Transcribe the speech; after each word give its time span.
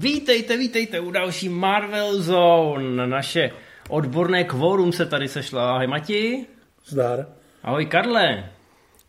Vítejte, 0.00 0.56
vítejte 0.56 1.00
u 1.00 1.10
další 1.10 1.48
Marvel 1.48 2.22
Zone. 2.22 3.06
Naše 3.06 3.50
odborné 3.88 4.44
kvórum 4.44 4.92
se 4.92 5.06
tady 5.06 5.28
sešlo. 5.28 5.60
Ahoj 5.60 5.86
Mati. 5.86 6.46
Zdar. 6.86 7.26
Ahoj 7.62 7.86
Karle. 7.86 8.50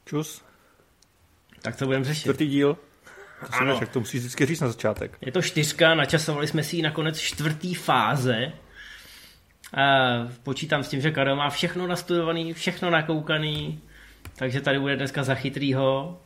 Čus. 0.06 0.42
Tak 1.62 1.76
co 1.76 1.86
budeme 1.86 2.06
řešit? 2.06 2.22
Čtvrtý 2.22 2.48
díl. 2.48 2.74
To, 2.74 3.56
Ano. 3.56 3.78
ano. 3.78 3.88
to 3.94 4.00
musíš 4.00 4.20
vždycky 4.20 4.46
říct 4.46 4.60
na 4.60 4.68
začátek. 4.68 5.18
Je 5.22 5.32
to 5.32 5.42
čtyřka, 5.42 5.96
načasovali 5.96 6.48
jsme 6.48 6.64
si 6.64 6.76
ji 6.76 6.82
na 6.82 6.92
konec 6.92 7.20
čtvrtý 7.20 7.74
fáze. 7.74 8.52
A 9.74 9.84
počítám 10.44 10.84
s 10.84 10.90
tím, 10.90 11.02
že 11.02 11.12
Karel 11.12 11.36
má 11.36 11.50
všechno 11.50 11.88
nastudovaný, 11.88 12.54
všechno 12.54 12.90
nakoukaný, 12.90 13.82
takže 14.36 14.62
tady 14.62 14.80
bude 14.80 14.96
dneska 14.96 15.24
za 15.24 15.36
chytrýho. 15.36 16.22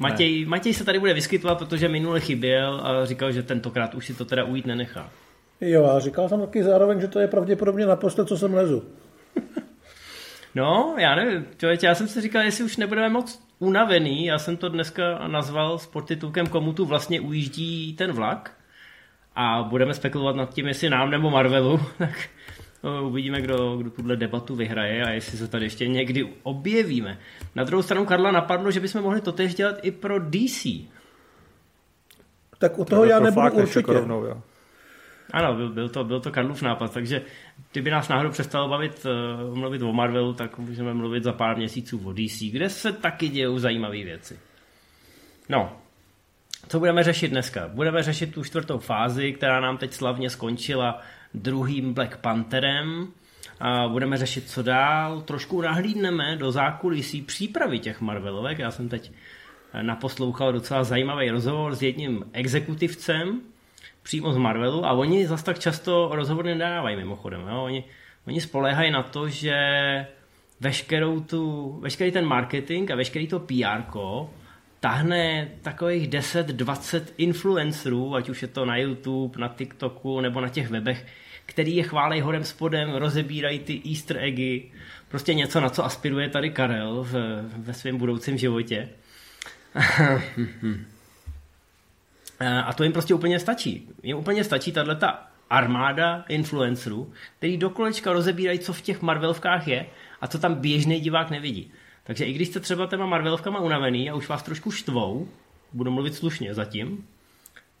Matěj, 0.00 0.44
Matěj 0.46 0.74
se 0.74 0.84
tady 0.84 0.98
bude 0.98 1.14
vyskytovat, 1.14 1.58
protože 1.58 1.88
minule 1.88 2.20
chyběl 2.20 2.80
a 2.84 3.04
říkal, 3.04 3.32
že 3.32 3.42
tentokrát 3.42 3.94
už 3.94 4.06
si 4.06 4.14
to 4.14 4.24
teda 4.24 4.44
ujít 4.44 4.66
nenechá. 4.66 5.10
Jo, 5.60 5.84
a 5.84 6.00
říkal 6.00 6.28
jsem 6.28 6.40
taky 6.40 6.62
zároveň, 6.62 7.00
že 7.00 7.08
to 7.08 7.20
je 7.20 7.28
pravděpodobně 7.28 7.86
naposled, 7.86 8.28
co 8.28 8.36
sem 8.36 8.54
lezu. 8.54 8.84
No, 10.54 10.94
já 10.98 11.14
nevím, 11.14 11.46
člověče, 11.58 11.86
já 11.86 11.94
jsem 11.94 12.08
si 12.08 12.20
říkal, 12.20 12.42
jestli 12.42 12.64
už 12.64 12.76
nebudeme 12.76 13.08
moc 13.08 13.42
unavený, 13.58 14.26
já 14.26 14.38
jsem 14.38 14.56
to 14.56 14.68
dneska 14.68 15.28
nazval 15.28 15.78
s 15.78 15.86
podtitulkem 15.86 16.46
Komu 16.46 16.72
tu 16.72 16.84
vlastně 16.84 17.20
ujíždí 17.20 17.92
ten 17.92 18.12
vlak 18.12 18.56
a 19.36 19.62
budeme 19.62 19.94
spekulovat 19.94 20.36
nad 20.36 20.54
tím, 20.54 20.66
jestli 20.66 20.90
nám 20.90 21.10
nebo 21.10 21.30
Marvelu, 21.30 21.80
tak 21.98 22.28
uvidíme, 23.02 23.40
kdo, 23.40 23.76
kdo 23.76 23.90
tuhle 23.90 24.16
debatu 24.16 24.56
vyhraje 24.56 25.04
a 25.04 25.10
jestli 25.10 25.38
se 25.38 25.48
tady 25.48 25.64
ještě 25.64 25.88
někdy 25.88 26.28
objevíme. 26.42 27.18
Na 27.54 27.64
druhou 27.64 27.82
stranu 27.82 28.06
Karla 28.06 28.30
napadlo, 28.30 28.70
že 28.70 28.80
bychom 28.80 29.02
mohli 29.02 29.20
totéž 29.20 29.54
dělat 29.54 29.76
i 29.82 29.90
pro 29.90 30.18
DC. 30.18 30.66
Tak 32.58 32.78
u 32.78 32.84
toho 32.84 33.04
já 33.04 33.20
nebudu 33.20 33.32
Proflákneš 33.32 33.62
určitě. 33.62 33.78
Jako 33.78 33.92
rovnou, 33.92 34.24
jo. 34.24 34.42
Ano, 35.32 35.54
byl, 35.54 35.68
byl, 35.68 35.88
to, 35.88 36.04
byl 36.04 36.20
to 36.20 36.30
Karlův 36.30 36.62
nápad, 36.62 36.92
takže 36.92 37.22
kdyby 37.72 37.90
nás 37.90 38.08
náhodou 38.08 38.30
přestalo 38.30 38.68
bavit 38.68 39.06
uh, 39.06 39.56
mluvit 39.56 39.82
o 39.82 39.92
Marvelu, 39.92 40.34
tak 40.34 40.58
můžeme 40.58 40.94
mluvit 40.94 41.24
za 41.24 41.32
pár 41.32 41.56
měsíců 41.56 42.00
o 42.04 42.12
DC, 42.12 42.42
kde 42.52 42.68
se 42.68 42.92
taky 42.92 43.28
dějou 43.28 43.58
zajímavé 43.58 44.04
věci. 44.04 44.38
No, 45.48 45.76
co 46.68 46.78
budeme 46.78 47.02
řešit 47.02 47.28
dneska? 47.28 47.68
Budeme 47.68 48.02
řešit 48.02 48.34
tu 48.34 48.44
čtvrtou 48.44 48.78
fázi, 48.78 49.32
která 49.32 49.60
nám 49.60 49.78
teď 49.78 49.92
slavně 49.92 50.30
skončila 50.30 51.00
druhým 51.34 51.94
Black 51.94 52.16
Pantherem. 52.16 53.08
A 53.60 53.88
budeme 53.88 54.16
řešit, 54.16 54.50
co 54.50 54.62
dál. 54.62 55.20
Trošku 55.20 55.60
nahlídneme 55.60 56.36
do 56.36 56.52
zákulisí 56.52 57.22
přípravy 57.22 57.78
těch 57.78 58.00
Marvelovek. 58.00 58.58
Já 58.58 58.70
jsem 58.70 58.88
teď 58.88 59.12
naposlouchal 59.82 60.52
docela 60.52 60.84
zajímavý 60.84 61.30
rozhovor 61.30 61.74
s 61.74 61.82
jedním 61.82 62.24
exekutivcem, 62.32 63.40
přímo 64.02 64.32
z 64.32 64.36
Marvelu 64.36 64.86
a 64.86 64.92
oni 64.92 65.26
zas 65.26 65.42
tak 65.42 65.58
často 65.58 66.10
rozhovor 66.12 66.44
nedávají 66.44 66.96
mimochodem. 66.96 67.40
Jo? 67.40 67.62
Oni, 67.64 67.84
oni 68.26 68.40
spoléhají 68.40 68.90
na 68.90 69.02
to, 69.02 69.28
že 69.28 69.56
veškerou 70.60 71.20
tu, 71.20 71.72
veškerý 71.82 72.12
ten 72.12 72.26
marketing 72.26 72.90
a 72.90 72.96
veškerý 72.96 73.26
to 73.26 73.40
PR 73.40 73.82
tahne 74.80 75.48
takových 75.62 76.08
10-20 76.08 77.02
influencerů, 77.16 78.14
ať 78.14 78.28
už 78.28 78.42
je 78.42 78.48
to 78.48 78.64
na 78.64 78.76
YouTube, 78.76 79.40
na 79.40 79.48
TikToku 79.48 80.20
nebo 80.20 80.40
na 80.40 80.48
těch 80.48 80.70
webech, 80.70 81.06
který 81.46 81.76
je 81.76 81.82
chválej 81.82 82.20
horem 82.20 82.44
spodem, 82.44 82.94
rozebírají 82.94 83.58
ty 83.58 83.82
easter 83.90 84.16
eggy, 84.18 84.72
prostě 85.08 85.34
něco, 85.34 85.60
na 85.60 85.68
co 85.68 85.84
aspiruje 85.84 86.28
tady 86.28 86.50
Karel 86.50 87.02
v, 87.02 87.42
ve 87.56 87.74
svém 87.74 87.96
budoucím 87.98 88.38
životě. 88.38 88.88
A 92.64 92.72
to 92.72 92.82
jim 92.82 92.92
prostě 92.92 93.14
úplně 93.14 93.38
stačí. 93.38 93.88
Jim 94.02 94.16
úplně 94.16 94.44
stačí 94.44 94.72
tahle 94.72 94.96
ta 94.96 95.26
armáda 95.50 96.24
influencerů, 96.28 97.12
který 97.36 97.56
do 97.56 97.70
kolečka 97.70 98.12
rozebírají, 98.12 98.58
co 98.58 98.72
v 98.72 98.80
těch 98.80 99.02
Marvelovkách 99.02 99.68
je 99.68 99.86
a 100.20 100.26
co 100.26 100.38
tam 100.38 100.54
běžný 100.54 101.00
divák 101.00 101.30
nevidí. 101.30 101.72
Takže 102.04 102.24
i 102.24 102.32
když 102.32 102.48
jste 102.48 102.60
třeba 102.60 102.86
těma 102.86 103.06
Marvelovkama 103.06 103.60
unavený 103.60 104.10
a 104.10 104.14
už 104.14 104.28
vás 104.28 104.42
trošku 104.42 104.70
štvou, 104.70 105.28
budu 105.72 105.90
mluvit 105.90 106.14
slušně 106.14 106.54
zatím, 106.54 107.06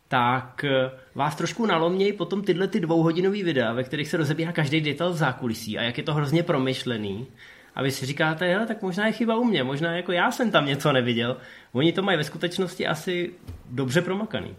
tak 0.08 0.64
eh, 0.64 0.90
vás 1.14 1.36
trošku 1.36 1.66
nalomějí 1.66 2.12
potom 2.12 2.44
tyhle 2.44 2.68
ty 2.68 2.80
dvouhodinové 2.80 3.42
videa, 3.42 3.72
ve 3.72 3.84
kterých 3.84 4.08
se 4.08 4.16
rozebírá 4.16 4.52
každý 4.52 4.80
detail 4.80 5.12
v 5.12 5.16
zákulisí 5.16 5.78
a 5.78 5.82
jak 5.82 5.98
je 5.98 6.04
to 6.04 6.14
hrozně 6.14 6.42
promyšlený. 6.42 7.26
A 7.74 7.82
vy 7.82 7.90
si 7.90 8.06
říkáte, 8.06 8.46
hele, 8.46 8.66
tak 8.66 8.82
možná 8.82 9.06
je 9.06 9.12
chyba 9.12 9.36
u 9.36 9.44
mě, 9.44 9.64
možná 9.64 9.96
jako 9.96 10.12
já 10.12 10.30
jsem 10.30 10.50
tam 10.50 10.66
něco 10.66 10.92
neviděl. 10.92 11.36
Oni 11.72 11.92
to 11.92 12.02
mají 12.02 12.18
ve 12.18 12.24
skutečnosti 12.24 12.86
asi 12.86 13.32
dobře 13.70 14.02
promakaný. 14.02 14.56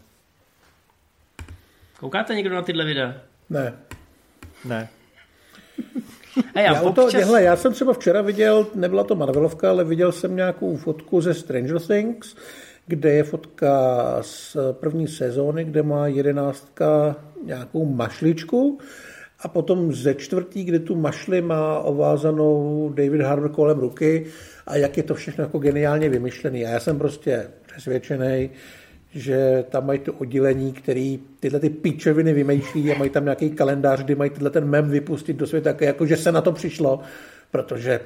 Koukáte 2.00 2.36
někdo 2.36 2.56
na 2.56 2.62
tyhle 2.62 2.86
videa? 2.86 3.14
Ne. 3.50 3.74
Ne. 4.66 4.90
A 6.56 6.60
já, 6.60 6.74
Já, 6.74 6.82
občas... 6.82 7.14
hele, 7.14 7.44
já 7.44 7.56
jsem 7.56 7.74
třeba 7.74 7.94
včera 7.94 8.22
viděl, 8.22 8.68
nebyla 8.76 9.04
to 9.04 9.16
Marvelovka, 9.16 9.70
ale 9.70 9.84
viděl 9.84 10.12
jsem 10.12 10.36
nějakou 10.36 10.78
fotku 10.78 11.22
ze 11.22 11.34
Stranger 11.34 11.80
Things, 11.80 12.36
kde 12.88 13.14
je 13.14 13.24
fotka 13.24 14.18
z 14.22 14.58
první 14.72 15.08
sezóny, 15.08 15.64
kde 15.64 15.84
má 15.84 16.08
jedenáctka 16.08 17.16
nějakou 17.46 17.86
mašličku 17.86 18.80
a 19.40 19.48
potom 19.48 19.94
ze 19.94 20.14
čtvrtý, 20.14 20.64
kde 20.64 20.80
tu 20.80 20.96
mašli 20.96 21.42
má 21.42 21.80
ovázanou 21.80 22.90
David 22.96 23.22
Harbour 23.22 23.50
kolem 23.50 23.80
ruky 23.80 24.26
a 24.68 24.76
jak 24.76 24.98
je 24.98 25.04
to 25.04 25.14
všechno 25.14 25.44
jako 25.44 25.60
geniálně 25.60 26.10
vymyšlený. 26.10 26.66
A 26.66 26.70
já 26.70 26.80
jsem 26.80 26.98
prostě 26.98 27.48
přesvědčený, 27.66 28.50
že 29.14 29.66
tam 29.70 29.86
mají 29.86 30.00
to 30.00 30.14
oddělení, 30.14 30.74
který 30.74 31.20
tyhle 31.40 31.60
ty 31.60 31.70
píčoviny 31.70 32.34
vymýšlí 32.34 32.92
a 32.92 32.98
mají 32.98 33.10
tam 33.10 33.24
nějaký 33.24 33.50
kalendář, 33.50 34.04
kdy 34.04 34.16
mají 34.16 34.30
tyhle 34.30 34.50
ten 34.50 34.66
mem 34.66 34.90
vypustit 34.90 35.38
do 35.38 35.48
světa, 35.48 35.76
jako 35.80 36.06
že 36.06 36.18
se 36.18 36.32
na 36.32 36.42
to 36.42 36.52
přišlo, 36.52 37.00
protože 37.52 38.00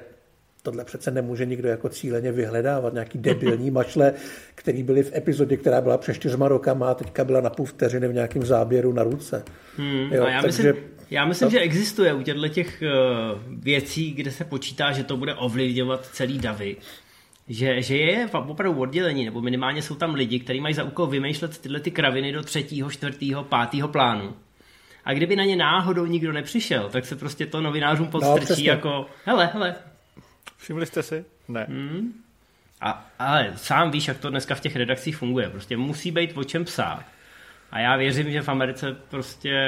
tohle 0.66 0.86
přece 0.86 1.12
nemůže 1.12 1.46
nikdo 1.46 1.70
jako 1.70 1.90
cíleně 1.90 2.32
vyhledávat, 2.32 2.94
nějaký 2.94 3.18
debilní 3.18 3.72
mačle, 3.80 4.14
který 4.56 4.84
byly 4.84 5.04
v 5.04 5.16
epizodě, 5.16 5.58
která 5.58 5.82
byla 5.82 5.98
před 5.98 6.14
čtyřma 6.14 6.48
rokama 6.48 6.92
a 6.92 6.94
teďka 6.94 7.24
byla 7.24 7.42
na 7.42 7.50
půl 7.50 7.66
vteřiny 7.66 8.08
v 8.08 8.14
nějakém 8.14 8.46
záběru 8.46 8.94
na 8.94 9.04
ruce. 9.04 9.44
Hmm, 9.78 10.14
jo, 10.14 10.24
a 10.24 10.30
já 10.30 10.42
takže... 10.42 10.64
myslím, 10.64 10.84
já 11.10 11.26
myslím, 11.26 11.50
že 11.50 11.60
existuje 11.60 12.14
u 12.14 12.22
těchto 12.22 12.48
těch 12.48 12.84
uh, 12.84 13.42
věcí, 13.64 14.12
kde 14.12 14.32
se 14.32 14.44
počítá, 14.44 14.92
že 14.92 15.04
to 15.04 15.18
bude 15.18 15.34
ovlivňovat 15.34 16.06
celý 16.14 16.40
davy, 16.40 16.76
že, 17.48 17.82
že 17.82 17.98
je 17.98 18.28
opravdu 18.28 18.80
oddělení, 18.80 19.26
nebo 19.26 19.42
minimálně 19.42 19.82
jsou 19.82 19.96
tam 19.96 20.14
lidi, 20.14 20.40
kteří 20.40 20.60
mají 20.60 20.74
za 20.74 20.84
úkol 20.84 21.08
vymýšlet 21.08 21.58
tyhle 21.58 21.80
ty 21.80 21.92
kraviny 21.92 22.32
do 22.32 22.44
třetího, 22.44 22.92
čtvrtého, 22.92 23.44
pátého 23.44 23.88
plánu. 23.88 24.36
A 25.06 25.14
kdyby 25.14 25.36
na 25.36 25.44
ně 25.44 25.56
náhodou 25.56 26.06
nikdo 26.06 26.34
nepřišel, 26.34 26.90
tak 26.90 27.06
se 27.06 27.16
prostě 27.16 27.46
to 27.46 27.62
novinářům 27.62 28.08
podstrčí 28.08 28.68
no, 28.68 28.74
jako, 28.74 29.06
hele, 29.26 29.50
hele. 29.54 29.76
Všimli 30.58 30.86
jste 30.86 31.04
si? 31.04 31.26
Ne. 31.48 31.66
Hmm. 31.70 32.14
A, 32.82 33.06
ale 33.20 33.54
sám 33.56 33.92
víš, 33.92 34.08
jak 34.08 34.20
to 34.20 34.30
dneska 34.30 34.56
v 34.56 34.60
těch 34.60 34.76
redakcích 34.76 35.18
funguje. 35.18 35.50
Prostě 35.50 35.78
musí 35.78 36.12
být 36.12 36.38
o 36.38 36.44
čem 36.44 36.66
psát. 36.66 37.06
A 37.72 37.80
já 37.80 37.96
věřím, 37.96 38.32
že 38.32 38.42
v 38.42 38.50
Americe 38.50 38.98
prostě 39.10 39.62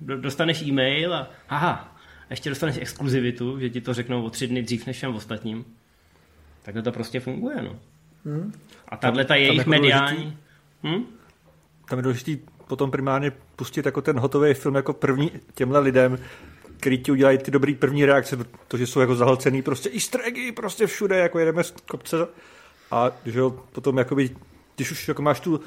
dostaneš 0.00 0.62
e-mail 0.62 1.14
a 1.14 1.30
aha, 1.48 1.96
ještě 2.30 2.48
dostaneš 2.48 2.76
exkluzivitu, 2.80 3.60
že 3.60 3.70
ti 3.70 3.80
to 3.80 3.94
řeknou 3.94 4.22
o 4.22 4.30
tři 4.30 4.46
dny 4.46 4.62
dřív 4.62 4.86
než 4.86 4.96
všem 4.96 5.14
ostatním. 5.14 5.64
Takhle 6.62 6.82
to 6.82 6.92
prostě 6.92 7.20
funguje, 7.20 7.62
no. 7.62 7.76
Hmm. 8.24 8.52
A 8.88 8.96
tahle 8.96 9.24
ta 9.24 9.34
jejich 9.34 9.58
jako 9.58 9.70
mediální... 9.70 10.38
Hm? 10.82 11.04
Tam 11.88 11.98
je 11.98 12.02
důležitý 12.02 12.38
potom 12.68 12.90
primárně 12.90 13.32
pustit 13.56 13.86
jako 13.86 14.02
ten 14.02 14.18
hotový 14.18 14.54
film 14.54 14.74
jako 14.74 14.92
první 14.92 15.30
těmhle 15.54 15.80
lidem, 15.80 16.18
který 16.76 16.98
ti 16.98 17.12
udělají 17.12 17.38
ty 17.38 17.50
dobrý 17.50 17.74
první 17.74 18.04
reakce, 18.04 18.36
protože 18.68 18.86
jsou 18.86 19.00
jako 19.00 19.14
zahlcený 19.14 19.62
prostě 19.62 19.90
easter 19.90 20.20
eggy 20.24 20.52
prostě 20.52 20.86
všude, 20.86 21.18
jako 21.18 21.38
jedeme 21.38 21.64
z 21.64 21.70
kopce 21.70 22.16
a 22.90 23.10
že 23.26 23.38
jo, 23.38 23.50
potom 23.50 23.98
jakoby, 23.98 24.30
když 24.76 24.90
už 24.90 25.08
jako 25.08 25.22
máš 25.22 25.40
tu 25.40 25.60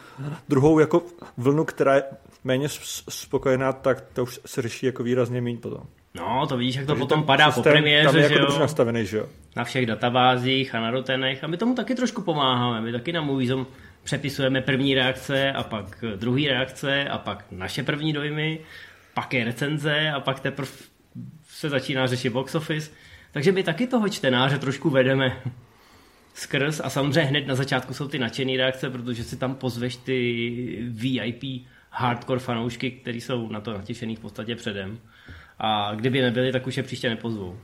druhou 0.49 0.79
jako 0.79 1.03
vlnu, 1.37 1.65
která 1.65 1.95
je 1.95 2.03
méně 2.43 2.69
spokojená, 3.09 3.73
tak 3.73 4.01
to 4.01 4.23
už 4.23 4.39
se 4.45 4.61
řeší 4.61 4.85
jako 4.85 5.03
výrazně 5.03 5.41
méně 5.41 5.57
potom. 5.57 5.83
No, 6.15 6.47
to 6.47 6.57
vidíš, 6.57 6.75
jak 6.75 6.85
to 6.85 6.91
Takže 6.91 6.99
potom 6.99 7.23
padá 7.23 7.51
po 7.51 7.63
premiéře, 7.63 8.07
tam 8.07 8.15
je 8.15 8.27
že 8.27 8.33
jako 8.33 8.53
jo? 8.53 8.59
nastavený, 8.59 9.05
že 9.05 9.17
jo? 9.17 9.27
Na 9.55 9.63
všech 9.63 9.85
databázích 9.85 10.75
a 10.75 10.81
na 10.81 10.91
rotenech 10.91 11.43
a 11.43 11.47
my 11.47 11.57
tomu 11.57 11.75
taky 11.75 11.95
trošku 11.95 12.21
pomáháme. 12.21 12.81
My 12.81 12.91
taky 12.91 13.11
na 13.11 13.21
Moviezom 13.21 13.67
přepisujeme 14.03 14.61
první 14.61 14.95
reakce 14.95 15.51
a 15.51 15.63
pak 15.63 16.03
druhý 16.15 16.47
reakce 16.47 17.03
a 17.03 17.17
pak 17.17 17.45
naše 17.51 17.83
první 17.83 18.13
dojmy, 18.13 18.59
pak 19.13 19.33
je 19.33 19.45
recenze 19.45 20.11
a 20.11 20.19
pak 20.19 20.39
teprve 20.39 20.67
se 21.47 21.69
začíná 21.69 22.07
řešit 22.07 22.29
box 22.29 22.55
office. 22.55 22.91
Takže 23.31 23.51
my 23.51 23.63
taky 23.63 23.87
toho 23.87 24.09
čtenáře 24.09 24.59
trošku 24.59 24.89
vedeme 24.89 25.41
skrz 26.33 26.81
a 26.83 26.89
samozřejmě 26.89 27.21
hned 27.21 27.47
na 27.47 27.55
začátku 27.55 27.93
jsou 27.93 28.07
ty 28.07 28.19
nadšené 28.19 28.57
reakce, 28.57 28.89
protože 28.89 29.23
si 29.23 29.37
tam 29.37 29.55
pozveš 29.55 29.95
ty 29.95 30.79
VIP 30.89 31.43
hardcore 31.89 32.39
fanoušky, 32.39 32.91
kteří 32.91 33.21
jsou 33.21 33.49
na 33.49 33.61
to 33.61 33.73
natěšený 33.73 34.15
v 34.15 34.19
podstatě 34.19 34.55
předem. 34.55 34.99
A 35.59 35.95
kdyby 35.95 36.21
nebyli, 36.21 36.51
tak 36.51 36.67
už 36.67 36.77
je 36.77 36.83
příště 36.83 37.09
nepozvou. 37.09 37.57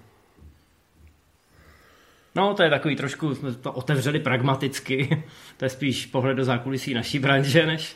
No, 2.36 2.54
to 2.54 2.64
je 2.64 2.70
takový 2.70 2.96
trošku, 2.96 3.36
jsme 3.36 3.54
to 3.54 3.72
otevřeli 3.72 4.20
pragmaticky. 4.20 5.24
To 5.58 5.66
je 5.66 5.70
spíš 5.70 6.06
pohled 6.06 6.38
do 6.38 6.44
zákulisí 6.44 6.94
naší 6.94 7.20
branže, 7.20 7.66
než, 7.66 7.96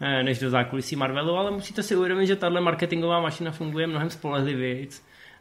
eh, 0.00 0.22
než 0.22 0.38
do 0.38 0.50
zákulisí 0.50 0.96
Marvelu, 0.96 1.36
ale 1.36 1.50
musíte 1.50 1.82
si 1.82 1.96
uvědomit, 1.96 2.26
že 2.26 2.36
tahle 2.36 2.60
marketingová 2.60 3.20
mašina 3.20 3.50
funguje 3.50 3.86
mnohem 3.86 4.10
spolehlivěji, 4.10 4.88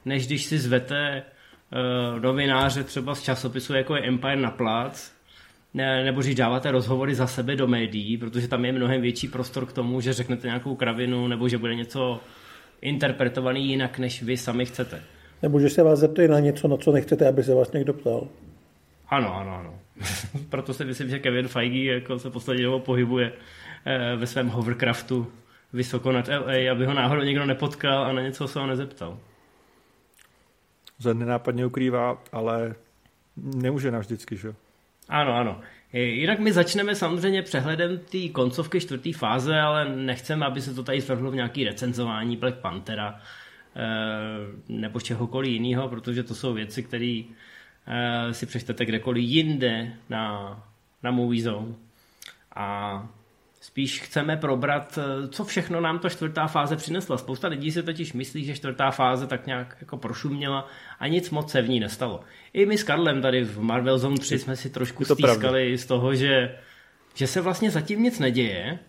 než 0.05 0.27
když 0.27 0.45
si 0.45 0.59
zvete 0.59 1.23
uh, 1.71 2.19
novináře 2.19 2.83
třeba 2.83 3.15
z 3.15 3.23
časopisu, 3.23 3.73
jako 3.73 3.95
je 3.95 4.07
Empire 4.07 4.35
na 4.35 4.51
plac, 4.51 5.11
ne, 5.73 6.03
nebo 6.03 6.21
když 6.21 6.35
dáváte 6.35 6.71
rozhovory 6.71 7.15
za 7.15 7.27
sebe 7.27 7.55
do 7.55 7.67
médií, 7.67 8.17
protože 8.17 8.47
tam 8.47 8.65
je 8.65 8.71
mnohem 8.71 9.01
větší 9.01 9.27
prostor 9.27 9.65
k 9.65 9.73
tomu, 9.73 10.01
že 10.01 10.13
řeknete 10.13 10.47
nějakou 10.47 10.75
kravinu, 10.75 11.27
nebo 11.27 11.49
že 11.49 11.57
bude 11.57 11.75
něco 11.75 12.19
interpretovaný 12.81 13.67
jinak, 13.67 13.99
než 13.99 14.23
vy 14.23 14.37
sami 14.37 14.65
chcete. 14.65 15.03
Nebo 15.41 15.59
že 15.59 15.69
se 15.69 15.83
vás 15.83 15.99
zeptají 15.99 16.27
na 16.27 16.39
něco, 16.39 16.67
na 16.67 16.77
co 16.77 16.91
nechcete, 16.91 17.27
aby 17.27 17.43
se 17.43 17.53
vás 17.53 17.71
někdo 17.71 17.93
ptal. 17.93 18.27
Ano, 19.07 19.35
ano, 19.35 19.55
ano. 19.55 19.79
Proto 20.49 20.73
si 20.73 20.85
myslím, 20.85 21.09
že 21.09 21.19
Kevin 21.19 21.47
Feige 21.47 21.93
jako 21.93 22.19
se 22.19 22.29
poslední 22.29 22.63
dobou 22.63 22.79
pohybuje 22.79 23.33
eh, 23.85 24.15
ve 24.15 24.27
svém 24.27 24.47
hovercraftu 24.47 25.27
vysoko 25.73 26.11
nad 26.11 26.27
LA, 26.27 26.71
aby 26.71 26.85
ho 26.85 26.93
náhodou 26.93 27.21
někdo 27.21 27.45
nepotkal 27.45 28.03
a 28.03 28.13
na 28.13 28.21
něco 28.21 28.47
se 28.47 28.59
ho 28.59 28.67
nezeptal. 28.67 29.17
Zen 30.99 31.19
nenápadně 31.19 31.65
ukrývá, 31.65 32.23
ale 32.31 32.75
nemůže 33.35 33.91
navždycky, 33.91 34.37
že 34.37 34.47
jo? 34.47 34.53
Ano, 35.09 35.33
ano. 35.35 35.61
Jinak 35.93 36.39
my 36.39 36.53
začneme 36.53 36.95
samozřejmě 36.95 37.41
přehledem 37.41 37.97
té 37.97 38.29
koncovky 38.29 38.79
čtvrté 38.79 39.13
fáze, 39.13 39.59
ale 39.59 39.95
nechceme, 39.95 40.45
aby 40.45 40.61
se 40.61 40.73
to 40.73 40.83
tady 40.83 41.01
zvrhlo 41.01 41.31
v 41.31 41.35
nějaký 41.35 41.63
recenzování 41.63 42.37
Black 42.37 42.55
Panthera 42.55 43.21
eh, 43.75 43.81
nebo 44.69 44.99
čehokoliv 44.99 45.51
jiného, 45.51 45.89
protože 45.89 46.23
to 46.23 46.35
jsou 46.35 46.53
věci, 46.53 46.83
které 46.83 47.23
eh, 47.87 48.33
si 48.33 48.45
přečtete 48.45 48.85
kdekoliv 48.85 49.23
jinde 49.23 49.93
na, 50.09 50.55
na 51.03 51.11
Movie 51.11 51.43
Zone. 51.43 51.73
A 52.55 53.07
Spíš 53.61 54.01
chceme 54.01 54.37
probrat, 54.37 54.99
eh, 55.01 55.27
co 55.27 55.45
všechno 55.45 55.81
nám 55.81 55.99
ta 55.99 56.09
čtvrtá 56.09 56.47
fáze 56.47 56.75
přinesla. 56.75 57.17
Spousta 57.17 57.47
lidí 57.47 57.71
si 57.71 57.83
totiž 57.83 58.13
myslí, 58.13 58.45
že 58.45 58.55
čtvrtá 58.55 58.91
fáze 58.91 59.27
tak 59.27 59.45
nějak 59.47 59.77
jako 59.81 59.97
prošuměla 59.97 60.67
a 60.99 61.07
nic 61.07 61.29
moc 61.29 61.51
se 61.51 61.61
v 61.61 61.69
ní 61.69 61.79
nestalo. 61.79 62.21
I 62.53 62.65
my 62.65 62.77
s 62.77 62.83
Karlem 62.83 63.21
tady 63.21 63.43
v 63.43 63.59
Marvel 63.61 63.99
Zone 63.99 64.17
3 64.17 64.39
jsme 64.39 64.55
si 64.55 64.69
trošku 64.69 65.05
stýskali 65.05 65.77
z 65.77 65.85
toho, 65.85 66.15
že, 66.15 66.57
že 67.15 67.27
se 67.27 67.41
vlastně 67.41 67.71
zatím 67.71 68.03
nic 68.03 68.19
neděje 68.19 68.79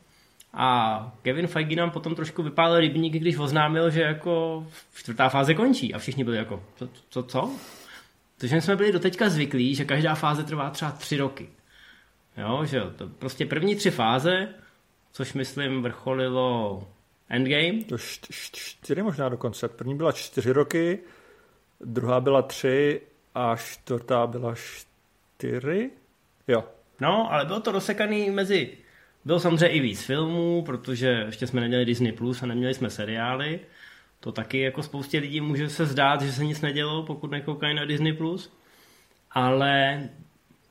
a 0.53 1.13
Kevin 1.23 1.47
Feige 1.47 1.77
nám 1.77 1.91
potom 1.91 2.15
trošku 2.15 2.43
vypálil 2.43 2.81
rybník, 2.81 3.13
když 3.13 3.39
oznámil, 3.39 3.91
že 3.91 4.03
jako 4.03 4.67
čtvrtá 4.95 5.29
fáze 5.29 5.55
končí 5.55 5.95
a 5.95 5.99
všichni 5.99 6.25
byli 6.25 6.37
jako, 6.37 6.63
co, 6.77 6.89
co, 7.11 7.23
co? 7.23 7.51
Protože 8.39 8.61
jsme 8.61 8.77
byli 8.77 8.93
doteďka 8.93 9.29
zvyklí, 9.29 9.75
že 9.75 9.85
každá 9.85 10.15
fáze 10.15 10.45
trvá 10.45 10.71
třeba 10.71 10.91
tři 10.91 11.17
roky. 11.17 11.49
Jo, 12.37 12.65
že 12.65 12.77
jo, 12.77 12.91
to 12.97 13.09
prostě 13.09 13.47
první 13.47 13.77
tři 13.77 13.91
fáze 13.91 14.49
což 15.13 15.33
myslím 15.33 15.83
vrcholilo 15.83 16.83
Endgame. 17.29 17.85
To 17.85 17.99
čtyři 17.99 19.03
možná 19.03 19.29
dokonce. 19.29 19.69
První 19.69 19.95
byla 19.95 20.13
čtyři 20.13 20.53
roky, 20.53 20.99
druhá 21.81 22.21
byla 22.21 22.43
tři 22.43 23.01
a 23.35 23.57
čtvrtá 23.57 24.27
byla 24.27 24.55
čtyři. 24.55 25.91
Jo. 26.49 26.65
No, 27.01 27.33
ale 27.33 27.45
bylo 27.45 27.61
to 27.61 27.73
rozsekaný 27.73 28.31
mezi... 28.31 28.79
Bylo 29.25 29.41
samozřejmě 29.41 29.69
i 29.69 29.81
víc 29.81 30.03
filmů, 30.03 30.63
protože 30.63 31.07
ještě 31.09 31.47
jsme 31.47 31.61
neměli 31.61 31.85
Disney 31.85 32.13
Plus 32.13 32.43
a 32.43 32.47
neměli 32.47 32.75
jsme 32.75 32.91
seriály. 32.91 33.61
To 34.21 34.33
taky 34.33 34.61
jako 34.61 34.83
spoustě 34.83 35.19
lidí 35.19 35.41
může 35.41 35.69
se 35.69 35.87
zdát, 35.87 36.23
že 36.23 36.33
se 36.33 36.45
nic 36.45 36.61
nedělo, 36.61 37.03
pokud 37.03 37.31
nekoukají 37.31 37.75
na 37.75 37.85
Disney 37.85 38.13
Plus. 38.13 38.53
Ale 39.31 40.03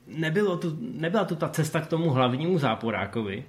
nebylo 0.06 0.56
tu, 0.56 0.76
nebyla 0.80 1.24
tu 1.24 1.36
ta 1.36 1.48
cesta 1.48 1.80
k 1.80 1.86
tomu 1.86 2.10
hlavnímu 2.10 2.58
záporákovi, 2.58 3.44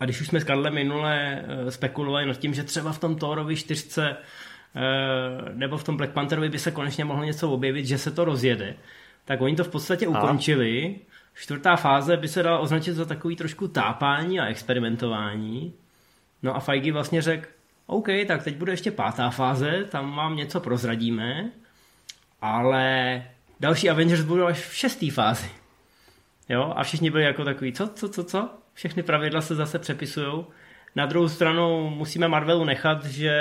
a 0.00 0.04
když 0.04 0.20
už 0.20 0.26
jsme 0.26 0.40
s 0.40 0.44
Karlem 0.44 0.74
minule 0.74 1.44
eh, 1.46 1.70
spekulovali 1.70 2.26
nad 2.26 2.38
tím, 2.38 2.54
že 2.54 2.64
třeba 2.64 2.92
v 2.92 2.98
tom 2.98 3.16
Thorovi 3.16 3.56
čtyřce 3.56 4.16
eh, 4.16 5.52
nebo 5.54 5.78
v 5.78 5.84
tom 5.84 5.96
Black 5.96 6.12
Pantherovi 6.12 6.48
by 6.48 6.58
se 6.58 6.70
konečně 6.70 7.04
mohlo 7.04 7.24
něco 7.24 7.50
objevit, 7.50 7.86
že 7.86 7.98
se 7.98 8.10
to 8.10 8.24
rozjede, 8.24 8.74
tak 9.24 9.40
oni 9.40 9.56
to 9.56 9.64
v 9.64 9.68
podstatě 9.68 10.08
ukončili. 10.08 10.96
Čtvrtá 11.34 11.76
fáze 11.76 12.16
by 12.16 12.28
se 12.28 12.42
dala 12.42 12.58
označit 12.58 12.92
za 12.92 13.04
takový 13.04 13.36
trošku 13.36 13.68
tápání 13.68 14.40
a 14.40 14.46
experimentování. 14.46 15.74
No 16.42 16.56
a 16.56 16.60
Feige 16.60 16.92
vlastně 16.92 17.22
řekl, 17.22 17.46
OK, 17.86 18.06
tak 18.26 18.44
teď 18.44 18.56
bude 18.56 18.72
ještě 18.72 18.90
pátá 18.90 19.30
fáze, 19.30 19.84
tam 19.90 20.16
vám 20.16 20.36
něco 20.36 20.60
prozradíme, 20.60 21.50
ale 22.40 23.24
další 23.60 23.90
Avengers 23.90 24.22
budou 24.22 24.44
až 24.44 24.66
v 24.66 24.74
šestý 24.74 25.10
fázi. 25.10 25.50
Jo, 26.48 26.72
a 26.76 26.82
všichni 26.82 27.10
byli 27.10 27.24
jako 27.24 27.44
takový, 27.44 27.72
co, 27.72 27.88
co, 27.88 28.08
co, 28.08 28.24
co? 28.24 28.50
Všechny 28.80 29.02
pravidla 29.02 29.40
se 29.40 29.54
zase 29.54 29.78
přepisují. 29.78 30.44
Na 30.96 31.06
druhou 31.06 31.28
stranu 31.28 31.90
musíme 31.90 32.28
Marvelu 32.28 32.64
nechat, 32.64 33.04
že, 33.04 33.36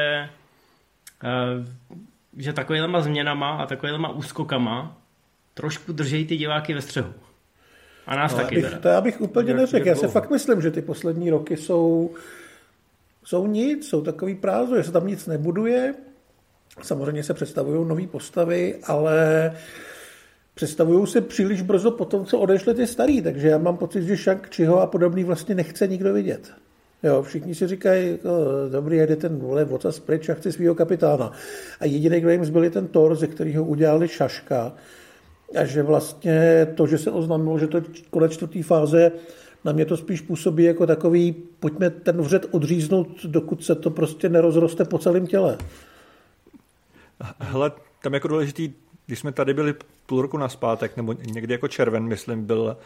eh, 1.24 1.65
že 2.38 2.53
takovýhlema 2.53 3.01
změnama 3.01 3.57
a 3.57 3.65
takovýhlema 3.65 4.09
úskokama 4.09 4.97
trošku 5.53 5.94
držejí 5.94 6.25
ty 6.25 6.38
diváky 6.38 6.74
ve 6.74 6.81
střehu. 6.81 7.13
A 8.07 8.15
nás 8.15 8.31
no, 8.31 8.38
taky 8.38 8.56
bych, 8.56 8.74
To 8.74 8.88
já 8.88 9.01
bych 9.01 9.21
úplně 9.21 9.53
neřekl. 9.53 9.88
Já 9.88 9.95
se 9.95 10.07
fakt 10.07 10.30
myslím, 10.30 10.62
že 10.62 10.71
ty 10.71 10.81
poslední 10.81 11.30
roky 11.30 11.57
jsou, 11.57 12.15
jsou 13.24 13.47
nic, 13.47 13.89
jsou 13.89 14.01
takový 14.01 14.35
prázdno, 14.35 14.77
že 14.77 14.83
se 14.83 14.92
tam 14.92 15.07
nic 15.07 15.27
nebuduje. 15.27 15.95
Samozřejmě 16.81 17.24
se 17.24 17.33
představují 17.33 17.88
nové 17.88 18.07
postavy, 18.07 18.80
ale 18.83 19.51
uh, 19.53 19.57
představují 20.59 21.07
se 21.07 21.21
příliš 21.21 21.61
brzo 21.61 21.91
po 21.91 22.06
tom, 22.06 22.25
co 22.25 22.39
odešly 22.39 22.73
ty 22.73 22.88
starý, 22.88 23.21
takže 23.21 23.47
já 23.47 23.57
mám 23.57 23.77
pocit, 23.77 24.03
že 24.03 24.15
shang 24.15 24.50
Čiho 24.50 24.81
a 24.81 24.88
podobný 24.88 25.23
vlastně 25.23 25.56
nechce 25.56 25.88
nikdo 25.88 26.13
vidět. 26.13 26.51
Jo, 27.03 27.23
všichni 27.23 27.56
si 27.56 27.67
říkají, 27.67 28.11
jako, 28.11 28.29
dobrý, 28.71 28.97
jde 28.97 29.15
ten 29.15 29.38
vole 29.38 29.65
vocas 29.65 30.00
pryč 30.00 30.29
a 30.29 30.33
chci 30.33 30.51
svého 30.51 30.75
kapitána. 30.75 31.31
A 31.79 31.85
jediný, 31.85 32.19
kdo 32.19 32.29
jim 32.29 32.45
zbyl, 32.45 32.63
je 32.63 32.69
ten 32.69 32.88
Thor, 32.88 33.15
ze 33.15 33.27
kterého 33.27 33.63
udělali 33.63 34.07
šaška. 34.07 34.73
A 35.56 35.65
že 35.65 35.83
vlastně 35.83 36.67
to, 36.75 36.88
že 36.88 36.97
se 36.97 37.11
oznámilo, 37.11 37.59
že 37.59 37.67
to 37.67 37.77
je 37.77 37.83
konec 38.09 38.31
čtvrtý 38.31 38.61
fáze, 38.61 39.11
na 39.65 39.71
mě 39.71 39.85
to 39.85 39.97
spíš 39.97 40.21
působí 40.21 40.63
jako 40.63 40.88
takový, 40.88 41.35
pojďme 41.59 41.89
ten 41.89 42.21
vřet 42.21 42.45
odříznout, 42.51 43.25
dokud 43.25 43.63
se 43.63 43.75
to 43.75 43.89
prostě 43.89 44.29
nerozroste 44.29 44.85
po 44.85 44.97
celém 44.97 45.27
těle. 45.27 45.57
Hele, 47.39 47.71
tam 48.03 48.13
jako 48.13 48.27
důležitý 48.27 48.73
když 49.09 49.19
jsme 49.19 49.31
tady 49.31 49.53
byli 49.53 49.73
půl 50.09 50.21
roku 50.21 50.38
naspátek, 50.38 50.97
nebo 50.97 51.13
někdy 51.13 51.54
jako 51.54 51.68
červen, 51.68 52.04
myslím, 52.04 52.45
byl 52.45 52.78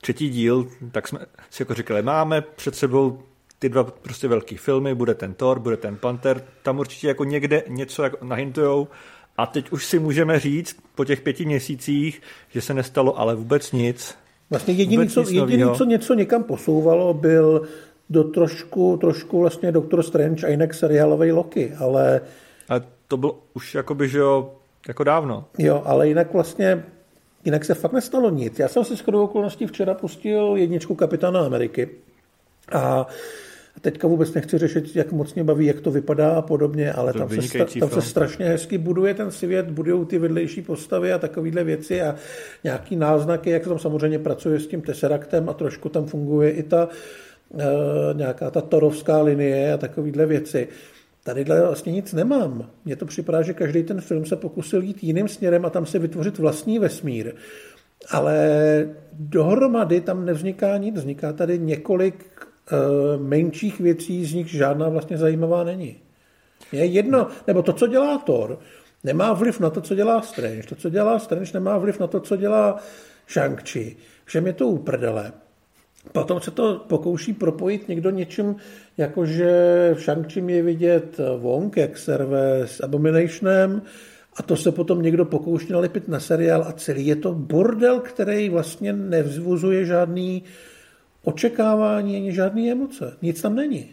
třetí 0.00 0.28
díl, 0.28 0.66
tak 0.92 1.08
jsme 1.08 1.18
si 1.50 1.62
jako 1.62 1.74
říkali, 1.74 2.02
máme 2.02 2.40
před 2.40 2.74
sebou 2.74 3.22
ty 3.58 3.68
dva 3.68 3.84
prostě 3.84 4.28
velký 4.28 4.56
filmy, 4.56 4.94
bude 4.94 5.14
ten 5.14 5.34
Thor, 5.34 5.58
bude 5.58 5.76
ten 5.76 5.96
Panther, 5.96 6.44
tam 6.62 6.78
určitě 6.78 7.08
jako 7.08 7.24
někde 7.24 7.62
něco 7.68 8.02
jako 8.02 8.24
nahintujou 8.24 8.88
a 9.36 9.46
teď 9.46 9.72
už 9.72 9.86
si 9.86 9.98
můžeme 9.98 10.40
říct 10.40 10.76
po 10.94 11.04
těch 11.04 11.20
pěti 11.20 11.44
měsících, 11.44 12.22
že 12.48 12.60
se 12.60 12.74
nestalo 12.74 13.18
ale 13.18 13.34
vůbec 13.34 13.72
nic. 13.72 14.14
Vlastně 14.50 14.74
jediný, 14.74 15.08
co, 15.08 15.20
jediný 15.30 15.64
co 15.76 15.84
něco 15.84 16.14
někam 16.14 16.44
posouvalo, 16.44 17.14
byl 17.14 17.62
do 18.10 18.24
trošku, 18.24 18.96
trošku 19.00 19.40
vlastně 19.40 19.72
Doctor 19.72 20.02
Strange 20.02 20.46
a 20.46 20.50
jinak 20.50 20.74
seriálový 20.74 21.32
Loki, 21.32 21.74
ale... 21.74 22.20
A 22.68 22.74
to 23.08 23.16
bylo 23.16 23.42
už 23.54 23.74
jakoby, 23.74 24.08
že 24.08 24.18
jo, 24.18 24.59
jako 24.88 25.04
dávno. 25.04 25.44
Jo, 25.58 25.82
ale 25.84 26.08
jinak 26.08 26.32
vlastně, 26.32 26.84
jinak 27.44 27.64
se 27.64 27.74
fakt 27.74 27.92
nestalo 27.92 28.30
nic. 28.30 28.58
Já 28.58 28.68
jsem 28.68 28.84
si 28.84 28.96
shodou 28.96 29.24
okolností 29.24 29.66
včera 29.66 29.94
pustil 29.94 30.56
jedničku 30.56 30.94
Kapitána 30.94 31.40
Ameriky 31.40 31.88
a 32.72 33.06
teďka 33.80 34.08
vůbec 34.08 34.34
nechci 34.34 34.58
řešit, 34.58 34.96
jak 34.96 35.12
moc 35.12 35.34
mě 35.34 35.44
baví, 35.44 35.66
jak 35.66 35.80
to 35.80 35.90
vypadá 35.90 36.30
a 36.30 36.42
podobně, 36.42 36.92
ale 36.92 37.12
tam 37.12 37.28
se, 37.28 37.78
tam 37.80 37.90
se 37.90 38.02
strašně 38.02 38.46
hezky 38.46 38.78
buduje 38.78 39.14
ten 39.14 39.30
svět, 39.30 39.70
budují 39.70 40.06
ty 40.06 40.18
vedlejší 40.18 40.62
postavy 40.62 41.12
a 41.12 41.18
takovéhle 41.18 41.64
věci 41.64 42.02
a 42.02 42.14
nějaký 42.64 42.96
náznaky, 42.96 43.50
jak 43.50 43.64
tam 43.64 43.78
samozřejmě 43.78 44.18
pracuje 44.18 44.60
s 44.60 44.66
tím 44.66 44.82
Tesseractem 44.82 45.48
a 45.48 45.54
trošku 45.54 45.88
tam 45.88 46.06
funguje 46.06 46.50
i 46.50 46.62
ta 46.62 46.88
e, 47.58 48.14
nějaká 48.14 48.50
ta 48.50 48.60
torovská 48.60 49.22
linie 49.22 49.72
a 49.72 49.76
takovéhle 49.76 50.26
věci. 50.26 50.68
Tady 51.24 51.44
vlastně 51.44 51.92
nic 51.92 52.12
nemám. 52.12 52.70
Mně 52.84 52.96
to 52.96 53.06
připadá, 53.06 53.42
že 53.42 53.54
každý 53.54 53.82
ten 53.82 54.00
film 54.00 54.26
se 54.26 54.36
pokusil 54.36 54.82
jít 54.82 55.04
jiným 55.04 55.28
směrem 55.28 55.64
a 55.64 55.70
tam 55.70 55.86
se 55.86 55.98
vytvořit 55.98 56.38
vlastní 56.38 56.78
vesmír. 56.78 57.34
Ale 58.10 58.88
dohromady 59.12 60.00
tam 60.00 60.24
nevzniká 60.24 60.76
nic. 60.76 60.96
Vzniká 60.96 61.32
tady 61.32 61.58
několik 61.58 62.46
uh, 62.72 63.22
menších 63.22 63.80
věcí, 63.80 64.24
z 64.24 64.34
nich 64.34 64.48
žádná 64.48 64.88
vlastně 64.88 65.18
zajímavá 65.18 65.64
není. 65.64 65.96
Je 66.72 66.84
jedno, 66.84 67.26
nebo 67.46 67.62
to, 67.62 67.72
co 67.72 67.86
dělá 67.86 68.18
Thor, 68.18 68.58
nemá 69.04 69.32
vliv 69.32 69.60
na 69.60 69.70
to, 69.70 69.80
co 69.80 69.94
dělá 69.94 70.22
Strange. 70.22 70.62
To, 70.62 70.74
co 70.74 70.90
dělá 70.90 71.18
Strange, 71.18 71.50
nemá 71.54 71.78
vliv 71.78 72.00
na 72.00 72.06
to, 72.06 72.20
co 72.20 72.36
dělá 72.36 72.80
Shang-Chi. 73.28 73.96
Všem 74.24 74.46
je 74.46 74.52
to 74.52 74.66
uprdele. 74.66 75.32
Potom 76.12 76.40
se 76.40 76.50
to 76.50 76.84
pokouší 76.88 77.32
propojit 77.32 77.88
někdo 77.88 78.10
něčím, 78.10 78.56
jakože 78.96 79.50
v 79.94 80.00
shang 80.00 80.36
je 80.36 80.62
vidět 80.62 81.20
Wong, 81.38 81.76
jak 81.76 81.98
serve 81.98 82.60
s 82.66 82.80
Abominationem, 82.80 83.82
a 84.36 84.42
to 84.42 84.56
se 84.56 84.72
potom 84.72 85.02
někdo 85.02 85.24
pokouší 85.24 85.72
nalepit 85.72 86.08
na 86.08 86.20
seriál 86.20 86.62
a 86.62 86.72
celý 86.72 87.06
je 87.06 87.16
to 87.16 87.34
bordel, 87.34 88.00
který 88.00 88.48
vlastně 88.48 88.92
nevzvuzuje 88.92 89.84
žádný 89.84 90.42
očekávání 91.22 92.16
ani 92.16 92.32
žádné 92.32 92.70
emoce. 92.70 93.16
Nic 93.22 93.42
tam 93.42 93.54
není. 93.54 93.90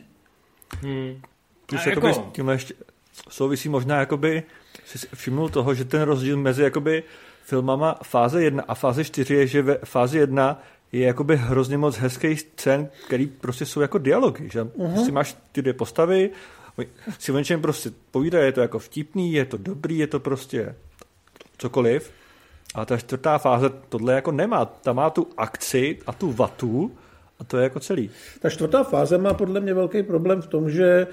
Hmm. 0.82 1.22
Plus 1.66 1.88
jako... 1.88 2.14
s 2.14 2.20
tímhle 2.32 2.54
ještě 2.54 2.74
souvisí 3.30 3.70
možná 3.70 4.00
jakoby, 4.00 4.44
si 4.86 5.08
všimnul 5.14 5.50
toho, 5.50 5.74
že 5.74 5.86
ten 5.86 6.02
rozdíl 6.02 6.38
mezi 6.38 6.64
jakoby 6.64 7.04
filmama 7.44 8.00
fáze 8.04 8.44
1 8.44 8.64
a 8.68 8.76
fáze 8.76 9.04
4 9.04 9.34
je, 9.34 9.48
že 9.48 9.62
ve 9.62 9.78
fázi 9.78 10.18
1 10.18 10.62
je 10.92 11.06
jakoby 11.06 11.38
hrozně 11.38 11.78
moc 11.78 11.98
hezkých 11.98 12.40
scén, 12.40 12.90
který 13.06 13.28
prostě 13.28 13.66
jsou 13.66 13.82
jako 13.82 13.98
dialogy, 13.98 14.50
že 14.52 14.64
uh-huh. 14.64 14.94
prostě 14.94 15.12
máš 15.12 15.38
ty 15.52 15.62
dvě 15.62 15.74
postavy, 15.74 16.30
si 17.20 17.32
o 17.32 17.38
něčem 17.38 17.62
prostě 17.62 17.92
povídají, 18.12 18.46
je 18.46 18.52
to 18.52 18.62
jako 18.62 18.80
vtipný, 18.80 19.34
je 19.34 19.46
to 19.46 19.58
dobrý, 19.58 19.98
je 19.98 20.08
to 20.08 20.20
prostě 20.20 20.76
cokoliv. 21.58 22.12
A 22.76 22.86
ta 22.86 22.98
čtvrtá 22.98 23.38
fáze 23.38 23.70
tohle 23.90 24.14
jako 24.14 24.32
nemá. 24.32 24.66
Ta 24.66 24.94
má 24.94 25.10
tu 25.10 25.28
akci 25.38 26.00
a 26.08 26.14
tu 26.14 26.32
vatu 26.32 26.92
a 27.40 27.44
to 27.44 27.58
je 27.58 27.64
jako 27.64 27.80
celý. 27.80 28.10
Ta 28.40 28.50
čtvrtá 28.50 28.84
fáze 28.84 29.18
má 29.18 29.34
podle 29.34 29.60
mě 29.60 29.74
velký 29.74 30.04
problém 30.04 30.42
v 30.42 30.48
tom, 30.48 30.70
že 30.70 31.08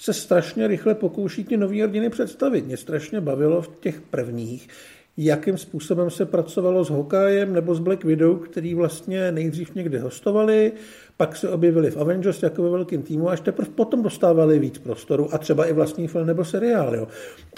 se 0.00 0.14
strašně 0.14 0.66
rychle 0.66 0.94
pokouší 0.94 1.44
ty 1.44 1.56
nové 1.56 1.80
rodiny 1.80 2.10
představit. 2.10 2.66
Mě 2.66 2.76
strašně 2.76 3.20
bavilo 3.20 3.62
v 3.62 3.68
těch 3.80 4.00
prvních, 4.00 4.68
jakým 5.16 5.58
způsobem 5.58 6.10
se 6.10 6.26
pracovalo 6.26 6.84
s 6.84 6.90
Hokajem 6.90 7.52
nebo 7.52 7.74
s 7.74 7.78
Black 7.78 8.04
Widow, 8.04 8.38
který 8.38 8.74
vlastně 8.74 9.32
nejdřív 9.32 9.74
někde 9.74 10.00
hostovali, 10.00 10.72
pak 11.16 11.36
se 11.36 11.48
objevili 11.48 11.90
v 11.90 11.96
Avengers 11.96 12.42
jako 12.42 12.62
ve 12.62 12.70
velkém 12.70 13.02
týmu 13.02 13.28
a 13.28 13.32
až 13.32 13.40
teprve 13.40 13.70
potom 13.74 14.02
dostávali 14.02 14.58
víc 14.58 14.78
prostoru 14.78 15.34
a 15.34 15.38
třeba 15.38 15.66
i 15.66 15.72
vlastní 15.72 16.08
film 16.08 16.26
nebo 16.26 16.44
seriál. 16.44 16.94
Jo. 16.94 17.08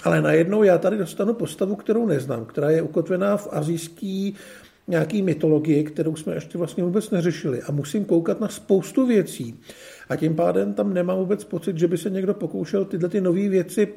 Ale 0.03 0.21
najednou 0.21 0.63
já 0.63 0.77
tady 0.77 0.97
dostanu 0.97 1.33
postavu, 1.33 1.75
kterou 1.75 2.05
neznám, 2.05 2.45
která 2.45 2.69
je 2.69 2.81
ukotvená 2.81 3.37
v 3.37 3.47
azijský 3.51 4.35
nějaký 4.87 5.21
mytologii, 5.21 5.83
kterou 5.83 6.15
jsme 6.15 6.33
ještě 6.33 6.57
vlastně 6.57 6.83
vůbec 6.83 7.09
neřešili 7.09 7.61
a 7.61 7.71
musím 7.71 8.05
koukat 8.05 8.39
na 8.39 8.47
spoustu 8.47 9.05
věcí 9.05 9.59
a 10.09 10.15
tím 10.15 10.35
pádem 10.35 10.73
tam 10.73 10.93
nemám 10.93 11.17
vůbec 11.17 11.43
pocit, 11.43 11.77
že 11.77 11.87
by 11.87 11.97
se 11.97 12.09
někdo 12.09 12.33
pokoušel 12.33 12.85
tyhle 12.85 13.09
ty 13.09 13.21
nové 13.21 13.49
věci 13.49 13.87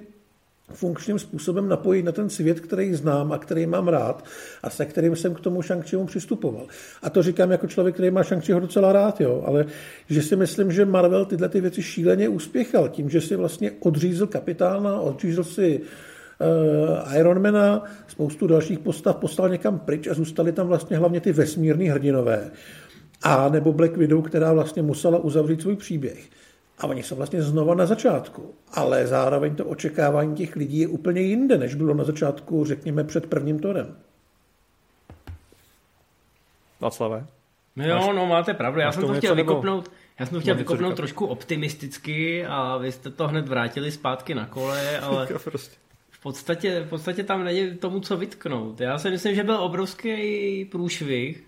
funkčním 0.72 1.18
způsobem 1.18 1.68
napojit 1.68 2.04
na 2.04 2.12
ten 2.12 2.30
svět, 2.30 2.60
který 2.60 2.94
znám 2.94 3.32
a 3.32 3.38
který 3.38 3.66
mám 3.66 3.88
rád 3.88 4.24
a 4.62 4.70
se 4.70 4.86
kterým 4.86 5.16
jsem 5.16 5.34
k 5.34 5.40
tomu 5.40 5.62
shang 5.62 5.84
přistupoval. 6.06 6.66
A 7.02 7.10
to 7.10 7.22
říkám 7.22 7.50
jako 7.50 7.66
člověk, 7.66 7.94
který 7.94 8.10
má 8.10 8.22
shang 8.22 8.46
docela 8.46 8.92
rád, 8.92 9.20
jo, 9.20 9.42
ale 9.46 9.64
že 10.08 10.22
si 10.22 10.36
myslím, 10.36 10.72
že 10.72 10.84
Marvel 10.84 11.24
tyhle 11.24 11.48
ty 11.48 11.60
věci 11.60 11.82
šíleně 11.82 12.28
uspěchal 12.28 12.88
tím, 12.88 13.10
že 13.10 13.20
si 13.20 13.36
vlastně 13.36 13.70
odřízl 13.80 14.26
kapitána, 14.26 15.00
odřízl 15.00 15.44
si 15.44 15.80
uh, 15.80 17.16
Ironmana, 17.18 17.84
spoustu 18.08 18.46
dalších 18.46 18.78
postav 18.78 19.16
poslal 19.16 19.48
někam 19.48 19.78
pryč 19.78 20.06
a 20.06 20.14
zůstali 20.14 20.52
tam 20.52 20.66
vlastně 20.66 20.96
hlavně 20.96 21.20
ty 21.20 21.32
vesmírní 21.32 21.88
hrdinové. 21.88 22.50
A 23.22 23.48
nebo 23.48 23.72
Black 23.72 23.96
Widow, 23.96 24.22
která 24.22 24.52
vlastně 24.52 24.82
musela 24.82 25.18
uzavřít 25.18 25.62
svůj 25.62 25.76
příběh. 25.76 26.28
A 26.78 26.86
oni 26.86 27.02
jsou 27.02 27.16
vlastně 27.16 27.42
znova 27.42 27.74
na 27.74 27.86
začátku. 27.86 28.54
Ale 28.72 29.06
zároveň 29.06 29.56
to 29.56 29.64
očekávání 29.64 30.36
těch 30.36 30.56
lidí 30.56 30.78
je 30.78 30.88
úplně 30.88 31.20
jinde, 31.20 31.58
než 31.58 31.74
bylo 31.74 31.94
na 31.94 32.04
začátku, 32.04 32.64
řekněme, 32.64 33.04
před 33.04 33.26
prvním 33.26 33.58
torem. 33.58 33.96
Václave? 36.80 37.26
No 37.76 37.88
jo, 37.88 38.12
no 38.12 38.26
máte 38.26 38.54
pravdu. 38.54 38.80
Já 38.80 38.92
jsem 38.92 39.06
to 39.06 39.14
chtěl 39.14 39.34
vykopnout, 39.34 39.90
já 40.18 40.26
jsem 40.26 40.34
to 40.34 40.40
chtěl 40.40 40.54
vykopnout 40.54 40.96
trošku 40.96 41.26
optimisticky 41.26 42.46
a 42.46 42.76
vy 42.76 42.92
jste 42.92 43.10
to 43.10 43.28
hned 43.28 43.48
vrátili 43.48 43.92
zpátky 43.92 44.34
na 44.34 44.46
kole, 44.46 44.98
ale 45.02 45.26
prostě. 45.44 45.76
v, 46.10 46.22
podstatě, 46.22 46.80
v 46.80 46.88
podstatě 46.88 47.24
tam 47.24 47.44
není 47.44 47.76
tomu, 47.76 48.00
co 48.00 48.16
vytknout. 48.16 48.80
Já 48.80 48.98
si 48.98 49.10
myslím, 49.10 49.34
že 49.34 49.44
byl 49.44 49.56
obrovský 49.56 50.64
průšvih, 50.64 51.44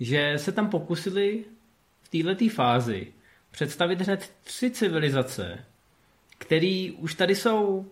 že 0.00 0.34
se 0.36 0.52
tam 0.52 0.70
pokusili 0.70 1.44
v 2.02 2.24
této 2.24 2.54
fázi 2.54 3.12
představit 3.54 4.00
hned 4.00 4.30
tři 4.44 4.70
civilizace, 4.70 5.58
které 6.38 6.88
už 6.98 7.14
tady 7.14 7.34
jsou 7.34 7.86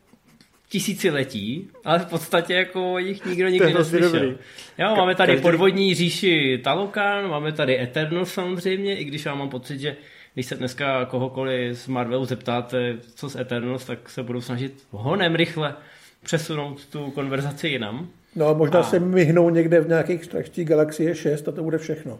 tisíciletí, 0.69 1.69
ale 1.85 1.99
v 1.99 2.07
podstatě 2.07 2.54
jako 2.54 2.99
jich 2.99 3.25
nikdo 3.25 3.49
nikdy 3.49 3.75
neslyšel. 3.75 4.35
Jo, 4.78 4.97
máme 4.97 5.14
tady 5.14 5.33
Každý... 5.33 5.42
podvodní 5.42 5.95
říši 5.95 6.61
Talokan, 6.64 7.31
máme 7.31 7.52
tady 7.52 7.81
Eternal 7.81 8.25
samozřejmě, 8.25 8.97
i 8.97 9.04
když 9.04 9.25
já 9.25 9.35
mám 9.35 9.49
pocit, 9.49 9.81
že 9.81 9.97
když 10.35 10.47
se 10.47 10.54
dneska 10.57 11.04
kohokoliv 11.04 11.78
z 11.78 11.88
Marvelu 11.88 12.25
zeptáte, 12.25 12.97
co 13.14 13.28
z 13.28 13.37
Eternals, 13.37 13.85
tak 13.85 14.09
se 14.09 14.23
budou 14.23 14.40
snažit 14.40 14.85
honem 14.90 15.35
rychle 15.35 15.75
přesunout 16.23 16.87
tu 16.87 17.11
konverzaci 17.11 17.69
jinam. 17.69 18.09
No 18.37 18.49
a 18.49 18.52
možná 18.52 18.81
a... 18.81 18.83
se 18.83 19.00
myhnou 19.00 19.50
někde 19.50 19.81
v 19.81 19.88
nějakých 19.88 20.25
straští 20.25 20.64
galaxie 20.64 21.14
6 21.14 21.49
a 21.49 21.52
to 21.52 21.62
bude 21.62 21.78
všechno. 21.78 22.19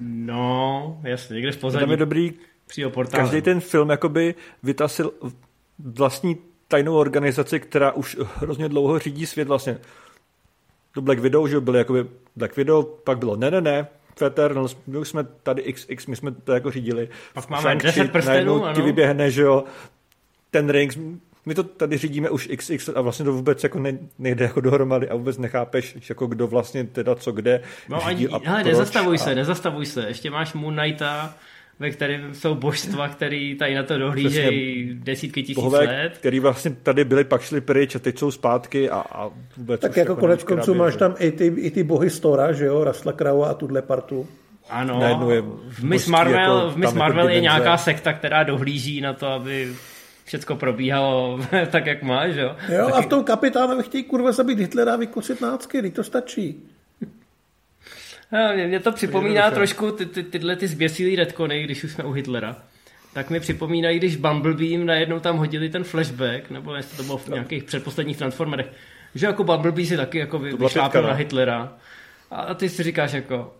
No, 0.00 1.00
jasně, 1.02 1.34
někde 1.34 1.52
v 1.52 1.56
pozadí. 1.56 1.82
Tam 1.82 1.90
je 1.90 1.96
dobrý 1.96 2.32
Každý 3.10 3.42
ten 3.42 3.60
film 3.60 3.90
jakoby 3.90 4.34
vytasil 4.62 5.12
vlastní 5.78 6.36
tajnou 6.68 6.96
organizaci, 6.96 7.60
která 7.60 7.92
už 7.92 8.16
hrozně 8.34 8.68
dlouho 8.68 8.98
řídí 8.98 9.26
svět 9.26 9.48
vlastně. 9.48 9.78
To 10.92 11.02
Black 11.02 11.18
Widow, 11.18 11.48
že 11.48 11.60
byly 11.60 11.78
jakoby 11.78 12.06
Black 12.36 12.56
Widow, 12.56 12.86
pak 13.04 13.18
bylo 13.18 13.36
ne, 13.36 13.50
ne, 13.50 13.60
ne, 13.60 13.88
Eternals, 14.24 14.76
my 14.86 14.98
už 14.98 15.08
jsme 15.08 15.24
tady 15.24 15.72
XX, 15.72 16.06
my 16.06 16.16
jsme 16.16 16.30
to 16.32 16.52
jako 16.52 16.70
řídili. 16.70 17.08
Pak 17.34 17.48
máme 17.48 17.76
10 17.76 18.12
prstenů, 18.12 18.64
ano. 18.64 18.74
ti 18.74 18.82
vyběhne, 18.82 19.30
že 19.30 19.42
jo, 19.42 19.64
ten 20.50 20.70
Rings, 20.70 20.98
my 21.46 21.54
to 21.54 21.62
tady 21.62 21.98
řídíme 21.98 22.30
už 22.30 22.48
XX 22.56 22.88
a 22.94 23.00
vlastně 23.00 23.24
to 23.24 23.32
vůbec 23.32 23.62
jako 23.62 23.78
ne, 23.78 23.98
nejde 24.18 24.44
jako 24.44 24.60
dohromady 24.60 25.08
a 25.08 25.14
vůbec 25.14 25.38
nechápeš, 25.38 26.08
jako 26.08 26.26
kdo 26.26 26.46
vlastně 26.46 26.84
teda 26.84 27.14
co 27.14 27.32
kde 27.32 27.62
no, 27.88 28.06
ani, 28.06 28.28
a 28.28 28.40
hele, 28.44 28.64
nezastavuj 28.64 29.14
a... 29.14 29.18
se, 29.18 29.34
nezastavuj 29.34 29.86
se, 29.86 30.08
ještě 30.08 30.30
máš 30.30 30.52
Moon 30.52 30.76
Knighta, 30.76 31.34
ve 31.78 31.90
kterém 31.90 32.34
jsou 32.34 32.54
božstva, 32.54 33.08
který 33.08 33.54
tady 33.54 33.74
na 33.74 33.82
to 33.82 33.98
dohlížejí 33.98 34.94
desítky 34.94 35.42
tisíc 35.42 35.56
bohové, 35.56 35.78
let. 35.78 36.18
který 36.18 36.40
vlastně 36.40 36.70
tady 36.82 37.04
byli, 37.04 37.24
pak 37.24 37.42
šli 37.42 37.60
pryč 37.60 37.94
a 37.94 37.98
teď 37.98 38.18
jsou 38.18 38.30
zpátky 38.30 38.90
a, 38.90 38.96
a 38.96 39.30
vůbec 39.56 39.80
Tak 39.80 39.96
jako, 39.96 40.12
jako 40.12 40.20
konec 40.20 40.44
konců 40.44 40.74
máš 40.74 40.96
tam 40.96 41.14
i 41.18 41.30
ty, 41.30 41.46
i 41.46 41.70
ty 41.70 41.82
bohy 41.82 42.10
Stora, 42.10 42.52
že 42.52 42.66
jo, 42.66 42.84
Rastla 42.84 43.12
Krau 43.12 43.42
a 43.42 43.54
tuhle 43.54 43.82
partu. 43.82 44.26
Ano, 44.70 45.30
je 45.30 45.42
v 45.68 45.84
Miss 45.84 46.06
Marvel, 46.06 46.58
jako, 46.58 46.70
v 46.70 46.76
Miss 46.76 46.86
jako 46.86 46.98
Marvel 46.98 47.24
jako 47.24 47.34
je 47.34 47.40
nějaká 47.40 47.76
sekta, 47.76 48.12
která 48.12 48.42
dohlíží 48.42 49.00
na 49.00 49.12
to, 49.12 49.26
aby 49.26 49.72
všechno 50.24 50.56
probíhalo 50.56 51.40
tak, 51.70 51.86
jak 51.86 52.02
má, 52.02 52.28
že 52.28 52.40
jo? 52.40 52.56
Jo, 52.68 52.84
Taky... 52.84 52.92
a 52.92 53.02
v 53.02 53.06
tom 53.06 53.24
kapitánovi 53.24 53.82
chtějí 53.82 54.04
kurva 54.04 54.32
zabít 54.32 54.58
Hitlera 54.58 54.92
a 54.92 54.96
vykosit 54.96 55.40
nácky, 55.40 55.90
to 55.90 56.04
stačí. 56.04 56.62
No, 58.32 58.66
mě, 58.66 58.80
to 58.80 58.92
připomíná 58.92 59.50
trošku 59.50 59.90
ty, 59.90 60.06
ty, 60.06 60.22
tyhle 60.22 60.56
ty 60.56 60.68
zběsilý 60.68 61.16
redkony, 61.16 61.62
když 61.62 61.84
už 61.84 61.92
jsme 61.92 62.04
u 62.04 62.12
Hitlera. 62.12 62.56
Tak 63.12 63.30
mi 63.30 63.40
připomínají, 63.40 63.98
když 63.98 64.16
Bumblebee 64.16 64.78
najednou 64.78 65.20
tam 65.20 65.36
hodili 65.36 65.68
ten 65.68 65.84
flashback, 65.84 66.50
nebo 66.50 66.74
jestli 66.74 66.96
to 66.96 67.02
bylo 67.02 67.18
v 67.18 67.28
no. 67.28 67.36
nějakých 67.36 67.64
předposledních 67.64 68.16
Transformerech, 68.16 68.66
že 69.14 69.26
jako 69.26 69.44
Bumblebee 69.44 69.86
si 69.86 69.96
taky 69.96 70.18
jako 70.18 70.38
vyšlápil 70.38 71.02
na 71.02 71.12
Hitlera. 71.12 71.72
A 72.30 72.54
ty 72.54 72.68
si 72.68 72.82
říkáš 72.82 73.12
jako, 73.12 73.54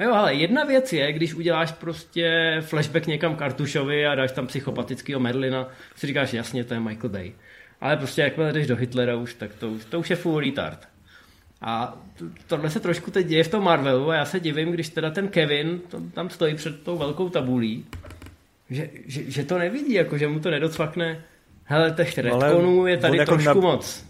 jo, 0.00 0.14
ale 0.14 0.34
jedna 0.34 0.64
věc 0.64 0.92
je, 0.92 1.12
když 1.12 1.34
uděláš 1.34 1.72
prostě 1.72 2.56
flashback 2.60 3.06
někam 3.06 3.36
Kartušovi 3.36 4.06
a 4.06 4.14
dáš 4.14 4.32
tam 4.32 4.46
psychopatického 4.46 5.20
Merlina, 5.20 5.68
si 5.96 6.06
říkáš, 6.06 6.32
jasně, 6.32 6.64
to 6.64 6.74
je 6.74 6.80
Michael 6.80 7.10
Bay. 7.10 7.32
Ale 7.80 7.96
prostě 7.96 8.22
jakmile 8.22 8.52
jdeš 8.52 8.66
do 8.66 8.76
Hitlera 8.76 9.16
už, 9.16 9.34
tak 9.34 9.54
to 9.54 9.68
už, 9.68 9.84
to 9.84 10.00
už 10.00 10.10
je 10.10 10.16
full 10.16 10.40
retard. 10.40 10.88
A 11.60 11.98
tohle 12.46 12.70
se 12.70 12.80
trošku 12.80 13.10
teď 13.10 13.26
děje 13.26 13.44
v 13.44 13.48
tom 13.48 13.64
Marvelu 13.64 14.10
a 14.10 14.14
já 14.14 14.24
se 14.24 14.40
divím, 14.40 14.70
když 14.70 14.88
teda 14.88 15.10
ten 15.10 15.28
Kevin 15.28 15.80
tam 16.14 16.30
stojí 16.30 16.54
před 16.54 16.82
tou 16.82 16.98
velkou 16.98 17.28
tabulí, 17.28 17.86
že, 18.70 18.90
že, 19.06 19.30
že 19.30 19.44
to 19.44 19.58
nevidí, 19.58 19.94
jako 19.94 20.18
že 20.18 20.28
mu 20.28 20.40
to 20.40 20.50
nedocvakne. 20.50 21.24
Hele, 21.64 21.90
těch 21.90 22.18
retkonů 22.18 22.86
je 22.86 22.96
tady 22.96 23.18
jako 23.18 23.30
trošku 23.30 23.48
nab... 23.48 23.56
moc. 23.56 24.08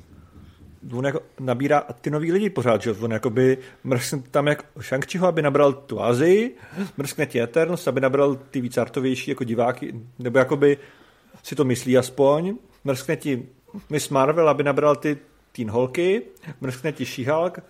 On 0.93 1.05
jako 1.05 1.21
nabírá 1.41 1.81
ty 2.01 2.11
nový 2.11 2.33
lidi 2.33 2.51
pořád, 2.51 2.83
že 2.83 2.93
on 2.93 3.13
jakoby 3.13 3.59
mrskne 3.85 4.23
tam 4.31 4.47
jak 4.47 4.65
shang 4.81 5.17
aby 5.23 5.43
nabral 5.43 5.73
tu 5.73 6.03
Azii, 6.03 6.57
mrskne 6.97 7.27
ti 7.27 7.43
Eternals, 7.43 7.87
aby 7.87 8.01
nabral 8.01 8.37
ty 8.37 8.61
víc 8.61 8.79
artovější 8.79 9.31
jako 9.31 9.45
diváky, 9.45 9.95
nebo 10.19 10.39
jakoby 10.39 10.79
si 11.43 11.55
to 11.55 11.65
myslí 11.65 11.99
aspoň, 11.99 12.57
mrskne 12.85 13.17
ti 13.17 13.47
Miss 13.91 14.09
Marvel, 14.09 14.49
aby 14.49 14.63
nabral 14.63 14.97
ty 14.97 15.19
teen 15.59 15.71
holky, 15.71 16.23
mrskne 16.61 16.93
ti 16.93 17.05
She-Hulk, 17.05 17.63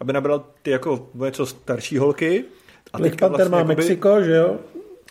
aby 0.00 0.12
nabral 0.12 0.44
ty 0.62 0.70
jako 0.70 1.10
něco 1.14 1.46
starší 1.46 1.98
holky. 1.98 2.44
A 2.92 2.98
Black 2.98 3.16
Panther 3.20 3.28
vlastně 3.28 3.50
má 3.50 3.58
jakoby, 3.58 3.74
Mexiko, 3.76 4.22
že 4.22 4.34
jo? 4.34 4.58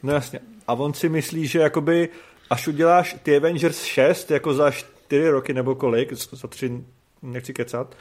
No 0.03 0.13
jasně. 0.13 0.39
A 0.67 0.73
on 0.73 0.93
si 0.93 1.09
myslí, 1.09 1.47
že 1.47 1.59
jakoby 1.59 2.09
až 2.49 2.67
uděláš 2.67 3.15
ty 3.23 3.37
Avengers 3.37 3.83
6 3.83 4.31
jako 4.31 4.53
za 4.53 4.71
4 4.71 5.29
roky 5.29 5.53
nebo 5.53 5.75
kolik, 5.75 6.13
za 6.13 6.47
3, 6.47 6.83
nechci 7.21 7.53
kecat, 7.53 7.95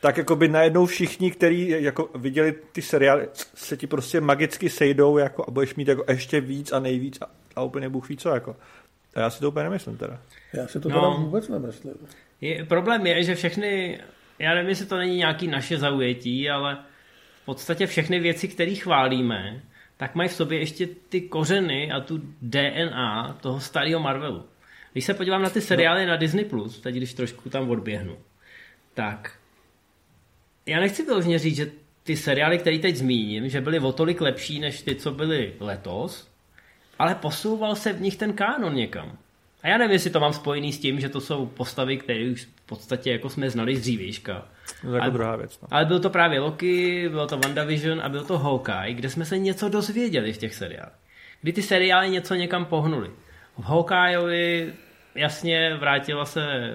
tak 0.00 0.16
jako 0.16 0.36
by 0.36 0.48
najednou 0.48 0.86
všichni, 0.86 1.30
kteří 1.30 1.68
jako 1.68 2.10
viděli 2.14 2.54
ty 2.72 2.82
seriály, 2.82 3.28
se 3.54 3.76
ti 3.76 3.86
prostě 3.86 4.20
magicky 4.20 4.70
sejdou 4.70 5.18
jako, 5.18 5.44
a 5.48 5.50
budeš 5.50 5.74
mít 5.74 5.88
jako 5.88 6.04
ještě 6.08 6.40
víc 6.40 6.72
a 6.72 6.78
nejvíc 6.78 7.18
a, 7.20 7.26
a 7.56 7.62
úplně 7.62 7.88
bůh 7.88 8.08
ví 8.08 8.16
co. 8.16 8.28
Jako. 8.28 8.56
A 9.14 9.20
já 9.20 9.30
si 9.30 9.40
to 9.40 9.48
úplně 9.48 9.64
nemyslím 9.64 9.96
teda. 9.96 10.20
Já 10.54 10.66
si 10.66 10.80
to 10.80 10.88
no. 10.88 10.94
teda 10.94 11.08
vůbec 11.08 11.48
nemyslím. 11.48 11.94
Je, 12.40 12.64
problém 12.64 13.06
je, 13.06 13.22
že 13.22 13.34
všechny, 13.34 13.98
já 14.38 14.54
nevím, 14.54 14.68
jestli 14.68 14.86
to 14.86 14.96
není 14.96 15.16
nějaký 15.16 15.46
naše 15.46 15.78
zaujetí, 15.78 16.50
ale 16.50 16.78
v 17.42 17.44
podstatě 17.44 17.86
všechny 17.86 18.20
věci, 18.20 18.48
které 18.48 18.74
chválíme, 18.74 19.62
tak 19.96 20.14
mají 20.14 20.28
v 20.28 20.32
sobě 20.32 20.58
ještě 20.58 20.86
ty 20.86 21.20
kořeny 21.20 21.92
a 21.92 22.00
tu 22.00 22.20
DNA 22.42 23.38
toho 23.40 23.60
starého 23.60 24.00
Marvelu. 24.00 24.44
Když 24.92 25.04
se 25.04 25.14
podívám 25.14 25.42
na 25.42 25.50
ty 25.50 25.60
seriály 25.60 26.06
no. 26.06 26.10
na 26.10 26.16
Disney+, 26.16 26.44
teď 26.82 26.94
když 26.94 27.14
trošku 27.14 27.50
tam 27.50 27.70
odběhnu, 27.70 28.18
tak 28.94 29.38
já 30.66 30.80
nechci 30.80 31.04
vyloženě 31.04 31.38
říct, 31.38 31.56
že 31.56 31.70
ty 32.02 32.16
seriály, 32.16 32.58
které 32.58 32.78
teď 32.78 32.96
zmíním, 32.96 33.48
že 33.48 33.60
byly 33.60 33.80
o 33.80 33.92
tolik 33.92 34.20
lepší 34.20 34.60
než 34.60 34.82
ty, 34.82 34.94
co 34.94 35.10
byly 35.10 35.54
letos, 35.60 36.28
ale 36.98 37.14
posouval 37.14 37.74
se 37.74 37.92
v 37.92 38.00
nich 38.00 38.16
ten 38.16 38.32
kánon 38.32 38.74
někam. 38.74 39.18
A 39.62 39.68
já 39.68 39.78
nevím, 39.78 39.92
jestli 39.92 40.10
to 40.10 40.20
mám 40.20 40.32
spojený 40.32 40.72
s 40.72 40.78
tím, 40.78 41.00
že 41.00 41.08
to 41.08 41.20
jsou 41.20 41.46
postavy, 41.46 41.96
které 41.96 42.30
už 42.30 42.44
v 42.44 42.66
podstatě 42.66 43.12
jako 43.12 43.30
jsme 43.30 43.50
znali 43.50 43.76
z 43.76 43.80
dřívějška. 43.80 44.48
To 44.80 44.86
je 44.86 44.94
jako 44.94 45.02
ale, 45.02 45.10
druhá 45.10 45.36
věc. 45.36 45.60
No. 45.60 45.68
Ale 45.70 45.84
byl 45.84 46.00
to 46.00 46.10
právě 46.10 46.40
Loki, 46.40 47.08
bylo 47.08 47.26
to 47.26 47.38
WandaVision 47.38 48.00
a 48.00 48.08
byl 48.08 48.24
to 48.24 48.38
Hawkeye, 48.38 48.94
kde 48.94 49.10
jsme 49.10 49.24
se 49.24 49.38
něco 49.38 49.68
dozvěděli 49.68 50.32
v 50.32 50.38
těch 50.38 50.54
seriálech. 50.54 50.92
Kdy 51.42 51.52
ty 51.52 51.62
seriály 51.62 52.10
něco 52.10 52.34
někam 52.34 52.64
pohnuli. 52.64 53.10
V 53.58 53.64
Hawkeyeovi 53.64 54.72
jasně 55.14 55.76
vrátila 55.76 56.24
se 56.24 56.42
eh, 56.50 56.74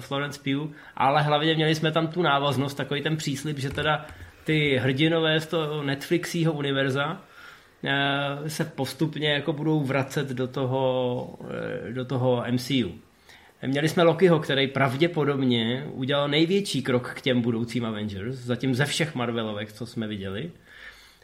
Florence 0.00 0.40
Pugh, 0.40 0.76
ale 0.96 1.22
hlavně 1.22 1.54
měli 1.54 1.74
jsme 1.74 1.92
tam 1.92 2.08
tu 2.08 2.22
návaznost, 2.22 2.74
takový 2.74 3.02
ten 3.02 3.16
příslip, 3.16 3.58
že 3.58 3.70
teda 3.70 4.06
ty 4.44 4.76
hrdinové 4.76 5.40
z 5.40 5.46
toho 5.46 5.82
Netflixího 5.82 6.52
univerza 6.52 7.20
se 8.46 8.64
postupně 8.64 9.32
jako 9.32 9.52
budou 9.52 9.80
vracet 9.80 10.28
do 10.28 10.48
toho, 10.48 11.28
eh, 11.88 11.92
do 11.92 12.04
toho 12.04 12.44
MCU. 12.50 12.92
Měli 13.66 13.88
jsme 13.88 14.02
Lokiho, 14.02 14.38
který 14.38 14.66
pravděpodobně 14.66 15.86
udělal 15.92 16.28
největší 16.28 16.82
krok 16.82 17.12
k 17.14 17.20
těm 17.20 17.40
budoucím 17.40 17.84
Avengers, 17.84 18.36
zatím 18.36 18.74
ze 18.74 18.84
všech 18.84 19.14
Marvelovek, 19.14 19.72
co 19.72 19.86
jsme 19.86 20.06
viděli. 20.06 20.50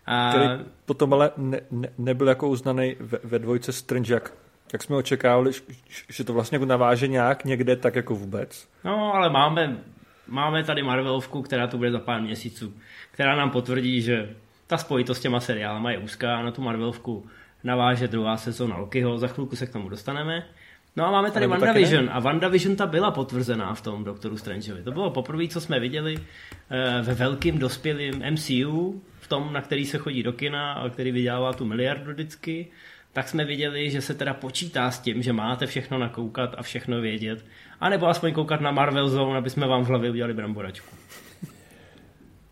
A... 0.06 0.30
Který 0.30 0.46
potom 0.86 1.12
ale 1.12 1.30
ne, 1.36 1.60
ne, 1.70 1.88
nebyl 1.98 2.28
jako 2.28 2.48
uznaný 2.48 2.96
ve, 3.00 3.18
ve 3.24 3.38
dvojce 3.38 3.72
Strange, 3.72 4.14
jak, 4.14 4.32
jak 4.72 4.82
jsme 4.82 4.96
očekávali, 4.96 5.52
že 6.08 6.24
to 6.24 6.32
vlastně 6.32 6.56
jako 6.56 6.66
naváže 6.66 7.08
nějak 7.08 7.44
někde, 7.44 7.76
tak 7.76 7.96
jako 7.96 8.14
vůbec. 8.14 8.68
No, 8.84 9.14
ale 9.14 9.30
máme, 9.30 9.78
máme 10.28 10.64
tady 10.64 10.82
Marvelovku, 10.82 11.42
která 11.42 11.66
tu 11.66 11.76
bude 11.76 11.92
za 11.92 11.98
pár 11.98 12.20
měsíců 12.22 12.74
která 13.20 13.36
nám 13.36 13.50
potvrdí, 13.50 14.02
že 14.02 14.36
ta 14.70 14.78
spojitost 14.78 15.18
s 15.18 15.22
těma 15.22 15.40
seriálama 15.40 15.90
je 15.90 15.98
úzká 15.98 16.36
a 16.36 16.42
na 16.42 16.50
tu 16.50 16.62
Marvelovku 16.62 17.26
naváže 17.64 18.08
druhá 18.08 18.36
sezóna 18.36 18.76
Lokiho, 18.76 19.18
za 19.18 19.28
chvilku 19.28 19.56
se 19.56 19.66
k 19.66 19.72
tomu 19.72 19.88
dostaneme. 19.88 20.46
No 20.96 21.06
a 21.06 21.10
máme 21.10 21.30
tady 21.30 21.46
WandaVision 21.46 22.08
a 22.12 22.20
WandaVision 22.20 22.76
ta 22.76 22.86
byla 22.86 23.10
potvrzená 23.10 23.74
v 23.74 23.80
tom 23.80 24.04
Doktoru 24.04 24.36
Strangeovi. 24.36 24.82
To 24.82 24.92
bylo 24.92 25.10
poprvé, 25.10 25.48
co 25.48 25.60
jsme 25.60 25.80
viděli 25.80 26.18
eh, 26.18 27.02
ve 27.02 27.14
velkým 27.14 27.58
dospělým 27.58 28.22
MCU, 28.30 29.02
v 29.20 29.28
tom, 29.28 29.52
na 29.52 29.60
který 29.60 29.86
se 29.86 29.98
chodí 29.98 30.22
do 30.22 30.32
kina 30.32 30.72
a 30.72 30.88
který 30.88 31.12
vydělává 31.12 31.52
tu 31.52 31.64
miliardu 31.64 32.12
vždycky, 32.12 32.66
tak 33.12 33.28
jsme 33.28 33.44
viděli, 33.44 33.90
že 33.90 34.00
se 34.00 34.14
teda 34.14 34.34
počítá 34.34 34.90
s 34.90 35.00
tím, 35.00 35.22
že 35.22 35.32
máte 35.32 35.66
všechno 35.66 35.98
nakoukat 35.98 36.54
a 36.58 36.62
všechno 36.62 37.00
vědět, 37.00 37.44
anebo 37.80 38.06
aspoň 38.06 38.32
koukat 38.32 38.60
na 38.60 38.70
Marvel 38.70 39.08
Zone, 39.08 39.38
aby 39.38 39.50
jsme 39.50 39.66
vám 39.66 39.84
v 39.84 39.88
hlavě 39.88 40.10
udělali 40.10 40.34
bramboračku. 40.34 40.96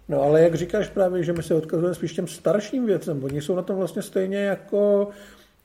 No 0.09 0.23
ale 0.23 0.43
jak 0.43 0.55
říkáš 0.55 0.89
právě, 0.89 1.23
že 1.23 1.33
my 1.33 1.43
se 1.43 1.55
odkazujeme 1.55 1.95
spíš 1.95 2.13
těm 2.13 2.27
starším 2.27 2.87
věcem, 2.87 3.25
oni 3.25 3.43
jsou 3.43 3.55
na 3.55 3.63
tom 3.63 3.77
vlastně 3.77 4.03
stejně 4.03 4.39
jako, 4.39 5.09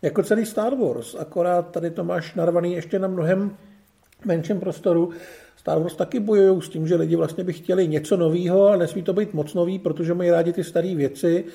jako 0.01 0.23
celý 0.23 0.45
Star 0.45 0.75
Wars, 0.75 1.15
akorát 1.15 1.71
tady 1.71 1.91
to 1.91 2.03
máš 2.03 2.35
narvaný 2.35 2.73
ještě 2.73 3.00
na 3.00 3.07
mnohem 3.07 3.57
menším 4.25 4.59
prostoru. 4.59 5.09
Star 5.55 5.79
Wars 5.79 5.95
taky 5.95 6.19
bojují 6.19 6.62
s 6.62 6.69
tím, 6.69 6.88
že 6.88 6.95
lidi 6.95 7.15
vlastně 7.15 7.43
by 7.43 7.53
chtěli 7.53 7.88
něco 7.88 8.17
nového, 8.17 8.67
ale 8.67 8.77
nesmí 8.77 9.03
to 9.03 9.13
být 9.13 9.33
moc 9.33 9.53
nový, 9.53 9.79
protože 9.79 10.13
mají 10.13 10.31
rádi 10.31 10.53
ty 10.53 10.63
staré 10.63 10.95
věci 10.95 11.45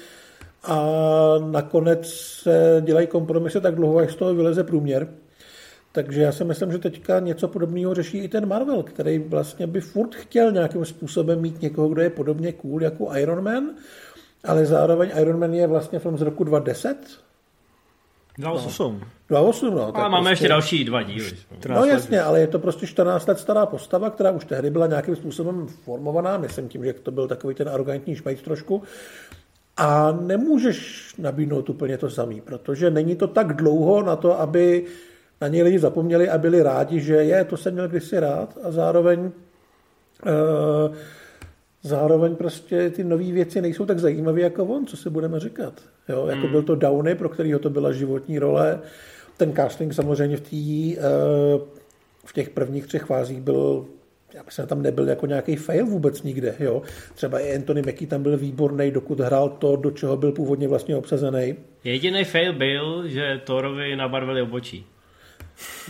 a 0.65 0.79
nakonec 1.51 2.09
se 2.43 2.83
dělají 2.85 3.07
kompromisy 3.07 3.61
tak 3.61 3.75
dlouho, 3.75 3.99
až 3.99 4.13
z 4.13 4.17
toho 4.17 4.35
vyleze 4.35 4.65
průměr. 4.65 5.09
Takže 5.93 6.23
já 6.23 6.33
si 6.33 6.45
myslím, 6.45 6.73
že 6.73 6.79
teďka 6.79 7.21
něco 7.21 7.49
podobného 7.49 7.95
řeší 7.95 8.19
i 8.19 8.29
ten 8.29 8.49
Marvel, 8.49 8.83
který 8.83 9.19
vlastně 9.19 9.67
by 9.67 9.81
furt 9.81 10.15
chtěl 10.15 10.53
nějakým 10.53 10.85
způsobem 10.85 11.41
mít 11.41 11.63
někoho, 11.63 11.89
kdo 11.89 12.03
je 12.03 12.11
podobně 12.11 12.53
cool 12.53 12.83
jako 12.83 13.17
Iron 13.17 13.45
Man, 13.45 13.71
ale 14.45 14.67
zároveň 14.67 15.11
Iron 15.21 15.39
Man 15.39 15.55
je 15.55 15.67
vlastně 15.67 15.99
film 15.99 16.19
z 16.19 16.23
roku 16.23 16.45
2010. 16.45 16.97
2008. 18.39 19.03
2008, 19.29 19.75
no. 19.75 19.97
Ale 19.97 20.09
máme 20.09 20.31
prostě... 20.31 20.33
ještě 20.33 20.49
další 20.49 20.85
dva 20.85 21.03
díly. 21.03 21.33
No 21.69 21.85
jasně, 21.85 22.23
ale 22.23 22.41
je 22.41 22.47
to 22.47 22.59
prostě 22.59 22.87
14 22.87 23.27
let 23.27 23.39
stará 23.39 23.67
postava, 23.67 24.11
která 24.11 24.31
už 24.31 24.45
tehdy 24.45 24.71
byla 24.71 24.87
nějakým 24.87 25.17
způsobem 25.17 25.67
formovaná, 25.69 26.39
myslím 26.39 26.69
tím, 26.69 26.85
že 26.85 26.93
to 26.93 27.11
byl 27.11 27.29
takový 27.29 27.55
ten 27.55 27.69
arrogantní 27.69 28.17
šmejt 28.17 28.43
trošku. 28.43 28.83
A 29.77 30.13
nemůžeš 30.13 31.15
nabídnout 31.19 31.71
úplně 31.71 31.99
to 31.99 32.11
samý, 32.11 32.41
protože 32.41 32.91
není 32.91 33.17
to 33.17 33.27
tak 33.27 33.57
dlouho 33.57 34.03
na 34.03 34.17
to, 34.17 34.41
aby 34.41 34.85
na 35.41 35.49
něj 35.49 35.63
lidi 35.63 35.79
zapomněli 35.79 36.29
a 36.29 36.39
byli 36.39 36.63
rádi, 36.63 37.01
že 37.01 37.15
je, 37.15 37.45
to 37.45 37.57
jsem 37.57 37.73
měl 37.73 37.89
kdysi 37.89 38.21
rád 38.21 38.59
a 38.63 38.71
zároveň 38.71 39.21
uh, 39.21 40.95
zároveň 41.83 42.37
prostě 42.37 42.91
ty 42.91 43.05
nové 43.05 43.33
věci 43.33 43.61
nejsou 43.61 43.87
tak 43.87 43.99
zajímavé 43.99 44.41
jako 44.41 44.65
on, 44.65 44.87
co 44.87 44.97
si 44.97 45.11
budeme 45.11 45.41
říkat. 45.41 45.83
Jo, 46.09 46.27
jako 46.27 46.43
hmm. 46.43 46.51
byl 46.51 46.63
to 46.63 46.75
Downey, 46.75 47.15
pro 47.15 47.29
kterého 47.29 47.59
to 47.59 47.71
byla 47.71 47.93
životní 47.93 48.39
role. 48.39 48.81
Ten 49.37 49.53
casting 49.53 49.95
samozřejmě 49.95 50.37
v, 50.37 50.41
tý, 50.41 50.97
uh, 50.97 51.03
v 52.27 52.33
těch 52.33 52.51
prvních 52.51 52.87
třech 52.87 53.05
fázích 53.05 53.41
byl 53.41 53.87
já 54.35 54.43
myslím, 54.43 54.67
tam 54.67 54.83
nebyl 54.83 55.09
jako 55.09 55.27
nějaký 55.27 55.57
fail 55.57 55.87
vůbec 55.87 56.23
nikde. 56.23 56.55
Jo. 56.61 56.83
Třeba 57.15 57.41
i 57.41 57.55
Anthony 57.57 57.83
Mackie 57.83 58.09
tam 58.09 58.23
byl 58.23 58.37
výborný, 58.37 58.91
dokud 58.91 59.21
hrál 59.21 59.49
to, 59.49 59.77
do 59.77 59.91
čeho 59.91 60.17
byl 60.17 60.33
původně 60.33 60.69
vlastně 60.69 60.97
obsazený. 60.97 61.57
Jediný 61.85 62.25
fail 62.25 62.53
byl, 62.53 63.09
že 63.09 63.41
Thorovi 63.45 63.97
nabarvili 63.97 64.43
obočí. 64.43 64.87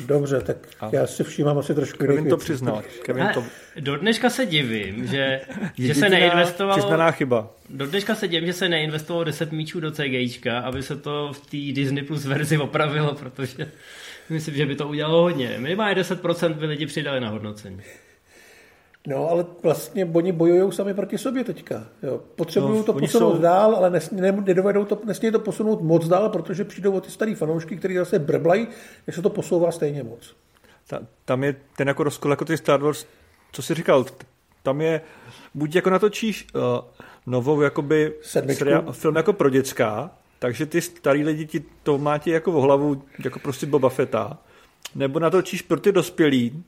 Dobře, 0.06 0.40
tak 0.40 0.56
a 0.80 0.90
já 0.92 1.06
si 1.06 1.24
všímám 1.24 1.58
asi 1.58 1.74
trošku 1.74 1.98
Kevin 1.98 2.28
to 2.28 2.36
přiznal. 2.36 2.82
Kevin 3.02 3.28
to... 3.34 3.44
Do 3.80 3.96
dneška 3.96 4.30
se 4.30 4.46
divím, 4.46 5.06
že, 5.06 5.40
že 5.78 5.94
se 5.94 6.08
neinvestovalo... 6.08 6.78
Přiznaná 6.78 7.10
chyba. 7.10 7.50
Do 7.70 7.86
dneška 7.86 8.14
se 8.14 8.28
divím, 8.28 8.46
že 8.46 8.52
se 8.52 8.68
neinvestovalo 8.68 9.24
10 9.24 9.52
míčů 9.52 9.80
do 9.80 9.90
CGIčka, 9.90 10.58
aby 10.58 10.82
se 10.82 10.96
to 10.96 11.32
v 11.32 11.40
té 11.40 11.80
Disney 11.80 12.04
Plus 12.04 12.24
verzi 12.24 12.58
opravilo, 12.58 13.14
protože 13.14 13.70
myslím, 14.30 14.54
že 14.54 14.66
by 14.66 14.76
to 14.76 14.88
udělalo 14.88 15.22
hodně. 15.22 15.54
Minimálně 15.58 16.02
10% 16.02 16.52
by 16.52 16.66
lidi 16.66 16.86
přidali 16.86 17.20
na 17.20 17.28
hodnocení. 17.28 17.82
No, 19.08 19.30
ale 19.30 19.46
vlastně 19.62 20.10
oni 20.14 20.32
bojují 20.32 20.72
sami 20.72 20.94
proti 20.94 21.18
sobě 21.18 21.44
teďka. 21.44 21.86
Jo. 22.02 22.20
Potřebují 22.36 22.78
no, 22.78 22.84
to 22.84 22.92
posunout 22.92 23.34
jsou... 23.34 23.42
dál, 23.42 23.76
ale 23.76 23.90
nes, 23.90 24.10
ne, 24.10 24.32
nedovedou 24.32 24.84
to, 24.84 25.00
nesmí 25.04 25.30
to 25.30 25.38
posunout 25.38 25.82
moc 25.82 26.08
dál, 26.08 26.28
protože 26.28 26.64
přijdou 26.64 26.92
o 26.92 27.00
ty 27.00 27.10
starý 27.10 27.34
fanoušky, 27.34 27.76
kteří 27.76 27.96
zase 27.96 28.18
brblají, 28.18 28.68
že 29.06 29.12
se 29.12 29.22
to 29.22 29.30
posouvá 29.30 29.70
stejně 29.72 30.02
moc. 30.02 30.36
Ta, 30.86 31.00
tam 31.24 31.44
je 31.44 31.56
ten 31.76 31.88
jako 31.88 32.02
rozkol 32.02 32.30
jako 32.30 32.44
ty 32.44 32.56
Star 32.56 32.80
Wars, 32.80 33.06
co 33.52 33.62
jsi 33.62 33.74
říkal, 33.74 34.04
tam 34.62 34.80
je, 34.80 35.00
buď 35.54 35.74
jako 35.74 35.90
natočíš 35.90 36.46
uh, 36.54 36.62
novou 37.26 37.60
jakoby 37.60 38.12
seriál, 38.22 38.92
film 38.92 39.16
jako 39.16 39.32
pro 39.32 39.50
dětská, 39.50 40.10
takže 40.38 40.66
ty 40.66 40.80
starý 40.80 41.24
lidi 41.24 41.46
ti 41.46 41.64
to 41.82 41.98
má 41.98 42.18
ti 42.18 42.30
jako 42.30 42.52
v 42.52 42.54
hlavu, 42.54 43.02
jako 43.24 43.38
prostě 43.38 43.66
Boba 43.66 43.88
Fetta, 43.88 44.38
nebo 44.94 45.18
natočíš 45.18 45.62
pro 45.62 45.80
ty 45.80 45.92
dospělí, 45.92 46.64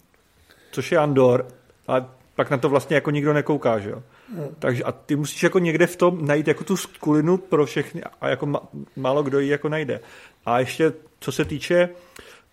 což 0.73 0.93
je 0.93 0.99
Andor, 0.99 1.47
a 1.89 2.20
pak 2.41 2.51
na 2.51 2.59
to 2.59 2.69
vlastně 2.69 2.95
jako 2.95 3.11
nikdo 3.11 3.33
nekouká, 3.33 3.79
že 3.79 3.91
jo. 3.91 4.03
Hmm. 4.35 4.49
Takže 4.59 4.85
a 4.85 4.93
ty 4.93 5.17
musíš 5.17 5.43
jako 5.43 5.59
někde 5.59 5.87
v 5.87 5.97
tom 5.97 6.27
najít 6.27 6.49
jako 6.49 6.65
tu 6.65 6.77
skulinu 6.77 7.37
pro 7.37 7.67
všechny 7.67 8.03
a 8.21 8.29
jako 8.29 8.47
ma, 8.47 8.61
málo 8.97 9.23
kdo 9.23 9.41
ji 9.41 9.49
jako 9.49 9.69
najde. 9.69 10.01
A 10.47 10.59
ještě 10.59 10.93
co 11.21 11.33
se 11.33 11.45
týče 11.45 11.89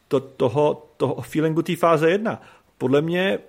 to, 0.07 0.19
toho, 0.19 0.87
toho 0.97 1.21
feelingu 1.21 1.61
té 1.61 1.75
fáze 1.75 2.09
jedna, 2.09 2.41
podle 2.77 3.01
mě 3.01 3.39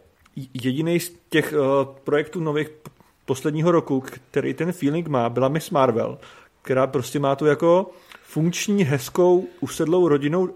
jediný 0.62 1.00
z 1.00 1.12
těch 1.28 1.52
uh, 1.52 1.94
projektů 2.04 2.40
nových 2.40 2.70
posledního 3.24 3.70
roku, 3.70 4.00
který 4.00 4.54
ten 4.54 4.72
feeling 4.72 5.08
má, 5.08 5.28
byla 5.28 5.48
Miss 5.48 5.70
Marvel, 5.70 6.18
která 6.62 6.86
prostě 6.86 7.18
má 7.18 7.36
tu 7.36 7.46
jako 7.46 7.90
funkční, 8.22 8.84
hezkou, 8.84 9.46
usedlou 9.60 10.08
rodinou 10.08 10.48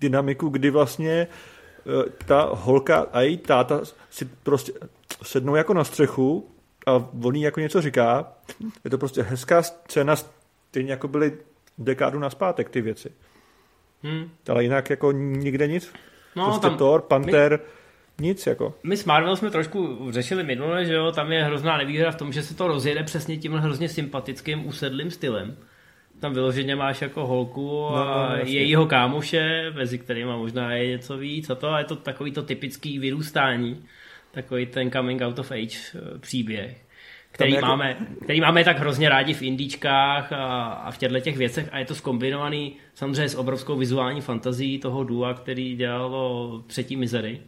dynamiku, 0.00 0.48
kdy 0.48 0.70
vlastně 0.70 1.26
uh, 1.26 2.02
ta 2.26 2.50
holka 2.52 3.06
a 3.12 3.20
její 3.20 3.36
táta 3.36 3.80
si 4.10 4.24
prostě 4.24 4.72
sednou 5.22 5.54
jako 5.54 5.74
na 5.74 5.84
střechu 5.84 6.50
a 6.86 7.08
on 7.24 7.36
jako 7.36 7.60
něco 7.60 7.82
říká. 7.82 8.32
Je 8.84 8.90
to 8.90 8.98
prostě 8.98 9.22
hezká 9.22 9.62
scéna, 9.62 10.16
stejně 10.16 10.90
jako 10.90 11.08
byly 11.08 11.32
dekádu 11.78 12.18
naspátek 12.18 12.70
ty 12.70 12.80
věci. 12.80 13.12
Hmm. 14.02 14.30
Ale 14.48 14.62
jinak 14.62 14.90
jako 14.90 15.12
nikde 15.12 15.66
nic. 15.66 15.92
No, 16.36 16.44
prostě 16.44 16.68
tam, 16.68 16.76
Thor, 16.76 17.02
Panther, 17.02 17.60
my, 18.20 18.26
nic 18.26 18.46
jako. 18.46 18.74
My 18.82 18.96
s 18.96 19.04
Marvel 19.04 19.36
jsme 19.36 19.50
trošku 19.50 19.98
řešili 20.10 20.44
minule, 20.44 20.84
že 20.84 20.92
jo, 20.92 21.12
tam 21.12 21.32
je 21.32 21.44
hrozná 21.44 21.76
nevýhoda 21.76 22.10
v 22.10 22.16
tom, 22.16 22.32
že 22.32 22.42
se 22.42 22.54
to 22.56 22.68
rozjede 22.68 23.02
přesně 23.02 23.36
tím 23.36 23.52
hrozně 23.52 23.88
sympatickým, 23.88 24.66
usedlým 24.66 25.10
stylem. 25.10 25.56
Tam 26.20 26.34
vyloženě 26.34 26.76
máš 26.76 27.02
jako 27.02 27.26
holku 27.26 27.70
no, 27.70 27.96
a 27.96 28.36
no, 28.36 28.44
jejího 28.44 28.86
kámoše, 28.86 29.70
mezi 29.74 29.98
kterými 29.98 30.32
možná 30.32 30.72
je 30.72 30.88
něco 30.88 31.16
víc 31.16 31.50
a 31.50 31.54
to, 31.54 31.68
a 31.68 31.78
je 31.78 31.84
to 31.84 31.96
takový 31.96 32.32
to 32.32 32.42
typický 32.42 32.98
vyrůstání 32.98 33.84
takový 34.34 34.66
ten 34.66 34.90
coming 34.90 35.22
out 35.22 35.38
of 35.38 35.50
age 35.50 35.78
eh, 35.94 36.18
příběh. 36.18 36.76
který, 37.32 37.52
jako- 37.52 37.66
máme, 37.66 37.96
který 38.22 38.40
máme 38.40 38.64
tak 38.64 38.78
hrozně 38.78 39.08
rádi 39.08 39.34
v 39.34 39.42
indíčkách 39.42 40.32
a, 40.32 40.64
a 40.64 40.90
v 40.90 40.98
těchto 40.98 41.20
těch 41.20 41.36
věcech 41.36 41.68
a 41.72 41.78
je 41.78 41.84
to 41.84 41.94
skombinovaný 41.94 42.76
samozřejmě 42.94 43.28
s 43.28 43.34
obrovskou 43.34 43.76
vizuální 43.76 44.20
fantazí 44.20 44.78
toho 44.78 45.04
dua, 45.04 45.34
který 45.34 45.76
dělalo 45.76 46.62
třetí 46.66 46.96
mizery. 46.96 47.40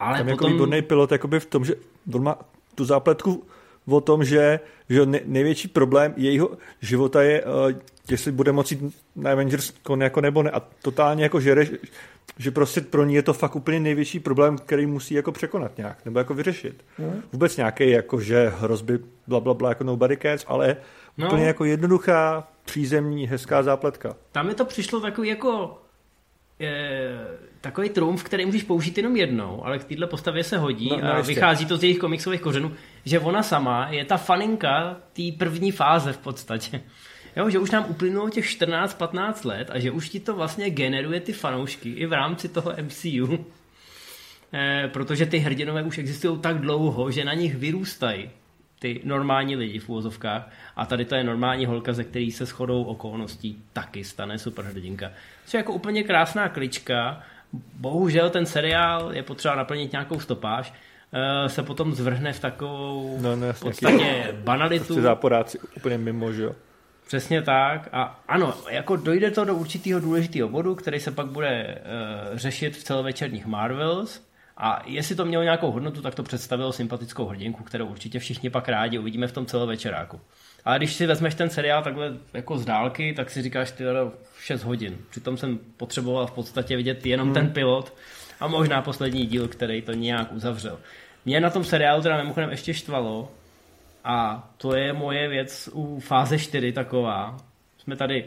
Ale 0.00 0.18
Tam 0.18 0.28
jako 0.28 0.38
potom... 0.38 0.52
výborný 0.52 0.82
pilot 0.82 1.12
jakoby 1.12 1.40
v 1.40 1.46
tom, 1.46 1.64
že 1.64 1.74
on 2.14 2.22
má 2.22 2.38
tu 2.74 2.84
zápletku 2.84 3.44
o 3.86 4.00
tom, 4.00 4.24
že, 4.24 4.60
že 4.88 5.06
ne- 5.06 5.20
největší 5.24 5.68
problém 5.68 6.14
jejího 6.16 6.50
života 6.80 7.22
je, 7.22 7.44
uh, 7.44 7.50
jestli 8.10 8.32
bude 8.32 8.52
moci 8.52 8.92
na 9.16 9.32
Avengers 9.32 9.70
kon 9.82 10.02
jako 10.02 10.20
nebo 10.20 10.42
ne. 10.42 10.50
A 10.50 10.62
totálně 10.82 11.22
jako 11.22 11.40
žere, 11.40 11.64
že, 11.64 11.78
že 12.38 12.50
prostě 12.50 12.80
pro 12.80 13.04
ní 13.04 13.14
je 13.14 13.22
to 13.22 13.32
fakt 13.32 13.56
úplně 13.56 13.80
největší 13.80 14.20
problém, 14.20 14.58
který 14.58 14.86
musí 14.86 15.14
jako 15.14 15.32
překonat 15.32 15.78
nějak, 15.78 16.04
nebo 16.04 16.18
jako 16.18 16.34
vyřešit. 16.34 16.84
Hmm. 16.98 17.22
Vůbec 17.32 17.56
nějaký 17.56 17.90
jako, 17.90 18.20
že 18.20 18.52
hrozby 18.58 18.98
bla, 19.26 19.40
bla, 19.40 19.54
bla, 19.54 19.68
jako 19.68 19.84
nobody 19.84 20.16
cares, 20.22 20.44
ale 20.48 20.76
No. 21.18 21.26
úplně 21.26 21.44
jako 21.44 21.64
jednoduchá, 21.64 22.48
přízemní, 22.64 23.26
hezká 23.26 23.62
zápletka. 23.62 24.16
Tam 24.32 24.46
mi 24.46 24.54
to 24.54 24.64
přišlo 24.64 25.00
takový 25.00 25.28
jako 25.28 25.78
je, 26.58 27.10
takový 27.60 27.88
trumf, 27.88 28.24
který 28.24 28.46
můžeš 28.46 28.62
použít 28.62 28.96
jenom 28.96 29.16
jednou, 29.16 29.66
ale 29.66 29.78
k 29.78 29.84
této 29.84 30.06
postavě 30.06 30.44
se 30.44 30.58
hodí 30.58 30.88
No, 30.90 31.00
no, 31.00 31.12
a 31.12 31.16
jistě. 31.18 31.34
vychází 31.34 31.66
to 31.66 31.76
z 31.76 31.82
jejich 31.82 31.98
komiksových 31.98 32.40
kořenů, 32.40 32.72
že 33.04 33.20
ona 33.20 33.42
sama 33.42 33.88
je 33.90 34.04
ta 34.04 34.16
faninka 34.16 34.96
té 35.12 35.22
první 35.38 35.72
fáze 35.72 36.12
v 36.12 36.18
podstatě. 36.18 36.80
Jo, 37.36 37.50
že 37.50 37.58
už 37.58 37.70
nám 37.70 37.84
uplynulo 37.88 38.30
těch 38.30 38.44
14-15 38.44 39.48
let 39.48 39.70
a 39.72 39.78
že 39.78 39.90
už 39.90 40.08
ti 40.08 40.20
to 40.20 40.34
vlastně 40.34 40.70
generuje 40.70 41.20
ty 41.20 41.32
fanoušky 41.32 41.90
i 41.90 42.06
v 42.06 42.12
rámci 42.12 42.48
toho 42.48 42.74
MCU. 42.82 43.46
Eh, 44.52 44.88
protože 44.92 45.26
ty 45.26 45.38
hrdinové 45.38 45.82
už 45.82 45.98
existují 45.98 46.38
tak 46.38 46.58
dlouho, 46.60 47.10
že 47.10 47.24
na 47.24 47.34
nich 47.34 47.56
vyrůstají 47.56 48.30
ty 48.78 49.00
normální 49.04 49.56
lidi 49.56 49.78
v 49.78 49.88
úvozovkách 49.88 50.50
a 50.76 50.86
tady 50.86 51.04
to 51.04 51.14
je 51.14 51.24
normální 51.24 51.66
holka, 51.66 51.92
ze 51.92 52.04
který 52.04 52.30
se 52.30 52.44
shodou 52.44 52.84
okolností 52.84 53.62
taky 53.72 54.04
stane 54.04 54.38
superhrdinka. 54.38 55.10
Což 55.44 55.54
je 55.54 55.58
jako 55.58 55.72
úplně 55.72 56.02
krásná 56.02 56.48
klička. 56.48 57.22
Bohužel 57.74 58.30
ten 58.30 58.46
seriál 58.46 59.12
je 59.12 59.22
potřeba 59.22 59.54
naplnit 59.54 59.92
nějakou 59.92 60.20
stopáž, 60.20 60.74
eh, 61.12 61.48
se 61.48 61.62
potom 61.62 61.94
zvrhne 61.94 62.32
v 62.32 62.40
takovou 62.40 63.18
No, 63.20 63.36
no, 63.36 63.42
v 63.42 63.46
jasně, 63.46 63.70
podstatě 63.70 64.36
banalitu. 64.44 64.84
Prostě 64.84 65.02
záporáci 65.02 65.58
úplně 65.76 65.98
mimo, 65.98 66.32
že 66.32 66.42
jo. 66.42 66.54
Přesně 67.06 67.42
tak. 67.42 67.88
A 67.92 68.20
ano, 68.28 68.54
jako 68.70 68.96
dojde 68.96 69.30
to 69.30 69.44
do 69.44 69.54
určitého 69.54 70.00
důležitého 70.00 70.48
bodu, 70.48 70.74
který 70.74 71.00
se 71.00 71.10
pak 71.10 71.26
bude 71.26 71.78
uh, 72.32 72.38
řešit 72.38 72.76
v 72.76 72.84
celovečerních 72.84 73.46
Marvels. 73.46 74.20
A 74.56 74.82
jestli 74.86 75.14
to 75.14 75.24
mělo 75.24 75.42
nějakou 75.44 75.70
hodnotu, 75.70 76.02
tak 76.02 76.14
to 76.14 76.22
představilo 76.22 76.72
sympatickou 76.72 77.26
hrdinku, 77.26 77.64
kterou 77.64 77.86
určitě 77.86 78.18
všichni 78.18 78.50
pak 78.50 78.68
rádi 78.68 78.98
uvidíme 78.98 79.26
v 79.26 79.32
tom 79.32 79.46
celovečeráku. 79.46 80.20
Ale 80.64 80.78
když 80.78 80.92
si 80.92 81.06
vezmeš 81.06 81.34
ten 81.34 81.50
seriál 81.50 81.82
takhle 81.82 82.12
jako 82.32 82.58
z 82.58 82.64
dálky, 82.64 83.14
tak 83.14 83.30
si 83.30 83.42
říkáš, 83.42 83.70
ty 83.70 83.84
6 84.40 84.62
hodin. 84.64 84.98
Přitom 85.10 85.36
jsem 85.36 85.58
potřeboval 85.76 86.26
v 86.26 86.32
podstatě 86.32 86.76
vidět 86.76 87.06
jenom 87.06 87.26
hmm. 87.26 87.34
ten 87.34 87.50
pilot 87.50 87.94
a 88.40 88.46
možná 88.46 88.82
poslední 88.82 89.26
díl, 89.26 89.48
který 89.48 89.82
to 89.82 89.92
nějak 89.92 90.32
uzavřel. 90.32 90.78
Mě 91.24 91.40
na 91.40 91.50
tom 91.50 91.64
seriálu 91.64 92.02
teda 92.02 92.16
mimochodem 92.16 92.50
ještě 92.50 92.74
štvalo, 92.74 93.32
a 94.04 94.48
to 94.56 94.76
je 94.76 94.92
moje 94.92 95.28
věc 95.28 95.68
u 95.72 96.00
fáze 96.00 96.38
4 96.38 96.72
taková. 96.72 97.36
Jsme 97.78 97.96
tady 97.96 98.24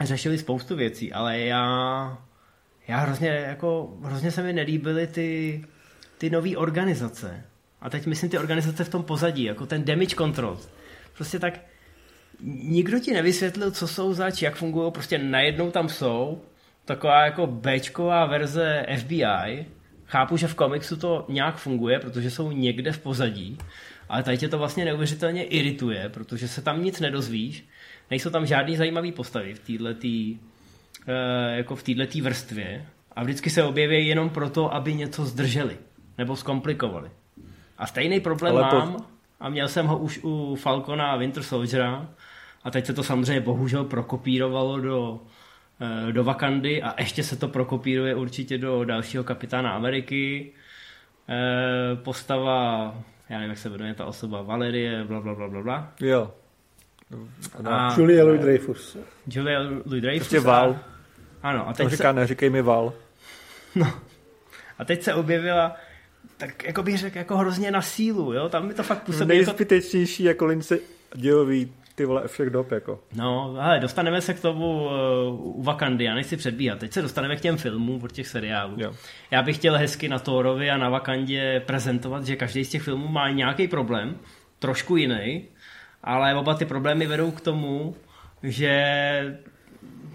řešili 0.00 0.38
spoustu 0.38 0.76
věcí, 0.76 1.12
ale 1.12 1.38
já, 1.38 2.18
já 2.88 2.98
hrozně, 2.98 3.28
jako, 3.28 3.94
hrozně 4.02 4.30
se 4.30 4.42
mi 4.42 4.52
nelíbily 4.52 5.06
ty, 5.06 5.64
ty 6.18 6.30
nové 6.30 6.56
organizace. 6.56 7.44
A 7.80 7.90
teď 7.90 8.06
myslím 8.06 8.30
ty 8.30 8.38
organizace 8.38 8.84
v 8.84 8.88
tom 8.88 9.02
pozadí, 9.02 9.44
jako 9.44 9.66
ten 9.66 9.84
damage 9.84 10.16
control. 10.16 10.58
Prostě 11.16 11.38
tak 11.38 11.60
nikdo 12.42 12.98
ti 12.98 13.12
nevysvětlil, 13.12 13.70
co 13.70 13.88
jsou 13.88 14.12
zač, 14.12 14.42
jak 14.42 14.56
fungují, 14.56 14.92
prostě 14.92 15.18
najednou 15.18 15.70
tam 15.70 15.88
jsou 15.88 16.42
taková 16.84 17.24
jako 17.24 17.46
Bčková 17.46 18.26
verze 18.26 18.86
FBI. 18.98 19.66
Chápu, 20.06 20.36
že 20.36 20.46
v 20.46 20.54
komiksu 20.54 20.96
to 20.96 21.24
nějak 21.28 21.56
funguje, 21.56 21.98
protože 21.98 22.30
jsou 22.30 22.52
někde 22.52 22.92
v 22.92 22.98
pozadí, 22.98 23.58
ale 24.10 24.22
tady 24.22 24.38
tě 24.38 24.48
to 24.48 24.58
vlastně 24.58 24.84
neuvěřitelně 24.84 25.44
irituje, 25.44 26.08
protože 26.08 26.48
se 26.48 26.62
tam 26.62 26.82
nic 26.84 27.00
nedozvíš, 27.00 27.64
nejsou 28.10 28.30
tam 28.30 28.46
žádný 28.46 28.76
zajímavý 28.76 29.12
postavy 29.12 29.54
v 29.54 29.58
této 29.58 30.06
jako 31.50 31.76
v 31.76 31.82
této 31.82 32.18
vrstvě 32.22 32.86
a 33.16 33.22
vždycky 33.22 33.50
se 33.50 33.62
objeví 33.62 34.06
jenom 34.06 34.30
proto, 34.30 34.74
aby 34.74 34.94
něco 34.94 35.24
zdrželi 35.24 35.76
nebo 36.18 36.36
zkomplikovali. 36.36 37.10
A 37.78 37.86
stejný 37.86 38.20
problém 38.20 38.56
Ale 38.56 38.70
po- 38.70 38.76
mám 38.76 39.06
a 39.40 39.48
měl 39.48 39.68
jsem 39.68 39.86
ho 39.86 39.98
už 39.98 40.20
u 40.22 40.54
Falcona 40.54 41.12
a 41.12 41.16
Winter 41.16 41.42
Soldiera 41.42 42.08
a 42.64 42.70
teď 42.70 42.86
se 42.86 42.94
to 42.94 43.02
samozřejmě 43.02 43.40
bohužel 43.40 43.84
prokopírovalo 43.84 44.80
do, 44.80 45.20
eh, 45.80 46.12
do 46.12 46.24
Wakandy 46.24 46.82
a 46.82 47.00
ještě 47.00 47.22
se 47.22 47.36
to 47.36 47.48
prokopíruje 47.48 48.14
určitě 48.14 48.58
do 48.58 48.84
dalšího 48.84 49.24
kapitána 49.24 49.70
Ameriky. 49.70 50.52
Eh, 51.28 51.96
Postava, 51.96 52.94
já 53.30 53.36
nevím, 53.36 53.50
jak 53.50 53.58
se 53.58 53.68
jmenuje 53.68 53.94
ta 53.94 54.04
osoba, 54.04 54.42
Valerie, 54.42 55.04
bla, 55.04 55.20
bla, 55.20 55.34
bla, 55.34 55.48
bla, 55.48 55.62
bla. 55.62 55.92
Jo. 56.00 56.34
A 57.64 57.94
Julia 57.98 58.24
Louis-Dreyfus. 58.24 58.96
Julia 59.26 59.60
Louis-Dreyfus. 59.60 60.18
Prostě 60.18 60.40
Val. 60.40 60.78
Ano, 61.42 61.68
a 61.68 61.72
teď, 61.72 61.90
se, 61.90 61.96
říká, 61.96 62.12
neříkej 62.12 62.50
mi 62.50 62.62
Val. 62.62 62.92
a 64.78 64.84
teď 64.84 65.02
se 65.02 65.14
objevila 65.14 65.76
tak 66.36 66.64
jako 66.64 66.82
bych 66.82 66.98
řekl, 66.98 67.18
jako 67.18 67.36
hrozně 67.36 67.70
na 67.70 67.82
sílu, 67.82 68.32
jo? 68.32 68.48
Tam 68.48 68.66
mi 68.66 68.74
to 68.74 68.82
fakt 68.82 69.02
působí 69.02 69.36
jako... 69.36 69.46
Nejzbytečnější 69.46 70.24
jako 70.24 70.46
lince 70.46 70.78
dějový 71.14 71.72
ty 72.00 72.06
vole 72.06 72.28
všech 72.28 72.50
dob, 72.50 72.72
jako. 72.72 73.00
No, 73.14 73.56
ale 73.60 73.80
dostaneme 73.80 74.20
se 74.20 74.34
k 74.34 74.40
tomu 74.40 74.84
uh, 74.84 74.90
u 75.58 75.62
Wakandy, 75.62 76.04
já 76.04 76.14
nechci 76.14 76.36
předbíhat. 76.36 76.78
Teď 76.78 76.92
se 76.92 77.02
dostaneme 77.02 77.36
k 77.36 77.40
těm 77.40 77.56
filmům 77.56 78.02
od 78.02 78.12
těch 78.12 78.28
seriálů. 78.28 78.74
Jo. 78.76 78.92
Já 79.30 79.42
bych 79.42 79.56
chtěl 79.56 79.78
hezky 79.78 80.08
na 80.08 80.18
Thorovi 80.18 80.70
a 80.70 80.76
na 80.76 80.88
Wakandě 80.88 81.62
prezentovat, 81.66 82.26
že 82.26 82.36
každý 82.36 82.64
z 82.64 82.68
těch 82.70 82.82
filmů 82.82 83.08
má 83.08 83.30
nějaký 83.30 83.68
problém, 83.68 84.16
trošku 84.58 84.96
jiný, 84.96 85.44
ale 86.02 86.34
oba 86.34 86.54
ty 86.54 86.64
problémy 86.64 87.06
vedou 87.06 87.30
k 87.30 87.40
tomu, 87.40 87.94
že 88.42 88.74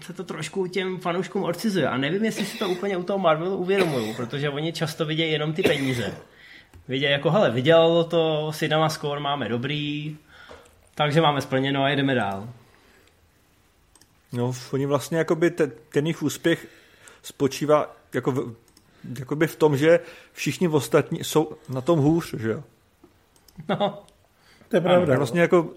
se 0.00 0.12
to 0.12 0.24
trošku 0.24 0.66
těm 0.66 0.98
fanouškům 0.98 1.42
odcizuje. 1.42 1.88
A 1.88 1.96
nevím, 1.96 2.24
jestli 2.24 2.44
si 2.44 2.58
to 2.58 2.68
úplně 2.68 2.96
u 2.96 3.02
toho 3.02 3.18
Marvelu 3.18 3.56
uvědomují, 3.56 4.14
protože 4.14 4.50
oni 4.50 4.72
často 4.72 5.06
vidějí 5.06 5.32
jenom 5.32 5.52
ty 5.52 5.62
peníze. 5.62 6.14
Vidějí 6.88 7.12
jako, 7.12 7.30
hele, 7.30 7.50
vydělalo 7.50 8.04
to, 8.04 8.50
cinema 8.54 8.88
score 8.88 9.20
máme 9.20 9.48
dobrý, 9.48 10.16
takže 10.96 11.20
máme 11.20 11.40
splněno 11.40 11.82
a 11.82 11.88
jedeme 11.88 12.14
dál. 12.14 12.48
No, 14.32 14.52
oni 14.72 14.86
vlastně 14.86 15.18
jakoby 15.18 15.50
ten, 15.50 15.72
ten 15.92 16.06
jejich 16.06 16.22
úspěch 16.22 16.66
spočívá 17.22 17.96
jako 18.14 18.32
v, 18.32 18.54
jakoby 19.18 19.46
v 19.46 19.56
tom, 19.56 19.76
že 19.76 20.00
všichni 20.32 20.68
ostatní 20.68 21.24
jsou 21.24 21.56
na 21.68 21.80
tom 21.80 21.98
hůř, 21.98 22.34
že 22.38 22.50
jo. 22.50 22.62
No, 23.68 24.02
To 24.68 24.76
je 24.76 24.80
pravda. 24.80 25.12
no. 25.12 25.18
Vlastně 25.18 25.40
jako, 25.40 25.70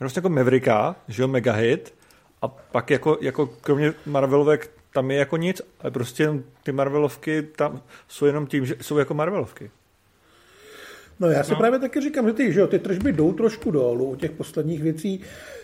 vlastně 0.00 0.18
jako 0.18 0.28
Mavericka, 0.28 0.96
že 1.08 1.22
jo, 1.22 1.28
mega 1.28 1.52
hit, 1.52 1.94
a 2.42 2.48
pak 2.48 2.90
jako, 2.90 3.18
jako 3.20 3.46
kromě 3.46 3.92
Marvelovek 4.06 4.70
tam 4.92 5.10
je 5.10 5.18
jako 5.18 5.36
nic, 5.36 5.62
ale 5.80 5.90
prostě 5.90 6.30
ty 6.62 6.72
Marvelovky 6.72 7.42
tam 7.42 7.82
jsou 8.08 8.26
jenom 8.26 8.46
tím, 8.46 8.66
že 8.66 8.76
jsou 8.80 8.98
jako 8.98 9.14
Marvelovky. 9.14 9.70
No 11.20 11.30
já 11.30 11.44
si 11.44 11.50
No. 11.52 11.58
právě 11.58 11.78
taky 11.78 12.00
říkám, 12.00 12.26
že 12.26 12.32
ty, 12.32 12.52
že 12.52 12.60
jo, 12.60 12.66
ty 12.66 12.78
tržby 12.78 13.12
jdou 13.12 13.32
trošku 13.32 13.70
dolů 13.70 14.04
u 14.04 14.16
těch 14.16 14.30
posledních 14.30 14.82
věcí. 14.82 15.20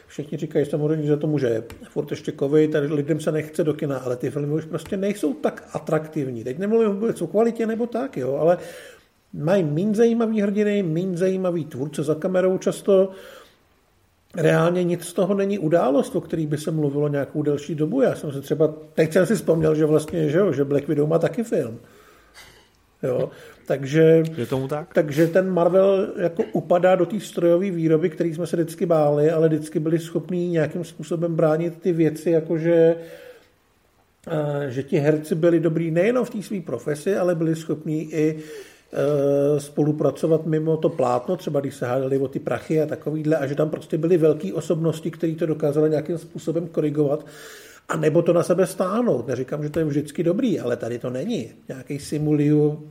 Všichni 0.07 0.39
říkají 0.39 0.67
samozřejmě, 0.67 1.07
že 1.07 1.17
to 1.17 1.27
může 1.27 1.63
furt 1.89 2.11
ještě 2.11 2.33
covid, 2.33 2.73
tady 2.73 2.87
lidem 2.87 3.21
se 3.21 3.33
nechce 3.33 3.65
do 3.65 3.75
kina, 3.75 3.99
ale 3.99 4.17
ty 4.17 4.31
filmy 4.31 4.55
už 4.55 4.65
prostě 4.65 4.97
nejsou 4.97 5.35
tak 5.35 5.69
atraktivní. 5.73 6.45
Teď 6.45 6.59
nemluvím 6.59 6.91
vůbec 6.91 7.23
o 7.23 7.27
kvalitě 7.27 7.67
nebo 7.67 7.87
tak, 7.87 8.17
jo, 8.17 8.37
ale 8.37 8.59
mají 9.33 9.65
méně 9.65 9.95
zajímavý 9.95 10.41
hrdiny, 10.41 10.83
méně 10.83 11.17
zajímavý 11.17 11.65
tvůrce 11.65 12.03
za 12.03 12.15
kamerou 12.15 12.59
často. 12.59 13.11
Reálně 14.37 14.85
nic 14.85 15.05
z 15.05 15.13
toho 15.13 15.35
není 15.35 15.59
událost, 15.59 16.17
o 16.17 16.21
který 16.21 16.47
by 16.47 16.59
se 16.59 16.71
mluvilo 16.71 17.09
nějakou 17.09 17.43
delší 17.43 17.75
dobu. 17.75 18.03
Já 18.03 18.15
jsem 18.15 18.33
se 18.33 18.41
třeba, 18.41 18.75
teď 18.95 19.13
jsem 19.13 19.27
si 19.27 19.35
vzpomněl, 19.35 19.75
že 19.75 19.85
vlastně, 19.87 20.29
že, 20.29 20.39
jo, 20.39 20.53
že 20.53 20.65
Black 20.65 20.89
Widow 20.89 21.09
má 21.09 21.19
taky 21.19 21.45
film. 21.45 21.79
Jo, 23.03 23.31
takže 23.67 24.23
Je 24.37 24.47
tomu 24.47 24.69
tak? 24.69 24.95
takže 24.95 25.27
ten 25.27 25.51
Marvel 25.51 26.09
jako 26.17 26.43
upadá 26.53 26.97
do 26.97 27.07
té 27.07 27.21
strojové 27.21 27.71
výroby, 27.71 28.11
který 28.11 28.35
jsme 28.35 28.47
se 28.47 28.57
vždycky 28.57 28.87
báli, 28.87 29.31
ale 29.31 29.49
vždycky 29.49 29.79
byli 29.79 29.99
schopní 29.99 30.49
nějakým 30.49 30.85
způsobem 30.85 31.35
bránit 31.35 31.79
ty 31.81 31.93
věci, 31.93 32.31
jakože 32.31 32.97
eh, 34.29 34.71
že 34.71 34.83
ti 34.83 34.99
herci 34.99 35.35
byli 35.35 35.61
dobrý 35.61 35.91
nejenom 35.91 36.25
v 36.25 36.31
té 36.31 36.43
své 36.43 36.61
profesi, 36.61 37.17
ale 37.17 37.35
byli 37.35 37.57
schopní 37.57 38.15
i 38.15 38.37
eh, 38.37 39.61
spolupracovat 39.61 40.47
mimo 40.47 40.77
to 40.77 40.89
plátno, 40.89 41.37
třeba 41.37 41.61
když 41.61 41.75
se 41.75 41.87
hádali 41.87 42.19
o 42.19 42.29
ty 42.29 42.39
prachy 42.39 42.83
a 42.83 42.87
takovýhle, 42.87 43.37
a 43.37 43.47
že 43.47 43.55
tam 43.55 43.71
prostě 43.71 43.99
byly 43.99 44.17
velké 44.17 44.53
osobnosti, 44.53 45.11
které 45.11 45.35
to 45.35 45.47
dokázaly 45.47 45.91
nějakým 45.91 46.19
způsobem 46.19 46.69
korigovat, 46.69 47.27
a 47.89 47.97
nebo 47.97 48.23
to 48.23 48.33
na 48.33 48.43
sebe 48.43 48.67
stáhnout. 48.67 49.27
Neříkám, 49.27 49.63
že 49.63 49.71
to 49.71 49.79
je 49.79 49.85
vždycky 49.85 50.23
dobrý, 50.23 50.61
ale 50.61 50.77
tady 50.77 50.99
to 50.99 51.11
není. 51.11 51.51
Nějaký 51.69 51.99
Simuliu 51.99 52.91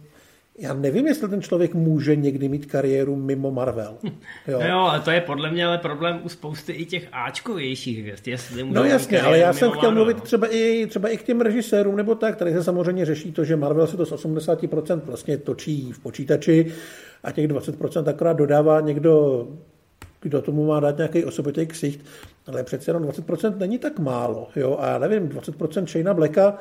Já 0.58 0.74
nevím, 0.74 1.08
jestli 1.08 1.30
ten 1.30 1.42
člověk 1.42 1.74
může 1.74 2.16
někdy 2.16 2.50
mít 2.50 2.66
kariéru 2.66 3.16
mimo 3.16 3.52
Marvel. 3.52 3.98
Jo, 4.48 4.60
no 4.60 4.68
jo 4.68 4.78
ale 4.78 5.00
to 5.00 5.12
je 5.12 5.22
podle 5.22 5.52
mě 5.52 5.66
ale 5.66 5.78
problém 5.78 6.20
u 6.24 6.30
spousty 6.30 6.74
i 6.74 6.86
těch 6.86 7.08
Ačkovějších 7.12 8.00
hvězd. 8.00 8.28
Jestli 8.28 8.64
no 8.64 8.84
jasně, 8.84 9.22
ale 9.22 9.40
já 9.40 9.54
jsem 9.54 9.72
chtěl 9.72 9.82
Marvel. 9.82 10.06
mluvit 10.06 10.24
třeba 10.24 10.48
i, 10.48 10.88
třeba 10.90 11.10
i 11.10 11.18
k 11.18 11.24
těm 11.24 11.42
režisérům 11.42 11.96
nebo 11.96 12.16
tak, 12.16 12.36
tady 12.36 12.54
se 12.54 12.64
samozřejmě 12.64 13.06
řeší 13.06 13.32
to, 13.32 13.44
že 13.44 13.56
Marvel 13.56 13.88
se 13.88 13.98
to 13.98 14.06
z 14.06 14.12
80% 14.12 15.02
vlastně 15.06 15.38
točí 15.38 15.92
v 15.92 16.00
počítači 16.00 16.74
a 17.24 17.32
těch 17.32 17.48
20% 17.48 18.10
akorát 18.10 18.34
dodává 18.34 18.80
někdo 18.80 19.48
kdo 20.22 20.42
tomu 20.42 20.68
má 20.68 20.80
dát 20.80 20.98
nějaký 20.98 21.26
osobitý 21.26 21.66
ksicht, 21.66 22.06
ale 22.48 22.64
přece 22.64 22.90
jenom 22.90 23.04
20% 23.04 23.58
není 23.58 23.80
tak 23.80 24.00
málo, 24.00 24.48
jo, 24.56 24.78
a 24.80 24.88
já 24.88 24.98
nevím, 24.98 25.30
20% 25.30 25.88
Shayna 25.88 26.14
Blacka, 26.14 26.58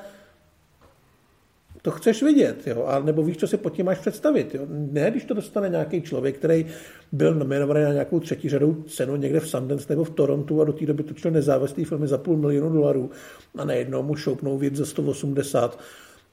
to 1.85 1.91
chceš 1.91 2.23
vidět, 2.23 2.67
jo, 2.67 2.85
a 2.85 2.99
nebo 2.99 3.23
víš, 3.23 3.37
co 3.37 3.49
si 3.49 3.57
pod 3.57 3.73
tím 3.73 3.87
máš 3.87 3.99
představit, 3.99 4.55
jo. 4.55 4.67
Ne, 4.69 5.11
když 5.11 5.25
to 5.25 5.35
dostane 5.35 5.69
nějaký 5.69 6.03
člověk, 6.03 6.39
který 6.39 6.67
byl 7.13 7.35
nominovaný 7.35 7.83
na 7.83 7.93
nějakou 7.93 8.21
třetí 8.21 8.49
řadou 8.49 8.75
cenu 8.75 9.17
někde 9.17 9.41
v 9.41 9.49
Sundance 9.49 9.87
nebo 9.89 10.05
v 10.05 10.11
Torontu 10.11 10.61
a 10.61 10.65
do 10.65 10.73
té 10.73 10.87
doby 10.87 11.03
točil 11.03 11.31
nezávislý 11.31 11.85
filmy 11.85 12.09
za 12.09 12.19
půl 12.19 12.37
milionu 12.37 12.69
dolarů 12.69 13.11
a 13.59 13.65
najednou 13.65 14.03
mu 14.03 14.17
šoupnou 14.17 14.59
věc 14.59 14.75
za 14.75 14.87
180 14.87 15.81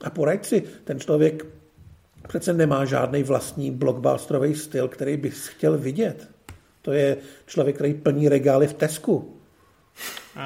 a 0.04 0.10
poraď 0.10 0.46
si, 0.46 0.64
ten 0.84 1.00
člověk 1.00 1.46
přece 2.28 2.54
nemá 2.54 2.86
žádný 2.86 3.24
vlastní 3.24 3.72
blockbusterový 3.72 4.56
styl, 4.56 4.88
který 4.88 5.18
bys 5.18 5.48
chtěl 5.48 5.78
vidět. 5.78 6.28
To 6.82 6.92
je 6.92 7.18
člověk, 7.46 7.76
který 7.76 7.94
plní 7.94 8.30
regály 8.30 8.68
v 8.68 8.74
Tesku. 8.74 9.41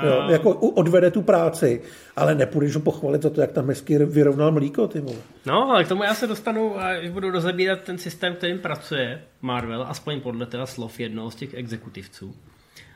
Jo, 0.04 0.30
jako 0.30 0.54
odvede 0.54 1.12
tu 1.12 1.22
práci, 1.22 1.82
ale 2.16 2.36
nepůjdeš 2.36 2.76
ho 2.76 2.82
pochvalit 2.82 3.22
za 3.22 3.30
to, 3.30 3.42
jak 3.42 3.52
tam 3.52 3.68
hezky 3.68 3.98
vyrovnal 3.98 4.52
mlíko. 4.52 4.88
Ty 4.88 5.00
vole. 5.00 5.18
No, 5.46 5.70
ale 5.72 5.84
k 5.84 5.88
tomu 5.88 6.04
já 6.04 6.14
se 6.14 6.28
dostanu 6.28 6.80
a 6.80 7.10
budu 7.10 7.32
rozebírat 7.32 7.82
ten 7.82 7.98
systém, 7.98 8.36
kterým 8.36 8.60
pracuje 8.60 9.22
Marvel, 9.42 9.84
aspoň 9.84 10.22
podle 10.22 10.46
teda 10.46 10.66
slov 10.66 11.00
jednoho 11.00 11.32
z 11.32 11.36
těch 11.36 11.54
exekutivců. 11.54 12.36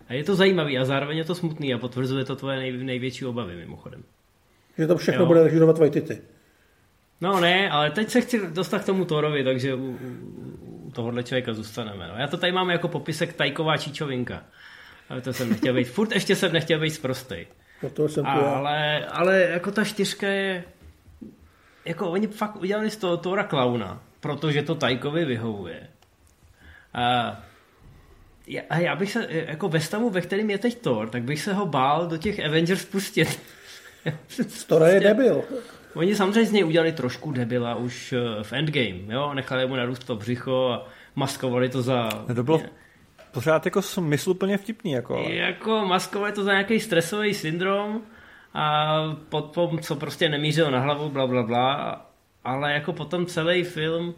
A 0.07 0.13
je 0.13 0.23
to 0.23 0.35
zajímavý 0.35 0.77
a 0.77 0.85
zároveň 0.85 1.17
je 1.17 1.25
to 1.25 1.35
smutný 1.35 1.73
a 1.73 1.77
potvrzuje 1.77 2.25
to 2.25 2.35
tvoje 2.35 2.57
nej, 2.57 2.83
největší 2.83 3.25
obavy 3.25 3.55
mimochodem. 3.55 4.03
Že 4.77 4.87
to 4.87 4.97
všechno 4.97 5.21
jo. 5.21 5.27
bude 5.27 5.43
režirovat 5.43 5.77
Waititi. 5.77 6.21
No 7.21 7.39
ne, 7.39 7.69
ale 7.69 7.91
teď 7.91 8.09
se 8.09 8.21
chci 8.21 8.47
dostat 8.47 8.79
k 8.79 8.85
tomu 8.85 9.05
Thorovi, 9.05 9.43
takže 9.43 9.73
u, 9.73 9.89
u, 9.89 9.97
u 10.87 10.91
tohohle 10.91 11.23
člověka 11.23 11.53
zůstaneme. 11.53 12.07
No. 12.07 12.13
Já 12.17 12.27
to 12.27 12.37
tady 12.37 12.51
mám 12.51 12.69
jako 12.69 12.87
popisek 12.87 13.33
Tajková 13.33 13.77
číčovinka. 13.77 14.43
Ale 15.09 15.21
to 15.21 15.33
jsem 15.33 15.49
nechtěl 15.49 15.73
být, 15.73 15.83
furt 15.83 16.11
ještě 16.11 16.35
jsem 16.35 16.53
nechtěl 16.53 16.79
být 16.79 16.89
zprostej. 16.89 17.47
To 17.93 18.09
jsem 18.09 18.25
ale, 18.25 19.05
ale 19.05 19.41
jako 19.41 19.71
ta 19.71 19.83
čtyřka 19.83 20.27
je, 20.27 20.63
jako 21.85 22.11
oni 22.11 22.27
fakt 22.27 22.55
udělali 22.55 22.89
z 22.89 22.97
toho 22.97 23.17
Tora 23.17 23.43
klauna, 23.43 24.03
protože 24.19 24.61
to 24.61 24.75
Tajkovi 24.75 25.25
vyhovuje. 25.25 25.87
A, 26.93 27.37
a 28.69 28.77
já 28.77 28.95
bych 28.95 29.11
se, 29.11 29.27
jako 29.29 29.69
ve 29.69 29.79
stavu, 29.79 30.09
ve 30.09 30.21
kterém 30.21 30.49
je 30.49 30.57
teď 30.57 30.81
Thor, 30.81 31.09
tak 31.09 31.23
bych 31.23 31.41
se 31.41 31.53
ho 31.53 31.65
bál 31.65 32.07
do 32.07 32.17
těch 32.17 32.45
Avengers 32.45 32.85
pustit. 32.85 33.39
Tora 34.67 34.87
je 34.87 34.99
debil. 34.99 35.43
Oni 35.93 36.15
samozřejmě 36.15 36.45
z 36.45 36.51
něj 36.51 36.65
udělali 36.65 36.91
trošku 36.91 37.31
debila 37.31 37.75
už 37.75 38.13
eh, 38.13 38.43
v 38.43 38.53
Endgame, 38.53 39.13
jo, 39.13 39.33
nechali 39.33 39.67
mu 39.67 39.75
narůst 39.75 40.03
to 40.03 40.15
břicho 40.15 40.69
a 40.69 40.87
maskovali 41.15 41.69
to 41.69 41.81
za... 41.81 42.09
To 42.35 42.43
bylo 42.43 42.61
pořád 43.31 43.65
jako 43.65 43.81
smysluplně 43.81 44.57
vtipný. 44.57 44.91
Jako. 44.91 45.17
Jako 45.29 45.85
maskovali 45.85 46.31
to 46.31 46.43
za 46.43 46.51
nějaký 46.51 46.79
stresový 46.79 47.33
syndrom 47.33 48.01
a 48.53 48.95
potom, 49.29 49.79
co 49.79 49.95
prostě 49.95 50.29
nemířil 50.29 50.71
na 50.71 50.79
hlavu, 50.79 51.09
bla, 51.09 51.27
bla, 51.27 51.43
bla, 51.43 52.05
ale 52.43 52.73
jako 52.73 52.93
potom 52.93 53.25
celý 53.25 53.63
film 53.63 54.15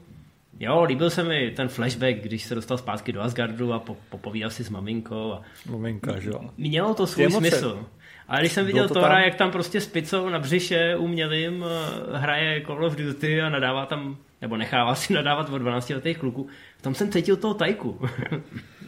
Jo, 0.60 0.84
líbil 0.84 1.10
se 1.10 1.24
mi 1.24 1.52
ten 1.52 1.67
flashback, 1.67 2.17
když 2.17 2.43
se 2.43 2.56
dostal 2.56 2.78
zpátky 2.78 3.12
do 3.12 3.21
Asgardu 3.21 3.74
a 3.74 3.80
po, 3.80 3.97
popovídal 4.10 4.50
si 4.50 4.63
s 4.63 4.69
maminkou. 4.69 5.34
A 5.34 5.41
Maminka, 5.69 6.19
že 6.19 6.30
jo. 6.30 6.41
Mělo 6.58 6.93
to 6.93 7.08
svůj 7.08 7.32
smysl. 7.32 7.86
A 8.28 8.39
když 8.39 8.52
jsem 8.52 8.65
viděl 8.65 8.88
Tora, 8.88 9.10
tam... 9.10 9.21
jak 9.21 9.36
tam 9.36 9.52
prostě 9.52 9.82
s 9.82 9.88
picou 9.88 10.30
na 10.30 10.39
břiše 10.39 10.95
umělým 10.95 11.65
eh, 11.65 12.17
hraje 12.17 12.62
Call 12.65 12.86
of 12.86 12.95
Duty 12.95 13.41
a 13.41 13.50
nadává 13.50 13.86
tam, 13.86 14.17
nebo 14.41 14.58
nechává 14.58 14.95
si 14.95 15.13
nadávat 15.13 15.50
od 15.50 15.58
12 15.58 15.89
letých 15.89 16.17
kluků, 16.17 16.47
tam 16.82 16.95
jsem 16.95 17.12
cítil 17.12 17.38
toho 17.38 17.54
tajku. 17.54 18.02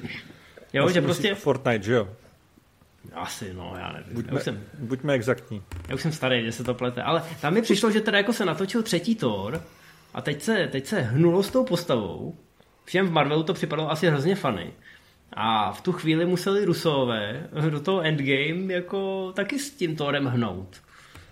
jo, 0.74 0.90
že 0.90 1.02
prostě... 1.02 1.36
Fortnite, 1.36 1.86
že 1.86 1.94
jo? 1.94 2.10
Asi, 3.14 3.54
no, 3.54 3.74
já 3.78 3.92
nevím. 3.92 4.14
Buďme, 4.14 4.32
já 4.32 4.38
už 4.38 4.44
jsem, 4.44 4.64
buďme 4.80 5.14
exaktní. 5.14 5.64
Já 5.88 5.96
už 5.96 6.02
jsem 6.02 6.12
starý, 6.12 6.46
že 6.46 6.52
se 6.52 6.64
to 6.64 6.74
plete. 6.74 7.04
Ale 7.04 7.24
tam 7.42 7.54
mi 7.54 7.62
přišlo, 7.62 7.92
že 7.92 8.02
teda 8.02 8.18
jako 8.18 8.34
se 8.34 8.46
natočil 8.46 8.84
třetí 8.84 9.16
Thor 9.16 9.62
a 10.14 10.22
teď 10.22 10.42
se, 10.42 10.68
teď 10.72 10.86
se 10.86 11.02
hnulo 11.02 11.44
s 11.44 11.52
tou 11.52 11.66
postavou. 11.66 12.38
Všem 12.86 13.08
v 13.08 13.12
Marvelu 13.12 13.44
to 13.44 13.54
připadalo 13.54 13.92
asi 13.92 14.08
hrozně 14.08 14.36
funny. 14.36 14.74
A 15.34 15.72
v 15.72 15.82
tu 15.82 15.92
chvíli 15.92 16.26
museli 16.26 16.66
Rusové 16.66 17.48
do 17.70 17.80
toho 17.80 18.02
endgame 18.02 18.74
jako 18.74 19.32
taky 19.36 19.60
s 19.60 19.72
tím 19.72 19.96
Thorem 19.96 20.26
hnout. 20.26 20.82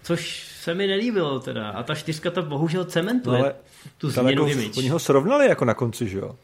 Což 0.03 0.47
se 0.61 0.73
mi 0.73 0.87
nelíbilo 0.87 1.39
teda. 1.39 1.69
A 1.69 1.83
ta 1.83 1.95
čtyřka 1.95 2.31
to 2.31 2.41
bohužel 2.41 2.85
cementuje 2.85 3.39
no 3.39 3.45
ale, 3.45 3.55
tu 3.97 4.09
změnu 4.09 4.47
jako, 4.47 4.77
Oni 4.77 4.89
ho 4.89 4.99
srovnali 4.99 5.47
jako 5.47 5.65
na 5.65 5.73
konci, 5.73 6.07
že 6.07 6.17
jo? 6.17 6.35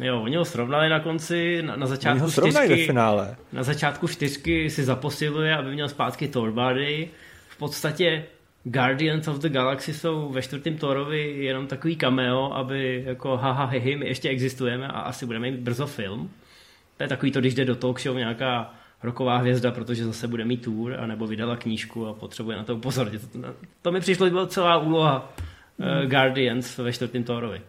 Jo, 0.00 0.22
oni 0.22 0.36
ho 0.36 0.44
srovnali 0.44 0.88
na 0.88 1.00
konci, 1.00 1.62
na, 1.62 1.76
na 1.76 1.86
začátku 1.86 2.14
oni 2.14 2.20
ho 2.20 2.30
čtyřky. 2.30 2.68
ve 2.68 2.86
finále. 2.86 3.36
Na 3.52 3.62
začátku 3.62 4.08
čtyřky 4.08 4.70
si 4.70 4.84
zaposiluje, 4.84 5.56
aby 5.56 5.72
měl 5.72 5.88
zpátky 5.88 6.28
Thor 6.28 6.52
body. 6.52 7.10
V 7.48 7.56
podstatě 7.58 8.24
Guardians 8.64 9.28
of 9.28 9.38
the 9.38 9.48
Galaxy 9.48 9.94
jsou 9.94 10.28
ve 10.28 10.42
čtvrtém 10.42 10.76
Thorovi 10.76 11.44
jenom 11.44 11.66
takový 11.66 11.96
cameo, 11.96 12.52
aby 12.52 13.02
jako 13.06 13.36
haha 13.36 13.64
hehy, 13.64 13.96
my 13.96 14.06
ještě 14.06 14.28
existujeme 14.28 14.88
a 14.88 15.00
asi 15.00 15.26
budeme 15.26 15.50
mít 15.50 15.60
brzo 15.60 15.86
film. 15.86 16.30
To 16.96 17.02
je 17.02 17.08
takový 17.08 17.32
to, 17.32 17.40
když 17.40 17.54
jde 17.54 17.64
do 17.64 17.74
talk 17.74 18.00
show 18.00 18.16
nějaká 18.16 18.74
roková 19.02 19.36
hvězda, 19.36 19.70
protože 19.70 20.04
zase 20.04 20.28
bude 20.28 20.44
mít 20.44 20.64
tour, 20.64 20.94
anebo 21.00 21.26
vydala 21.26 21.56
knížku 21.56 22.06
a 22.06 22.12
potřebuje 22.12 22.56
na 22.56 22.64
to 22.64 22.76
upozornit. 22.76 23.32
To, 23.32 23.38
to 23.82 23.92
mi 23.92 24.00
přišlo, 24.00 24.26
že 24.26 24.30
byla 24.30 24.46
celá 24.46 24.78
úloha 24.78 25.32
uh, 25.76 26.10
Guardians 26.10 26.78
ve 26.78 26.92
čtvrtém 26.92 27.24
Thorovi. 27.24 27.60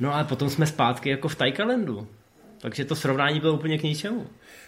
No 0.00 0.14
ale 0.14 0.24
potom 0.24 0.50
jsme 0.50 0.66
zpátky 0.66 1.10
jako 1.10 1.28
v 1.28 1.34
Taikalandu. 1.34 2.06
Takže 2.60 2.84
to 2.84 2.94
srovnání 2.94 3.40
bylo 3.40 3.54
úplně 3.54 3.78
k 3.78 3.82
ničemu. 3.82 4.26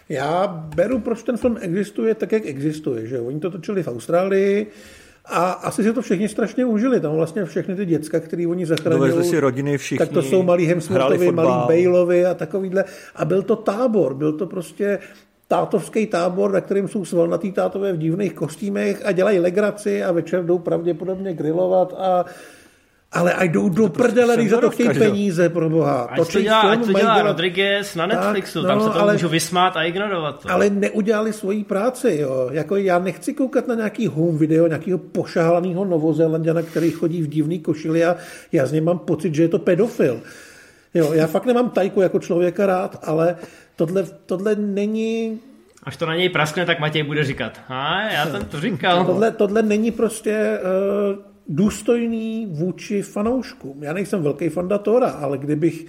Já 0.09 0.47
beru, 0.47 0.99
proč 0.99 1.23
ten 1.23 1.37
film 1.37 1.57
existuje 1.61 2.15
tak, 2.15 2.31
jak 2.31 2.45
existuje. 2.45 3.07
Že? 3.07 3.19
Oni 3.19 3.39
to 3.39 3.51
točili 3.51 3.83
v 3.83 3.87
Austrálii, 3.87 4.71
a 5.25 5.51
asi 5.51 5.83
si 5.83 5.93
to 5.93 6.01
všichni 6.01 6.29
strašně 6.29 6.65
užili. 6.65 6.99
Tam 6.99 7.15
vlastně 7.15 7.45
všechny 7.45 7.75
ty 7.75 7.85
děcka, 7.85 8.19
které 8.19 8.47
oni 8.47 8.65
zachránili. 8.65 9.23
si 9.23 9.39
rodiny 9.39 9.77
všichni. 9.77 10.05
Tak 10.05 10.13
to 10.13 10.21
jsou 10.21 10.43
malí 10.43 10.65
Hemsworthovi, 10.65 11.31
malí 11.31 11.67
Bailovi 11.67 12.25
a 12.25 12.33
takovýhle. 12.33 12.85
A 13.15 13.25
byl 13.25 13.41
to 13.41 13.55
tábor, 13.55 14.13
byl 14.13 14.33
to 14.33 14.47
prostě 14.47 14.99
tátovský 15.47 16.07
tábor, 16.07 16.51
na 16.51 16.61
kterým 16.61 16.87
jsou 16.87 17.05
svalnatý 17.05 17.51
tátové 17.51 17.93
v 17.93 17.97
divných 17.97 18.33
kostýmech 18.33 19.05
a 19.05 19.11
dělají 19.11 19.39
legraci 19.39 20.03
a 20.03 20.11
večer 20.11 20.45
jdou 20.45 20.59
pravděpodobně 20.59 21.33
grilovat 21.33 21.93
a 21.97 22.25
ale 23.13 23.33
ať 23.33 23.51
jdou 23.51 23.69
do 23.69 23.89
prostě 23.89 24.03
prdele, 24.03 24.37
když 24.37 24.49
za 24.49 24.61
to 24.61 24.69
chtějí 24.69 24.89
peníze, 24.89 25.49
pro 25.49 25.69
boha. 25.69 26.01
Ať 26.01 26.31
to 26.31 26.41
dělá, 26.41 26.61
ať 26.61 26.79
to 26.79 26.93
dělá 26.93 26.99
dělat... 26.99 27.21
Rodriguez 27.21 27.95
na 27.95 28.05
Netflixu, 28.05 28.61
tak, 28.61 28.71
no, 28.71 28.79
tam 28.79 28.87
se 28.87 28.93
to 28.93 29.01
ale, 29.01 29.13
můžu 29.13 29.29
vysmát 29.29 29.77
a 29.77 29.83
ignorovat 29.83 30.39
to. 30.39 30.51
Ale 30.51 30.69
neudělali 30.69 31.33
svoji 31.33 31.63
práci, 31.63 32.17
jo. 32.21 32.49
Jako 32.51 32.75
já 32.75 32.99
nechci 32.99 33.33
koukat 33.33 33.67
na 33.67 33.75
nějaký 33.75 34.07
home 34.07 34.37
video, 34.37 34.67
nějakého 34.67 34.97
pošáhlaného 34.97 35.85
novozélanděna, 35.85 36.61
který 36.61 36.91
chodí 36.91 37.21
v 37.21 37.27
divný 37.27 37.59
košili 37.59 38.05
a 38.05 38.15
já 38.51 38.65
z 38.65 38.71
něj 38.71 38.81
mám 38.81 38.99
pocit, 38.99 39.35
že 39.35 39.43
je 39.43 39.49
to 39.49 39.59
pedofil. 39.59 40.21
Jo, 40.93 41.13
já 41.13 41.27
fakt 41.27 41.45
nemám 41.45 41.69
tajku 41.69 42.01
jako 42.01 42.19
člověka 42.19 42.65
rád, 42.65 42.99
ale 43.03 43.35
tohle, 43.75 44.03
tohle 44.25 44.55
není 44.55 45.39
Až 45.83 45.97
to 45.97 46.05
na 46.05 46.15
něj 46.15 46.29
praskne, 46.29 46.65
tak 46.65 46.79
Matěj 46.79 47.03
bude 47.03 47.23
říkat, 47.23 47.59
a 47.67 48.01
já 48.01 48.25
jsem 48.25 48.45
to 48.45 48.59
říkal. 48.59 49.05
Tohle, 49.05 49.31
tohle 49.31 49.61
není 49.61 49.91
prostě 49.91 50.59
uh, 51.11 51.32
důstojný 51.47 52.47
vůči 52.51 53.01
fanouškům. 53.01 53.83
Já 53.83 53.93
nejsem 53.93 54.23
velký 54.23 54.49
fan 54.49 54.67
Datora, 54.67 55.09
ale 55.09 55.37
kdybych, 55.37 55.85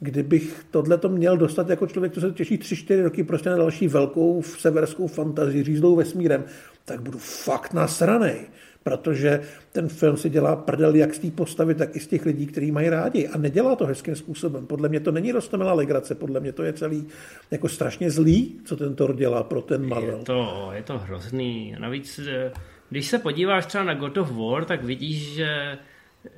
kdybych 0.00 0.64
tohle 0.70 0.98
to 0.98 1.08
měl 1.08 1.36
dostat 1.36 1.68
jako 1.68 1.86
člověk, 1.86 2.12
co 2.12 2.20
se 2.20 2.30
těší 2.30 2.58
3-4 2.58 3.02
roky 3.02 3.24
prostě 3.24 3.50
na 3.50 3.56
další 3.56 3.88
velkou 3.88 4.42
severskou 4.42 5.06
fantazii 5.06 5.64
řízlou 5.64 5.96
vesmírem, 5.96 6.44
tak 6.84 7.02
budu 7.02 7.18
fakt 7.18 7.72
nasranej 7.72 8.36
protože 8.88 9.40
ten 9.72 9.88
film 9.88 10.16
si 10.16 10.30
dělá 10.30 10.56
prdel 10.56 10.94
jak 10.94 11.14
z 11.14 11.18
té 11.18 11.30
postavy, 11.30 11.74
tak 11.74 11.96
i 11.96 12.00
z 12.00 12.06
těch 12.06 12.26
lidí, 12.26 12.46
kteří 12.46 12.70
mají 12.70 12.88
rádi. 12.88 13.28
A 13.28 13.38
nedělá 13.38 13.76
to 13.76 13.86
hezkým 13.86 14.16
způsobem. 14.16 14.66
Podle 14.66 14.88
mě 14.88 15.00
to 15.00 15.12
není 15.12 15.32
rostomilá 15.32 15.72
legrace, 15.72 16.14
podle 16.14 16.40
mě 16.40 16.52
to 16.52 16.62
je 16.62 16.72
celý 16.72 17.06
jako 17.50 17.68
strašně 17.68 18.10
zlý, 18.10 18.60
co 18.64 18.76
ten 18.76 18.94
Thor 18.94 19.16
dělá 19.16 19.42
pro 19.42 19.62
ten 19.62 19.86
Marvel. 19.86 20.18
Je 20.18 20.24
to, 20.24 20.70
je 20.72 20.82
to 20.82 20.98
hrozný. 20.98 21.76
Navíc 21.78 22.20
eh, 22.28 22.52
když 22.90 23.06
se 23.06 23.18
podíváš 23.18 23.66
třeba 23.66 23.84
na 23.84 23.94
God 23.94 24.18
of 24.18 24.30
War, 24.30 24.64
tak 24.64 24.84
vidíš, 24.84 25.34
že 25.34 25.78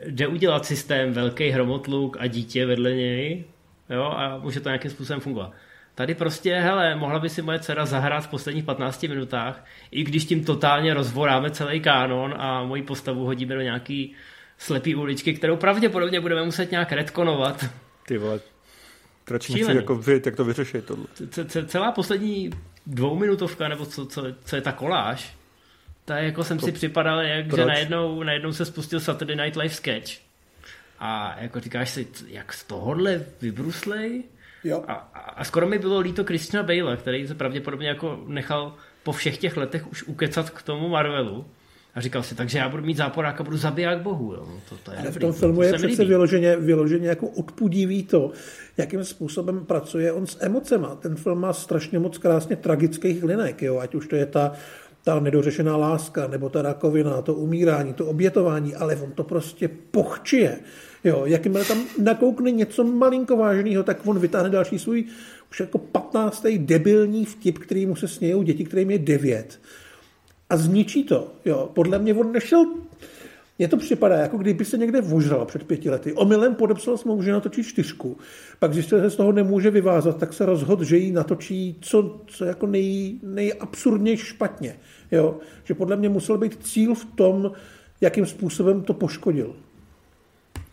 jde 0.07 0.27
udělat 0.27 0.67
systém 0.67 1.13
velký 1.13 1.49
hromotluk 1.49 2.17
a 2.21 2.27
dítě 2.27 2.67
vedle 2.67 2.93
něj 2.95 3.45
jo, 3.91 4.03
a 4.03 4.39
může 4.39 4.61
to 4.61 4.69
nějakým 4.69 4.91
způsobem 4.91 5.21
fungovat. 5.21 5.53
Tady 5.95 6.15
prostě, 6.15 6.55
hele, 6.55 6.97
mohla 6.97 7.19
by 7.19 7.29
si 7.29 7.43
moje 7.43 7.59
dcera 7.59 7.87
zahrát 7.87 8.25
v 8.25 8.29
posledních 8.29 8.65
15 8.65 9.03
minutách, 9.03 9.65
i 9.91 10.05
když 10.05 10.25
tím 10.25 10.45
totálně 10.45 10.95
rozvoráme 10.95 11.51
celý 11.51 11.81
kánon 11.81 12.35
a 12.39 12.65
moji 12.65 12.83
postavu 12.83 13.25
hodíme 13.25 13.55
do 13.55 13.61
nějaký 13.61 14.15
slepý 14.59 14.95
uličky, 14.95 15.35
kterou 15.35 15.57
pravděpodobně 15.57 16.21
budeme 16.21 16.45
muset 16.45 16.71
nějak 16.71 16.93
retkonovat. 16.93 17.65
Ty 18.07 18.19
vole, 18.19 18.41
proč 19.25 19.49
nechci 19.49 19.77
jako 19.77 19.95
vy, 19.95 20.23
jak 20.25 20.37
to 20.37 20.45
vyřešit 20.45 20.85
tohle? 20.85 21.07
Celá 21.67 21.93
poslední 21.93 22.51
dvouminutovka, 22.87 23.69
nebo 23.69 23.87
co, 23.87 24.07
co, 24.07 24.25
co 24.45 24.57
je 24.57 24.63
ta 24.63 24.73
koláž, 24.73 25.37
ta 26.11 26.19
jako 26.19 26.45
jsem 26.45 26.59
to, 26.59 26.67
si 26.67 26.73
připadal, 26.73 27.21
jak, 27.21 27.47
proč? 27.47 27.61
že 27.61 27.67
najednou, 27.67 28.23
najednou 28.23 28.53
se 28.53 28.65
spustil 28.65 29.01
Saturday 29.01 29.37
Night 29.37 29.57
Live 29.57 29.75
sketch 29.75 30.11
a 30.99 31.37
jako 31.41 31.61
říkáš 31.61 31.91
si, 31.91 32.09
jak 32.29 32.53
z 32.53 32.65
tohohle 32.65 33.23
vybruslej? 33.43 34.23
Jo. 34.65 34.85
A, 34.89 34.93
a, 34.93 35.45
skoro 35.45 35.69
mi 35.69 35.79
bylo 35.79 36.01
líto 36.01 36.25
Christiana 36.25 36.67
Bale, 36.67 36.97
který 36.97 37.29
se 37.29 37.35
pravděpodobně 37.35 37.89
jako 37.89 38.25
nechal 38.27 38.75
po 39.03 39.13
všech 39.13 39.39
těch 39.39 39.57
letech 39.57 39.91
už 39.91 40.03
ukecat 40.03 40.51
k 40.51 40.63
tomu 40.63 40.89
Marvelu. 40.89 41.47
A 41.95 42.01
říkal 42.01 42.23
si, 42.23 42.35
takže 42.35 42.59
já 42.59 42.69
budu 42.69 42.83
mít 42.83 42.97
záporák 42.97 43.41
a 43.41 43.45
budu 43.45 43.57
zabíjat 43.57 44.01
bohu. 44.01 44.33
Jo. 44.33 44.47
No, 44.49 44.61
to, 44.69 44.77
to 44.77 44.93
je 44.93 44.99
Ale 44.99 45.11
v 45.11 45.19
tom 45.19 45.33
filmu 45.33 45.57
to 45.57 45.63
je 45.63 45.73
přece 45.73 46.05
vyloženě, 46.05 46.57
vyloženě 46.57 47.09
jako 47.09 47.29
odpudivý 47.29 48.03
to, 48.03 48.33
jakým 48.77 49.05
způsobem 49.05 49.67
pracuje 49.67 50.13
on 50.13 50.27
s 50.27 50.39
emocema. 50.41 50.95
Ten 50.95 51.17
film 51.17 51.41
má 51.41 51.53
strašně 51.53 51.99
moc 51.99 52.19
krásně 52.19 52.57
tragických 52.57 53.25
linek, 53.25 53.63
jo. 53.63 53.79
ať 53.79 53.95
už 53.95 54.07
to 54.07 54.17
je 54.17 54.27
ta 54.27 54.53
ta 55.05 55.21
nedořešená 55.21 55.77
láska, 55.77 56.27
nebo 56.27 56.49
ta 56.49 56.63
rakovina, 56.63 57.23
to 57.23 57.35
umírání, 57.35 57.93
to 57.93 58.07
obětování, 58.07 58.75
ale 58.75 58.97
on 58.97 59.13
to 59.13 59.25
prostě 59.25 59.71
pochčije. 59.91 60.59
Jo, 61.05 61.23
jakmile 61.27 61.65
tam 61.65 61.85
nakoukne 62.03 62.51
něco 62.51 62.85
malinko 62.85 63.37
vážného, 63.37 63.83
tak 63.83 64.07
on 64.07 64.19
vytáhne 64.19 64.51
další 64.51 64.79
svůj 64.79 65.05
už 65.51 65.61
jako 65.61 65.79
15. 65.79 66.47
debilní 66.59 67.25
vtip, 67.25 67.59
který 67.59 67.87
mu 67.87 67.97
se 67.97 68.09
snějou 68.09 68.43
děti, 68.43 68.65
kterým 68.65 68.91
je 68.91 68.99
devět. 68.99 69.61
A 70.51 70.57
zničí 70.57 71.05
to. 71.05 71.33
Jo. 71.45 71.71
Podle 71.75 71.99
mě 71.99 72.15
on 72.15 72.33
nešel 72.33 72.67
mně 73.61 73.69
to 73.69 73.77
připadá, 73.77 74.17
jako 74.17 74.39
kdyby 74.39 74.65
se 74.65 74.79
někde 74.79 75.01
vožral 75.01 75.45
před 75.45 75.65
pěti 75.65 75.91
lety. 75.91 76.13
Omylem 76.13 76.55
podepsal 76.55 76.97
smlouvu, 76.97 77.23
že 77.23 77.33
natočí 77.33 77.65
čtyřku. 77.65 78.19
Pak 78.59 78.75
zjistil, 78.75 79.03
že 79.03 79.11
z 79.11 79.17
toho 79.17 79.33
nemůže 79.33 79.71
vyvázat, 79.71 80.19
tak 80.19 80.33
se 80.33 80.47
rozhodl, 80.47 80.85
že 80.85 80.97
ji 80.97 81.13
natočí 81.13 81.77
co, 81.81 82.21
co 82.27 82.45
jako 82.45 82.67
nej, 82.67 83.19
nejabsurdnější 83.23 84.25
špatně. 84.25 84.77
Jo? 85.11 85.39
Že 85.65 85.75
podle 85.75 85.97
mě 85.97 86.09
musel 86.09 86.39
být 86.39 86.67
cíl 86.67 86.95
v 86.95 87.05
tom, 87.05 87.53
jakým 88.01 88.27
způsobem 88.27 88.83
to 88.83 88.95
poškodil. 88.95 89.57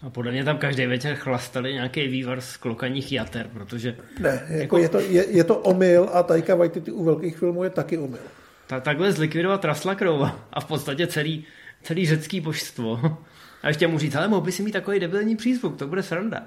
A 0.01 0.09
podle 0.09 0.31
mě 0.31 0.43
tam 0.43 0.57
každý 0.57 0.85
večer 0.85 1.15
chlastali 1.15 1.73
nějaký 1.73 2.07
vývar 2.07 2.41
z 2.41 2.57
klokaních 2.57 3.11
jater, 3.11 3.49
protože... 3.53 3.97
Ne, 4.19 4.47
jako, 4.47 4.53
jako 4.53 4.77
je, 4.77 4.89
to, 4.89 4.99
je, 4.99 5.25
je 5.29 5.43
to 5.43 5.57
omyl 5.57 6.09
a 6.13 6.23
Taika 6.23 6.55
Waititi 6.55 6.91
u 6.91 7.03
velkých 7.03 7.37
filmů 7.37 7.63
je 7.63 7.69
taky 7.69 7.97
omyl. 7.97 8.19
Ta, 8.67 8.79
takhle 8.79 9.11
zlikvidovat 9.11 9.65
Rasla 9.65 9.95
Krova 9.95 10.39
a 10.53 10.61
v 10.61 10.65
podstatě 10.65 11.07
celý, 11.07 11.45
celý 11.83 12.07
řecký 12.07 12.41
božstvo. 12.41 13.17
A 13.63 13.67
ještě 13.67 13.87
mu 13.87 13.99
říct, 13.99 14.15
ale 14.15 14.27
mohl 14.27 14.41
by 14.41 14.51
si 14.51 14.63
mít 14.63 14.71
takový 14.71 14.99
debilní 14.99 15.35
přízvuk, 15.35 15.77
to 15.77 15.87
bude 15.87 16.03
sranda. 16.03 16.43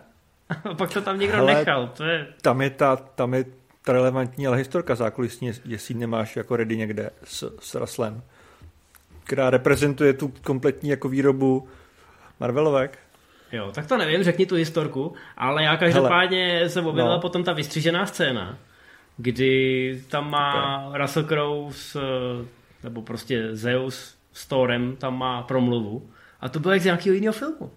A 0.65 0.75
pak 0.75 0.93
to 0.93 1.03
tam 1.03 1.19
někdo 1.19 1.37
Hele, 1.37 1.55
nechal. 1.55 1.91
To 1.97 2.05
je... 2.05 2.27
Tam 2.43 2.61
je 2.61 2.71
ta, 2.71 2.97
tam 2.97 3.35
je 3.35 3.45
ta 3.85 3.93
relevantní, 3.93 4.47
ale 4.47 4.57
historka 4.57 4.95
zákulisní, 4.95 5.53
jestli 5.65 5.95
nemáš 5.95 6.37
jako 6.37 6.57
ready 6.57 6.77
někde 6.77 7.11
s, 7.25 7.57
s 7.61 7.75
Raslem, 7.75 8.23
která 9.25 9.51
reprezentuje 9.51 10.13
tu 10.13 10.33
kompletní 10.45 10.91
jako 10.91 11.09
výrobu 11.09 11.69
Marvelovek. 12.41 12.99
Jo, 13.53 13.71
tak 13.75 13.87
to 13.87 13.99
nevím, 13.99 14.23
řekni 14.23 14.47
tu 14.47 14.55
historku, 14.55 15.15
ale 15.37 15.65
já 15.65 15.77
každopádně 15.77 16.49
Hele, 16.49 16.69
se 16.69 16.81
objevila 16.81 17.15
no. 17.15 17.21
potom 17.21 17.45
ta 17.45 17.53
vystřížená 17.53 18.07
scéna, 18.07 18.59
kdy 19.17 20.03
tam 20.09 20.31
má 20.31 20.87
okay. 20.87 21.01
Russell 21.01 21.27
Crowe 21.27 21.73
s, 21.73 21.97
nebo 22.85 23.03
prostě 23.03 23.57
Zeus 23.57 24.20
s 24.33 24.47
Thorem, 24.47 24.97
tam 24.97 25.19
má 25.19 25.43
promluvu 25.43 26.11
a 26.41 26.49
to 26.49 26.61
bylo 26.61 26.73
jak 26.73 26.83
z 26.83 26.85
nějakého 26.85 27.15
jiného 27.15 27.33
filmu. 27.33 27.71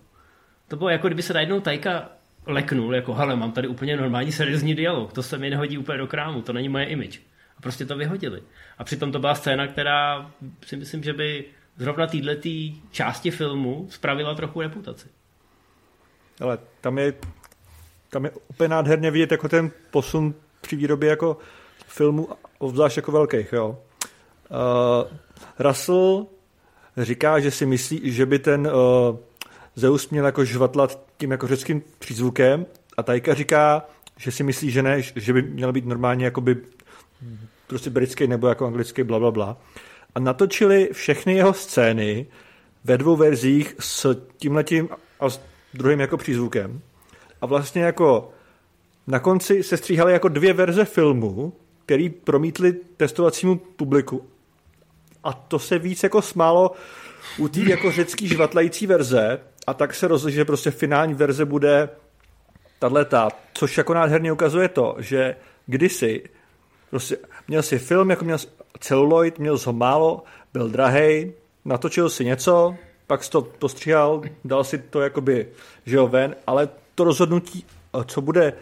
To 0.67 0.75
bylo 0.75 0.89
jako 0.89 1.07
kdyby 1.07 1.21
se 1.21 1.33
najednou 1.33 1.59
Tajka 1.59 2.09
leknul, 2.45 2.95
jako 2.95 3.13
hele, 3.13 3.35
mám 3.35 3.51
tady 3.51 3.67
úplně 3.67 3.97
normální 3.97 4.31
seriózní 4.31 4.75
dialog, 4.75 5.13
to 5.13 5.23
se 5.23 5.37
mi 5.37 5.49
nehodí 5.49 5.77
úplně 5.77 5.97
do 5.97 6.07
krámu, 6.07 6.41
to 6.41 6.53
není 6.53 6.69
moje 6.69 6.85
image. 6.85 7.19
A 7.57 7.61
prostě 7.61 7.85
to 7.85 7.95
vyhodili. 7.95 8.43
A 8.77 8.83
přitom 8.83 9.11
to 9.11 9.19
byla 9.19 9.35
scéna, 9.35 9.67
která 9.67 10.31
si 10.65 10.77
myslím, 10.77 11.03
že 11.03 11.13
by 11.13 11.45
zrovna 11.77 12.07
této 12.07 12.49
části 12.91 13.31
filmu 13.31 13.87
spravila 13.89 14.35
trochu 14.35 14.61
reputaci. 14.61 15.07
Ale 16.41 16.57
tam 16.81 16.97
je, 16.97 17.13
tam 18.09 18.25
je 18.25 18.31
úplně 18.47 18.67
nádherně 18.67 19.11
vidět 19.11 19.31
jako 19.31 19.49
ten 19.49 19.71
posun 19.91 20.35
při 20.61 20.75
výrobě 20.75 21.09
jako 21.09 21.37
filmu, 21.87 22.29
obzvlášť 22.57 22.97
jako 22.97 23.11
velkých, 23.11 23.53
jo. 23.53 23.79
Uh, 24.49 25.17
Russell 25.59 26.27
říká, 26.97 27.39
že 27.39 27.51
si 27.51 27.65
myslí, 27.65 28.11
že 28.11 28.25
by 28.25 28.39
ten 28.39 28.67
uh, 28.67 29.17
Zeus 29.75 30.09
měl 30.09 30.25
jako 30.25 30.45
žvatlat 30.45 30.99
tím 31.17 31.31
jako 31.31 31.47
řeckým 31.47 31.83
přízvukem 31.99 32.65
a 32.97 33.03
Tajka 33.03 33.33
říká, 33.33 33.85
že 34.17 34.31
si 34.31 34.43
myslí, 34.43 34.71
že 34.71 34.83
ne, 34.83 35.01
že 35.01 35.33
by 35.33 35.41
měl 35.41 35.73
být 35.73 35.85
normálně 35.85 36.25
jakoby 36.25 36.57
prostě 37.67 37.89
britský 37.89 38.27
nebo 38.27 38.47
jako 38.47 38.65
anglický 38.65 39.03
bla, 39.03 39.19
bla, 39.19 39.31
bla. 39.31 39.57
A 40.15 40.19
natočili 40.19 40.89
všechny 40.93 41.35
jeho 41.35 41.53
scény 41.53 42.27
ve 42.83 42.97
dvou 42.97 43.15
verzích 43.15 43.75
s 43.79 44.15
tímhletím 44.37 44.89
a 45.19 45.29
s 45.29 45.41
druhým 45.73 45.99
jako 45.99 46.17
přízvukem. 46.17 46.81
A 47.41 47.45
vlastně 47.45 47.81
jako 47.81 48.31
na 49.07 49.19
konci 49.19 49.63
se 49.63 49.77
stříhaly 49.77 50.13
jako 50.13 50.27
dvě 50.27 50.53
verze 50.53 50.85
filmu, 50.85 51.53
který 51.85 52.09
promítli 52.09 52.73
testovacímu 52.97 53.55
publiku. 53.55 54.25
A 55.23 55.33
to 55.33 55.59
se 55.59 55.79
víc 55.79 56.03
jako 56.03 56.21
smálo 56.21 56.71
u 57.37 57.47
té 57.47 57.59
jako 57.59 57.91
řecký 57.91 58.27
žvatlající 58.27 58.87
verze. 58.87 59.39
A 59.67 59.73
tak 59.73 59.93
se 59.93 60.07
rozhodl, 60.07 60.35
že 60.35 60.45
prostě 60.45 60.71
finální 60.71 61.13
verze 61.13 61.45
bude 61.45 61.89
tato, 62.79 63.37
což 63.53 63.77
jako 63.77 63.93
nádherně 63.93 64.31
ukazuje 64.31 64.67
to, 64.67 64.95
že 64.99 65.35
kdysi 65.65 66.23
prostě 66.89 67.17
měl 67.47 67.61
si 67.61 67.79
film, 67.79 68.09
jako 68.09 68.25
měl 68.25 68.37
celuloid, 68.79 69.39
měl 69.39 69.57
ho 69.65 69.73
málo, 69.73 70.23
byl 70.53 70.69
drahej, 70.69 71.33
natočil 71.65 72.09
si 72.09 72.25
něco, 72.25 72.75
pak 73.07 73.23
si 73.23 73.31
to 73.31 73.41
postříhal, 73.41 74.21
dal 74.45 74.63
si 74.63 74.77
to 74.77 75.01
jakoby, 75.01 75.47
že 75.85 75.95
jo, 75.95 76.07
ven, 76.07 76.35
ale 76.47 76.69
to 76.95 77.03
rozhodnutí, 77.03 77.65
co 78.05 78.21
bude 78.21 78.53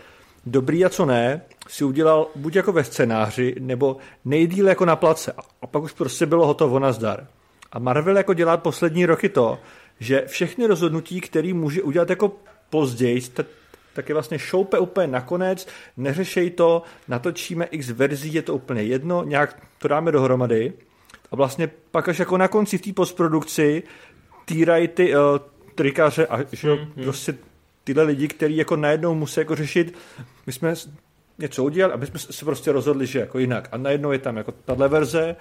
dobrý 0.45 0.85
a 0.85 0.89
co 0.89 1.05
ne, 1.05 1.41
si 1.67 1.83
udělal 1.83 2.27
buď 2.35 2.55
jako 2.55 2.71
ve 2.71 2.83
scénáři, 2.83 3.55
nebo 3.59 3.97
nejdíl 4.25 4.67
jako 4.67 4.85
na 4.85 4.95
place. 4.95 5.33
A 5.61 5.67
pak 5.67 5.83
už 5.83 5.91
prostě 5.91 6.25
bylo 6.25 6.47
hotovo 6.47 6.79
na 6.79 6.91
zdar. 6.91 7.27
A 7.71 7.79
Marvel 7.79 8.17
jako 8.17 8.33
dělá 8.33 8.57
poslední 8.57 9.05
roky 9.05 9.29
to, 9.29 9.59
že 9.99 10.23
všechny 10.27 10.67
rozhodnutí, 10.67 11.21
které 11.21 11.53
může 11.53 11.81
udělat 11.81 12.09
jako 12.09 12.31
později, 12.69 13.21
tak 13.93 14.09
je 14.09 14.13
vlastně 14.15 14.39
šoupe 14.39 14.79
úplně 14.79 15.07
nakonec, 15.07 15.67
neřešej 15.97 16.49
to, 16.49 16.83
natočíme 17.07 17.65
x 17.65 17.89
verzí, 17.89 18.33
je 18.33 18.41
to 18.41 18.55
úplně 18.55 18.83
jedno, 18.83 19.23
nějak 19.23 19.63
to 19.77 19.87
dáme 19.87 20.11
dohromady 20.11 20.73
a 21.31 21.35
vlastně 21.35 21.69
pak 21.91 22.09
až 22.09 22.19
jako 22.19 22.37
na 22.37 22.47
konci 22.47 22.77
v 22.77 22.81
té 22.81 22.93
postprodukci 22.93 23.83
týrají 24.45 24.87
ty 24.87 25.15
uh, 25.15 25.21
trikáře 25.75 26.27
a 26.27 26.39
že 26.51 26.69
mm, 26.69 26.79
mm. 26.79 27.03
prostě 27.03 27.35
tyhle 27.83 28.03
lidi, 28.03 28.27
kteří 28.27 28.57
jako 28.57 28.75
najednou 28.75 29.15
musí 29.15 29.39
jako 29.39 29.55
řešit, 29.55 29.97
my 30.45 30.53
jsme 30.53 30.75
něco 31.37 31.63
udělali 31.63 31.93
a 31.93 31.97
my 31.97 32.05
jsme 32.05 32.19
se 32.19 32.45
prostě 32.45 32.71
rozhodli, 32.71 33.07
že 33.07 33.19
jako 33.19 33.39
jinak. 33.39 33.69
A 33.71 33.77
najednou 33.77 34.11
je 34.11 34.19
tam 34.19 34.37
jako 34.37 34.51
tahle 34.51 34.87
verze 34.87 35.35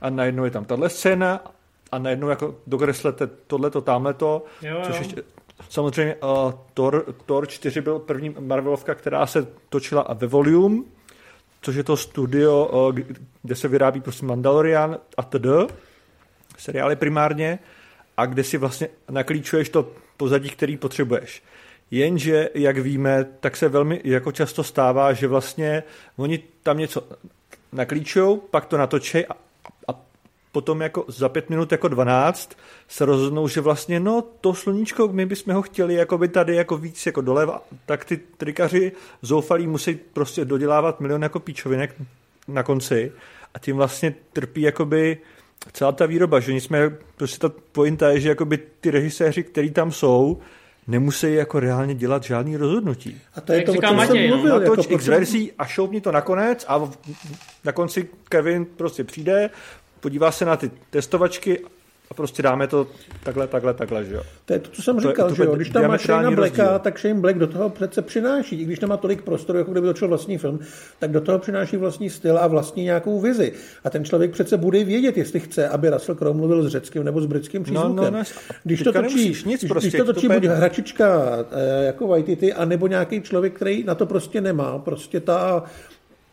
a 0.00 0.10
najednou 0.10 0.44
je 0.44 0.50
tam 0.50 0.64
tahle 0.64 0.88
scéna 0.88 1.44
a 1.92 1.98
najednou 1.98 2.28
jako 2.28 2.56
dokreslete 2.66 3.26
tohleto, 3.26 3.80
tamhleto, 3.80 4.44
jo, 4.62 4.82
což 4.86 4.98
ještě 4.98 5.22
samozřejmě 5.68 6.14
uh, 6.14 6.52
Thor, 6.74 7.14
Thor 7.26 7.48
4 7.48 7.80
byl 7.80 7.98
první 7.98 8.36
Marvelovka, 8.38 8.94
která 8.94 9.26
se 9.26 9.46
točila 9.68 10.06
ve 10.14 10.26
Volume, 10.26 10.82
což 11.62 11.76
je 11.76 11.84
to 11.84 11.96
studio, 11.96 12.66
uh, 12.66 12.94
kde 13.42 13.54
se 13.54 13.68
vyrábí 13.68 14.00
prostě 14.00 14.26
Mandalorian 14.26 14.98
a 15.16 15.22
td. 15.22 15.74
Seriály 16.58 16.96
primárně 16.96 17.58
a 18.16 18.26
kde 18.26 18.44
si 18.44 18.58
vlastně 18.58 18.88
naklíčuješ 19.10 19.68
to 19.68 19.88
pozadí, 20.16 20.50
který 20.50 20.76
potřebuješ. 20.76 21.42
Jenže, 21.90 22.50
jak 22.54 22.78
víme, 22.78 23.26
tak 23.40 23.56
se 23.56 23.68
velmi 23.68 24.00
jako 24.04 24.32
často 24.32 24.64
stává, 24.64 25.12
že 25.12 25.28
vlastně 25.28 25.82
oni 26.16 26.38
tam 26.62 26.78
něco 26.78 27.02
naklíčují, 27.72 28.40
pak 28.50 28.66
to 28.66 28.76
natočí 28.78 29.26
a 29.26 29.34
potom 30.54 30.82
jako 30.82 31.04
za 31.08 31.28
pět 31.28 31.50
minut 31.50 31.72
jako 31.72 31.88
12 31.88 32.56
se 32.88 33.04
rozhodnou, 33.04 33.48
že 33.48 33.60
vlastně 33.60 34.00
no 34.00 34.24
to 34.40 34.54
sluníčko, 34.54 35.08
my 35.08 35.26
bychom 35.26 35.54
ho 35.54 35.62
chtěli 35.62 35.94
jako 35.94 36.18
by 36.18 36.28
tady 36.28 36.56
jako 36.56 36.76
víc 36.76 37.06
jako 37.06 37.20
doleva, 37.20 37.62
tak 37.86 38.04
ty 38.04 38.16
trikaři 38.16 38.92
zoufalí 39.22 39.66
musí 39.66 39.98
prostě 40.12 40.44
dodělávat 40.44 41.00
milion 41.00 41.22
jako 41.22 41.40
píčovinek 41.40 41.94
na 42.48 42.62
konci 42.62 43.12
a 43.54 43.58
tím 43.58 43.76
vlastně 43.76 44.14
trpí 44.32 44.62
jakoby 44.62 45.18
celá 45.72 45.92
ta 45.92 46.06
výroba, 46.06 46.40
že 46.40 46.52
jsme, 46.52 46.90
prostě 47.16 47.38
ta 47.38 47.54
pointa 47.72 48.08
je, 48.08 48.20
že 48.20 48.28
jakoby 48.28 48.58
ty 48.80 48.90
režiséři, 48.90 49.42
kteří 49.42 49.70
tam 49.70 49.92
jsou, 49.92 50.40
nemusí 50.86 51.34
jako 51.34 51.60
reálně 51.60 51.94
dělat 51.94 52.22
žádný 52.22 52.56
rozhodnutí. 52.56 53.20
A 53.34 53.40
to 53.40 53.52
je 53.52 53.58
Jak 53.58 53.66
to, 53.66 53.72
o 53.72 53.76
čem 53.76 53.96
Matěj, 53.96 54.16
jsem 54.16 54.30
no. 54.30 54.36
mluvil. 54.36 54.60
Natoč 54.60 54.78
jako 54.78 54.94
x 54.94 55.06
verzí 55.06 55.52
a 55.58 55.64
šoupni 55.66 56.00
to 56.00 56.12
nakonec 56.12 56.64
a 56.68 56.90
na 57.64 57.72
konci 57.72 58.08
Kevin 58.28 58.64
prostě 58.64 59.04
přijde, 59.04 59.50
podívá 60.00 60.32
se 60.32 60.44
na 60.44 60.56
ty 60.56 60.70
testovačky 60.90 61.60
a 62.10 62.14
prostě 62.14 62.42
dáme 62.42 62.66
to 62.66 62.86
takhle, 63.22 63.46
takhle, 63.46 63.74
takhle, 63.74 64.04
že 64.04 64.14
jo. 64.14 64.22
To 64.44 64.52
je 64.52 64.58
to, 64.58 64.70
co 64.70 64.82
jsem 64.82 64.96
to 64.96 65.08
říkal, 65.08 65.28
je, 65.28 65.34
že 65.34 65.44
jo. 65.44 65.56
Když 65.56 65.70
tam 65.70 65.88
máš 65.88 66.02
Shane 66.02 66.36
Blacka, 66.36 66.78
tak 66.78 66.98
Shane 66.98 67.20
Black 67.20 67.38
do 67.38 67.46
toho 67.46 67.70
přece 67.70 68.02
přináší, 68.02 68.60
i 68.60 68.64
když 68.64 68.80
nemá 68.80 68.96
tolik 68.96 69.22
prostoru, 69.22 69.58
jako 69.58 69.72
kdyby 69.72 69.86
točil 69.86 70.08
vlastní 70.08 70.38
film, 70.38 70.58
tak 70.98 71.10
do 71.10 71.20
toho 71.20 71.38
přináší 71.38 71.76
vlastní 71.76 72.10
styl 72.10 72.38
a 72.38 72.46
vlastní 72.46 72.84
nějakou 72.84 73.20
vizi. 73.20 73.52
A 73.84 73.90
ten 73.90 74.04
člověk 74.04 74.30
přece 74.30 74.56
bude 74.56 74.84
vědět, 74.84 75.16
jestli 75.16 75.40
chce, 75.40 75.68
aby 75.68 75.90
Russell 75.90 76.16
Crowe 76.16 76.36
mluvil 76.36 76.62
s 76.62 76.68
řeckým 76.68 77.04
nebo 77.04 77.20
s 77.20 77.26
britským 77.26 77.62
přízvukem. 77.62 77.96
No, 77.96 78.10
no, 78.10 78.18
no, 78.18 78.24
když 78.64 78.82
to 78.82 78.92
točí, 78.92 79.28
nic 79.28 79.60
když, 79.60 79.70
prostě, 79.70 79.88
když 79.88 79.98
to 79.98 80.12
točí 80.12 80.28
to 80.28 80.34
buď 80.34 80.44
hračička 80.44 81.38
eh, 81.50 81.84
jako 81.84 82.06
Waititi, 82.06 82.52
anebo 82.52 82.86
nějaký 82.86 83.20
člověk, 83.20 83.52
který 83.52 83.84
na 83.84 83.94
to 83.94 84.06
prostě 84.06 84.40
nemá, 84.40 84.78
prostě 84.78 85.20
ta 85.20 85.64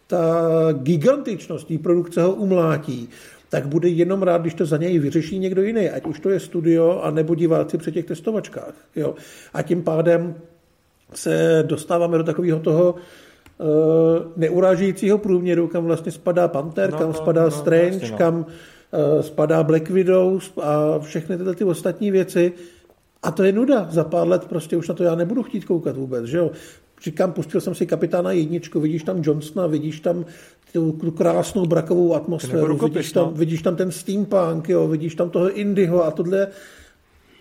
ta 0.08 0.68
gigantičnost 0.74 1.68
té 1.68 1.78
produkce 1.78 2.22
ho 2.22 2.34
umlátí 2.34 3.10
tak 3.52 3.68
bude 3.68 3.89
jenom 3.89 4.24
rád, 4.24 4.41
když 4.41 4.54
to 4.54 4.66
za 4.66 4.78
něj 4.78 4.99
vyřeší 4.99 5.39
někdo 5.39 5.62
jiný, 5.62 5.89
ať 5.89 6.06
už 6.06 6.20
to 6.20 6.30
je 6.30 6.39
studio, 6.39 6.99
anebo 7.04 7.36
diváci 7.36 7.78
při 7.78 7.91
těch 7.91 8.06
testovačkách. 8.06 8.74
Jo. 8.95 9.16
A 9.54 9.62
tím 9.62 9.84
pádem 9.84 10.36
se 11.14 11.64
dostáváme 11.68 12.18
do 12.18 12.24
takového 12.24 12.60
toho 12.60 12.95
uh, 12.95 13.68
neurážejícího 14.36 15.18
průměru, 15.18 15.68
kam 15.68 15.86
vlastně 15.86 16.12
spadá 16.12 16.47
Panther, 16.47 16.91
no, 16.91 16.97
kam 16.97 17.08
no, 17.08 17.14
spadá 17.14 17.43
no, 17.43 17.52
Strange, 17.52 17.89
vlastně, 17.89 18.12
no. 18.12 18.18
kam 18.18 18.36
uh, 18.39 19.22
spadá 19.22 19.64
Black 19.64 19.89
Widow 19.89 20.39
a 20.62 20.99
všechny 20.99 21.38
tyhle 21.38 21.56
ty 21.56 21.64
ostatní 21.64 22.12
věci. 22.12 22.54
A 23.24 23.32
to 23.32 23.43
je 23.43 23.52
nuda. 23.52 23.88
Za 23.91 24.04
pár 24.04 24.28
let 24.28 24.45
prostě 24.45 24.78
už 24.78 24.88
na 24.88 24.95
to 24.95 25.04
já 25.04 25.16
nebudu 25.16 25.43
chtít 25.43 25.66
koukat 25.66 25.97
vůbec. 25.97 26.26
Že 26.26 26.38
jo? 26.38 26.52
Říkám, 27.04 27.34
pustil 27.34 27.62
jsem 27.62 27.76
si 27.76 27.86
kapitána 27.86 28.32
jedničku, 28.32 28.80
vidíš 28.80 29.04
tam 29.04 29.22
Johnsona, 29.24 29.68
vidíš 29.68 29.99
tam 29.99 30.26
tu, 30.74 30.92
tu 30.92 31.12
krásnou 31.12 31.66
brakovou 31.66 32.16
atmosféru, 32.16 32.78
vidíš 32.78 33.12
tam, 33.12 33.26
no. 33.26 33.32
vidíš 33.32 33.62
tam 33.62 33.76
ten 33.76 33.92
steampunk, 33.92 34.70
jo, 34.70 34.88
vidíš 34.88 35.16
tam 35.16 35.30
toho 35.30 35.52
Indiho 35.52 36.06
a 36.06 36.12
tohle. 36.12 36.48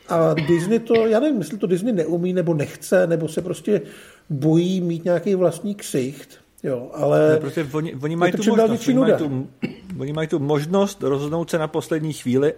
A 0.08 0.34
Disney 0.34 0.78
to, 0.78 0.94
já 0.94 1.20
nevím, 1.20 1.38
jestli 1.38 1.58
to 1.58 1.66
Disney 1.66 1.92
neumí, 1.92 2.32
nebo 2.32 2.54
nechce, 2.54 3.06
nebo 3.06 3.28
se 3.28 3.42
prostě 3.42 3.82
bojí 4.30 4.80
mít 4.80 5.04
nějaký 5.04 5.34
vlastní 5.34 5.74
ksicht. 5.74 6.38
Jo, 6.62 6.90
ale 6.94 7.28
ne, 7.28 7.36
prostě 7.36 7.66
oni, 7.72 7.94
oni 7.94 8.16
mají 8.16 8.32
tu 8.32 8.44
možnost, 8.48 8.88
oni 8.88 8.98
mají 8.98 9.14
tu, 9.14 9.48
oni 9.98 10.12
mají 10.12 10.28
tu 10.28 10.38
možnost 10.38 11.02
rozhodnout 11.02 11.50
se 11.50 11.58
na 11.58 11.68
poslední 11.68 12.12
chvíli, 12.12 12.54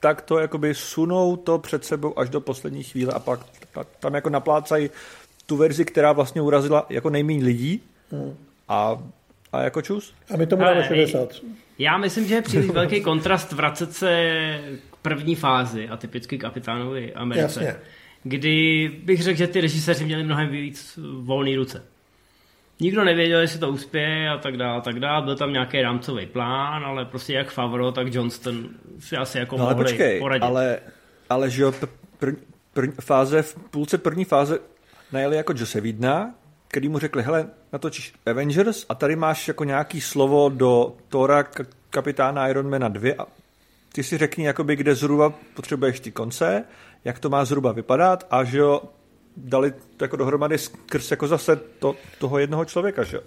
tak 0.00 0.22
to 0.22 0.38
jakoby 0.38 0.74
sunou 0.74 1.36
to 1.36 1.58
před 1.58 1.84
sebou 1.84 2.18
až 2.18 2.28
do 2.28 2.40
poslední 2.40 2.82
chvíle 2.82 3.12
a 3.12 3.18
pak 3.18 3.40
tam 4.00 4.14
jako 4.14 4.30
naplácají 4.30 4.90
tu 5.46 5.56
verzi, 5.56 5.84
která 5.84 6.12
vlastně 6.12 6.42
urazila 6.42 6.86
jako 6.90 7.10
nejméně 7.10 7.44
lidí 7.44 7.80
hmm. 8.10 8.34
a 8.68 9.02
a 9.54 9.62
jako 9.62 9.82
čus? 9.82 10.14
A 10.34 10.36
my 10.36 10.46
tomu 10.46 10.62
dáme 10.62 10.84
60. 10.84 11.28
Já 11.78 11.98
myslím, 11.98 12.26
že 12.26 12.34
je 12.34 12.42
příliš 12.42 12.70
velký 12.70 13.00
kontrast 13.00 13.52
vracet 13.52 13.92
se 13.92 14.60
k 14.90 14.96
první 14.96 15.34
fázi 15.34 15.88
a 15.88 15.96
typicky 15.96 16.38
kapitánovi 16.38 17.14
Americe. 17.14 17.64
Jasně. 17.64 17.76
Kdy 18.22 18.90
bych 19.04 19.22
řekl, 19.22 19.38
že 19.38 19.46
ty 19.46 19.60
režiséři 19.60 20.04
měli 20.04 20.24
mnohem 20.24 20.48
víc 20.48 20.98
volné 21.20 21.56
ruce. 21.56 21.82
Nikdo 22.80 23.04
nevěděl, 23.04 23.40
jestli 23.40 23.58
to 23.58 23.68
uspěje 23.68 24.30
a 24.30 24.38
tak 24.38 24.56
dále, 24.56 24.80
tak 24.82 25.00
dále. 25.00 25.24
Byl 25.24 25.36
tam 25.36 25.52
nějaký 25.52 25.82
rámcový 25.82 26.26
plán, 26.26 26.84
ale 26.84 27.04
prostě 27.04 27.32
jak 27.32 27.50
Favro, 27.50 27.92
tak 27.92 28.14
Johnston 28.14 28.68
si 28.98 29.16
asi 29.16 29.38
jako 29.38 29.56
no, 29.56 29.62
mohli 29.62 29.84
počkej, 29.84 30.18
poradit. 30.18 30.42
Ale, 30.42 30.78
ale 31.30 31.50
že 31.50 31.62
jo, 31.62 31.72
pr, 32.18 32.32
pr, 32.72 32.90
fáze, 33.00 33.42
v 33.42 33.56
půlce 33.70 33.98
první 33.98 34.24
fáze 34.24 34.58
najeli 35.12 35.36
jako 35.36 35.52
Josevidna, 35.56 36.34
který 36.74 36.88
mu 36.88 36.98
řekli, 36.98 37.22
hele, 37.22 37.46
natočíš 37.72 38.12
Avengers 38.26 38.86
a 38.88 38.94
tady 38.94 39.16
máš 39.16 39.48
jako 39.48 39.64
nějaký 39.64 40.00
slovo 40.00 40.48
do 40.48 40.92
Tora 41.08 41.44
kapitána 41.90 42.48
Ironmana 42.48 42.88
2 42.88 43.14
a 43.18 43.26
ty 43.92 44.02
si 44.02 44.18
řekni, 44.18 44.46
jakoby, 44.46 44.76
kde 44.76 44.94
zhruba 44.94 45.32
potřebuješ 45.56 46.00
ty 46.00 46.10
konce, 46.10 46.64
jak 47.04 47.18
to 47.18 47.28
má 47.28 47.44
zhruba 47.44 47.72
vypadat 47.72 48.26
a 48.30 48.44
že 48.44 48.58
jo, 48.58 48.82
dali 49.36 49.72
to 49.96 50.04
jako 50.04 50.16
dohromady 50.16 50.58
skrz 50.58 51.10
jako 51.10 51.26
zase 51.26 51.56
to, 51.56 51.96
toho 52.18 52.38
jednoho 52.38 52.64
člověka, 52.64 53.04
že 53.04 53.16
jo? 53.16 53.22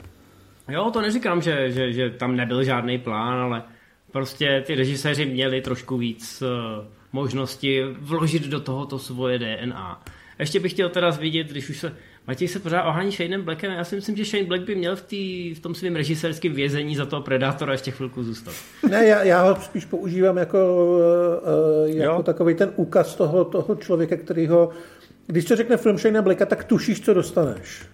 Jo, 0.69 0.91
to 0.91 1.01
neříkám, 1.01 1.41
že, 1.41 1.71
že, 1.71 1.93
že 1.93 2.09
tam 2.09 2.35
nebyl 2.35 2.63
žádný 2.63 2.97
plán, 2.97 3.39
ale 3.39 3.63
prostě 4.11 4.63
ty 4.67 4.75
režiséři 4.75 5.25
měli 5.25 5.61
trošku 5.61 5.97
víc 5.97 6.41
uh, 6.41 6.85
možnosti 7.11 7.83
vložit 7.99 8.43
do 8.43 8.59
tohoto 8.59 8.99
svoje 8.99 9.39
DNA. 9.39 10.03
Ještě 10.39 10.59
bych 10.59 10.71
chtěl 10.71 10.89
teda 10.89 11.09
vidět, 11.09 11.47
když 11.47 11.69
už 11.69 11.77
se 11.77 11.95
Matěj 12.27 12.47
se 12.47 12.59
pořád 12.59 12.87
ohání 12.87 13.11
Shaneem 13.11 13.41
Blackem. 13.41 13.71
Já 13.71 13.83
si 13.83 13.95
myslím, 13.95 14.17
že 14.17 14.25
Shane 14.25 14.45
Black 14.45 14.61
by 14.61 14.75
měl 14.75 14.95
v, 14.95 15.01
tý, 15.01 15.53
v 15.53 15.59
tom 15.59 15.75
svém 15.75 15.95
režisérském 15.95 16.53
vězení 16.53 16.95
za 16.95 17.05
toho 17.05 17.21
Predátora 17.21 17.71
ještě 17.71 17.91
chvilku 17.91 18.23
zůstat. 18.23 18.53
Ne, 18.89 19.05
já, 19.05 19.23
já 19.23 19.41
ho 19.43 19.55
spíš 19.61 19.85
používám 19.85 20.37
jako, 20.37 20.57
uh, 21.83 21.89
jako 21.89 22.23
takový 22.23 22.55
ten 22.55 22.71
úkaz 22.75 23.15
toho, 23.15 23.45
toho 23.45 23.75
člověka, 23.75 24.15
který 24.15 24.47
ho, 24.47 24.69
když 25.27 25.47
se 25.47 25.55
řekne 25.55 25.77
film 25.77 25.97
Shane 25.97 26.21
Blacka, 26.21 26.45
tak 26.45 26.63
tušíš, 26.63 27.01
co 27.01 27.13
dostaneš. 27.13 27.85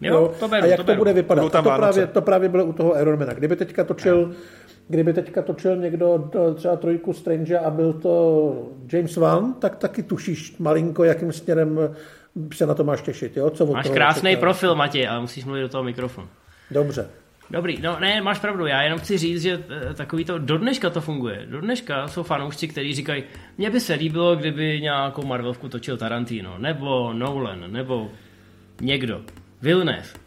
Jo, 0.00 0.14
jo? 0.14 0.34
To 0.40 0.48
beru, 0.48 0.64
a 0.64 0.66
jak 0.66 0.76
to, 0.76 0.84
to 0.84 0.94
bude 0.94 1.12
vypadat. 1.12 1.52
To 1.52 1.62
právě, 1.62 2.06
to 2.06 2.22
právě 2.22 2.48
bylo 2.48 2.64
u 2.64 2.72
toho 2.72 3.00
Ironmana. 3.00 3.32
Kdyby 3.32 3.56
teďka 3.56 3.84
točil 3.84 4.34
Kdyby 4.88 5.12
teďka 5.12 5.42
točil 5.42 5.76
někdo 5.76 6.30
třeba 6.54 6.76
trojku 6.76 7.12
Strange 7.12 7.58
a 7.58 7.70
byl 7.70 7.92
to 7.92 8.54
James 8.92 9.16
Wan, 9.16 9.54
tak 9.54 9.76
taky 9.76 10.02
tušíš 10.02 10.58
malinko, 10.58 11.04
jakým 11.04 11.32
směrem 11.32 11.94
se 12.54 12.66
na 12.66 12.74
to 12.74 12.84
máš 12.84 13.02
těšit. 13.02 13.36
Jo? 13.36 13.50
Co 13.50 13.66
máš 13.66 13.90
krásný 13.90 14.30
čeká? 14.30 14.40
profil, 14.40 14.74
Matěj, 14.74 15.08
ale 15.08 15.20
musíš 15.20 15.44
mluvit 15.44 15.60
do 15.60 15.68
toho 15.68 15.84
mikrofonu. 15.84 16.28
Dobře. 16.70 17.08
Dobrý, 17.50 17.78
no 17.82 18.00
ne, 18.00 18.20
máš 18.20 18.38
pravdu, 18.38 18.66
já 18.66 18.82
jenom 18.82 18.98
chci 18.98 19.18
říct, 19.18 19.42
že 19.42 19.64
eh, 19.90 19.94
takový 19.94 20.24
to, 20.24 20.38
do 20.38 20.58
dneška 20.58 20.90
to 20.90 21.00
funguje. 21.00 21.46
Do 21.46 21.60
dneška 21.60 22.08
jsou 22.08 22.22
fanoušci, 22.22 22.68
kteří 22.68 22.94
říkají, 22.94 23.24
mně 23.58 23.70
by 23.70 23.80
se 23.80 23.94
líbilo, 23.94 24.36
kdyby 24.36 24.80
nějakou 24.80 25.26
Marvelovku 25.26 25.68
točil 25.68 25.96
Tarantino, 25.96 26.58
nebo 26.58 27.12
Nolan, 27.12 27.72
nebo 27.72 28.10
někdo. 28.80 29.22
Villeneuve 29.62 30.23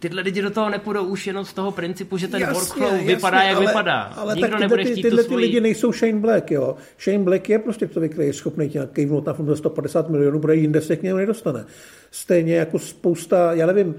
tyhle 0.00 0.22
lidi 0.22 0.42
do 0.42 0.50
toho 0.50 0.70
nepůjdou 0.70 1.04
už 1.04 1.26
jenom 1.26 1.44
z 1.44 1.52
toho 1.52 1.70
principu, 1.70 2.16
že 2.16 2.28
ten 2.28 2.40
jasně, 2.40 2.54
workflow 2.54 2.92
jasně, 2.92 3.06
vypadá, 3.06 3.42
jak 3.42 3.56
ale, 3.56 3.66
vypadá. 3.66 4.02
Ale 4.02 4.34
Nikdo 4.34 4.50
tak 4.50 4.60
nebude 4.60 4.84
ty, 4.84 5.02
tyhle 5.02 5.22
svoji... 5.22 5.44
lidi 5.44 5.60
nejsou 5.60 5.92
Shane 5.92 6.18
Black, 6.18 6.50
jo. 6.50 6.76
Shane 7.00 7.24
Black 7.24 7.48
je 7.48 7.58
prostě 7.58 7.88
člověk, 7.88 8.12
který 8.12 8.26
je 8.26 8.32
schopný 8.32 8.68
tě 8.68 8.88
kejvnout 8.92 9.26
na 9.26 9.36
za 9.46 9.56
150 9.56 10.10
milionů, 10.10 10.40
protože 10.40 10.54
jinde 10.54 10.80
se 10.80 10.96
k 10.96 11.02
němu 11.02 11.16
nedostane. 11.16 11.64
Stejně 12.10 12.54
jako 12.54 12.78
spousta, 12.78 13.52
já 13.52 13.66
nevím, 13.66 13.94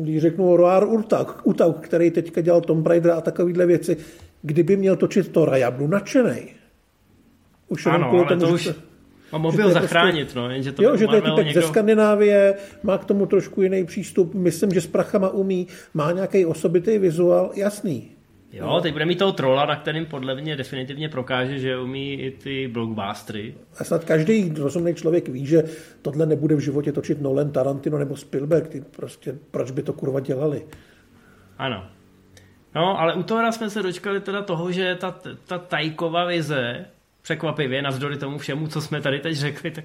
když 0.00 0.22
řeknu 0.22 0.56
Roar 0.56 0.88
Urtak, 0.88 1.46
Utauk, 1.46 1.80
který 1.80 2.10
teďka 2.10 2.40
dělal 2.40 2.60
Tom 2.60 2.86
Raider 2.86 3.12
a 3.12 3.20
takovýhle 3.20 3.66
věci, 3.66 3.96
kdyby 4.42 4.76
měl 4.76 4.96
točit 4.96 5.28
Tora, 5.28 5.56
já 5.56 5.70
budu 5.70 5.86
nadšenej. 5.86 6.48
Už 7.68 7.86
ano, 7.86 8.10
ale 8.10 8.24
tomu, 8.24 8.40
to 8.40 8.48
už... 8.48 8.70
A 9.32 9.38
mohl 9.38 9.56
prostě- 9.56 9.72
zachránit, 9.72 10.24
prostě, 10.24 10.38
no, 10.38 10.50
jenže 10.50 10.72
to 10.72 10.82
Jo, 10.82 10.96
že 10.96 11.06
to 11.06 11.14
je 11.14 11.22
typek 11.22 11.46
někdo... 11.46 11.60
ze 11.60 11.66
Skandinávie, 11.66 12.54
má 12.82 12.98
k 12.98 13.04
tomu 13.04 13.26
trošku 13.26 13.62
jiný 13.62 13.86
přístup, 13.86 14.34
myslím, 14.34 14.70
že 14.70 14.80
s 14.80 14.86
prachama 14.86 15.28
umí, 15.28 15.66
má 15.94 16.12
nějaký 16.12 16.46
osobitý 16.46 16.98
vizuál, 16.98 17.50
jasný. 17.54 18.10
Jo, 18.52 18.66
no. 18.66 18.80
teď 18.80 18.92
bude 18.92 19.04
mít 19.04 19.18
toho 19.18 19.32
trola, 19.32 19.66
na 19.66 19.76
kterým 19.76 20.06
podle 20.06 20.34
mě 20.34 20.56
definitivně 20.56 21.08
prokáže, 21.08 21.58
že 21.58 21.78
umí 21.78 22.12
i 22.12 22.30
ty 22.30 22.68
blockbustery. 22.68 23.54
A 23.78 23.84
snad 23.84 24.04
každý 24.04 24.52
rozumný 24.58 24.94
člověk 24.94 25.28
ví, 25.28 25.46
že 25.46 25.62
tohle 26.02 26.26
nebude 26.26 26.54
v 26.54 26.60
životě 26.60 26.92
točit 26.92 27.20
Nolan, 27.20 27.50
Tarantino 27.50 27.98
nebo 27.98 28.16
Spielberg. 28.16 28.68
Ty 28.68 28.84
prostě, 28.96 29.34
proč 29.50 29.70
by 29.70 29.82
to 29.82 29.92
kurva 29.92 30.20
dělali? 30.20 30.62
Ano. 31.58 31.86
No, 32.74 33.00
ale 33.00 33.14
u 33.14 33.22
toho 33.22 33.52
jsme 33.52 33.70
se 33.70 33.82
dočkali 33.82 34.20
teda 34.20 34.42
toho, 34.42 34.72
že 34.72 34.94
ta, 34.94 35.14
ta 35.46 35.58
tajková 35.58 36.24
vize 36.24 36.86
překvapivě, 37.22 37.82
navzdory 37.82 38.16
tomu 38.16 38.38
všemu, 38.38 38.68
co 38.68 38.80
jsme 38.80 39.00
tady 39.00 39.20
teď 39.20 39.36
řekli, 39.36 39.70
tak 39.70 39.84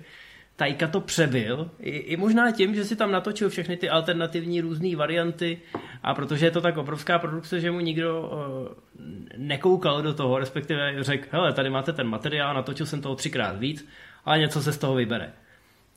Tajka 0.55 0.87
to 0.87 1.01
přebyl. 1.01 1.71
I, 1.79 1.89
I 1.89 2.17
možná 2.17 2.51
tím, 2.51 2.75
že 2.75 2.85
si 2.85 2.95
tam 2.95 3.11
natočil 3.11 3.49
všechny 3.49 3.77
ty 3.77 3.89
alternativní 3.89 4.61
různé 4.61 4.95
varianty 4.95 5.61
a 6.03 6.13
protože 6.13 6.45
je 6.45 6.51
to 6.51 6.61
tak 6.61 6.77
obrovská 6.77 7.19
produkce, 7.19 7.59
že 7.59 7.71
mu 7.71 7.79
nikdo 7.79 8.21
uh, 8.21 8.99
nekoukal 9.37 10.01
do 10.01 10.13
toho, 10.13 10.39
respektive 10.39 11.03
řekl, 11.03 11.27
hele, 11.31 11.53
tady 11.53 11.69
máte 11.69 11.93
ten 11.93 12.07
materiál, 12.07 12.53
natočil 12.53 12.85
jsem 12.85 13.01
toho 13.01 13.15
třikrát 13.15 13.59
víc, 13.59 13.87
ale 14.25 14.39
něco 14.39 14.61
se 14.61 14.71
z 14.71 14.77
toho 14.77 14.95
vybere. 14.95 15.33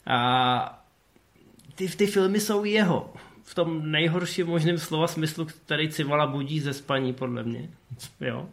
A 0.07 0.85
ty, 1.75 1.89
ty 1.89 2.07
filmy 2.07 2.41
jsou 2.41 2.65
jeho. 2.65 3.15
V 3.43 3.55
tom 3.55 3.91
nejhorším 3.91 4.47
možném 4.47 4.79
slova 4.79 5.07
smyslu, 5.07 5.47
který 5.65 5.89
Civala 5.89 6.27
budí 6.27 6.61
ze 6.61 6.73
spaní, 6.73 7.13
podle 7.13 7.43
mě. 7.43 7.71
Jo. 8.21 8.49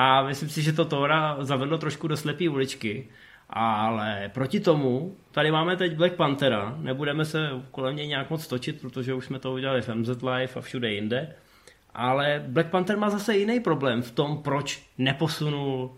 A 0.00 0.22
myslím 0.22 0.48
si, 0.48 0.62
že 0.62 0.72
to 0.72 0.84
Tora 0.84 1.36
zavedlo 1.40 1.78
trošku 1.78 2.08
do 2.08 2.16
slepé 2.16 2.48
uličky. 2.48 3.08
Ale 3.50 4.30
proti 4.34 4.60
tomu, 4.60 5.16
tady 5.30 5.50
máme 5.50 5.76
teď 5.76 5.96
Black 5.96 6.14
Panthera, 6.14 6.74
nebudeme 6.78 7.24
se 7.24 7.50
kolem 7.70 7.96
něj 7.96 8.06
nějak 8.06 8.30
moc 8.30 8.46
točit, 8.46 8.80
protože 8.80 9.14
už 9.14 9.24
jsme 9.24 9.38
to 9.38 9.52
udělali 9.52 9.82
v 9.82 9.88
MZ 9.88 10.08
Live 10.08 10.54
a 10.56 10.60
všude 10.60 10.92
jinde. 10.92 11.34
Ale 11.94 12.44
Black 12.48 12.70
Panther 12.70 12.96
má 12.96 13.10
zase 13.10 13.36
jiný 13.36 13.60
problém 13.60 14.02
v 14.02 14.10
tom, 14.10 14.42
proč 14.42 14.86
neposunul 14.98 15.84
uh, 15.84 15.90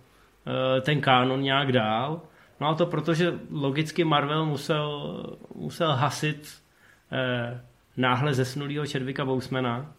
ten 0.81 1.01
kánon 1.01 1.43
nějak 1.43 1.73
dál. 1.73 2.23
No 2.61 2.69
a 2.69 2.75
to 2.75 2.87
protože 2.87 3.35
logicky 3.51 4.05
Marvel 4.05 4.47
musel, 4.47 5.27
musel 5.55 5.93
hasit 5.93 6.63
uh, 7.13 7.59
náhle 7.97 8.35
zesnulýho 8.35 8.87
Červika 8.87 9.25
Bousmana, 9.25 9.93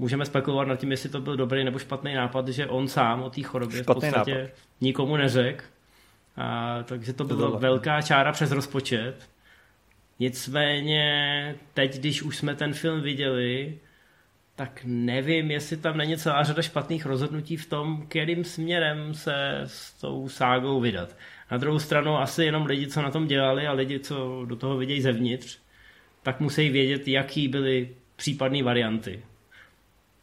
můžeme 0.00 0.26
spekulovat 0.26 0.68
nad 0.68 0.76
tím, 0.76 0.90
jestli 0.90 1.08
to 1.08 1.20
byl 1.20 1.36
dobrý 1.36 1.64
nebo 1.64 1.78
špatný 1.78 2.14
nápad, 2.14 2.48
že 2.48 2.66
on 2.66 2.88
sám 2.88 3.22
o 3.22 3.30
té 3.30 3.42
chorobě 3.42 3.82
špatný 3.82 4.08
v 4.08 4.12
podstatě 4.12 4.34
nápad. 4.34 4.50
nikomu 4.80 5.16
neřekl. 5.16 5.64
A, 6.36 6.78
takže 6.82 7.12
to 7.12 7.24
byla 7.24 7.58
velká 7.58 8.02
čára 8.02 8.32
přes 8.32 8.50
rozpočet. 8.50 9.28
Nicméně 10.18 11.54
teď, 11.74 11.98
když 11.98 12.22
už 12.22 12.36
jsme 12.36 12.54
ten 12.54 12.72
film 12.72 13.00
viděli, 13.00 13.78
tak 14.56 14.80
nevím, 14.84 15.50
jestli 15.50 15.76
tam 15.76 15.96
není 15.96 16.16
celá 16.16 16.42
řada 16.42 16.62
špatných 16.62 17.06
rozhodnutí 17.06 17.56
v 17.56 17.68
tom, 17.68 18.06
kterým 18.08 18.44
směrem 18.44 19.14
se 19.14 19.60
s 19.64 19.92
tou 19.92 20.28
ságou 20.28 20.80
vydat. 20.80 21.16
Na 21.50 21.56
druhou 21.56 21.78
stranu 21.78 22.18
asi 22.18 22.44
jenom 22.44 22.66
lidi, 22.66 22.86
co 22.86 23.02
na 23.02 23.10
tom 23.10 23.26
dělali 23.26 23.66
a 23.66 23.72
lidi, 23.72 24.00
co 24.00 24.44
do 24.44 24.56
toho 24.56 24.76
vidějí 24.76 25.00
zevnitř, 25.00 25.58
tak 26.22 26.40
musí 26.40 26.68
vědět, 26.70 27.08
jaký 27.08 27.48
byly 27.48 27.88
případné 28.16 28.62
varianty. 28.62 29.22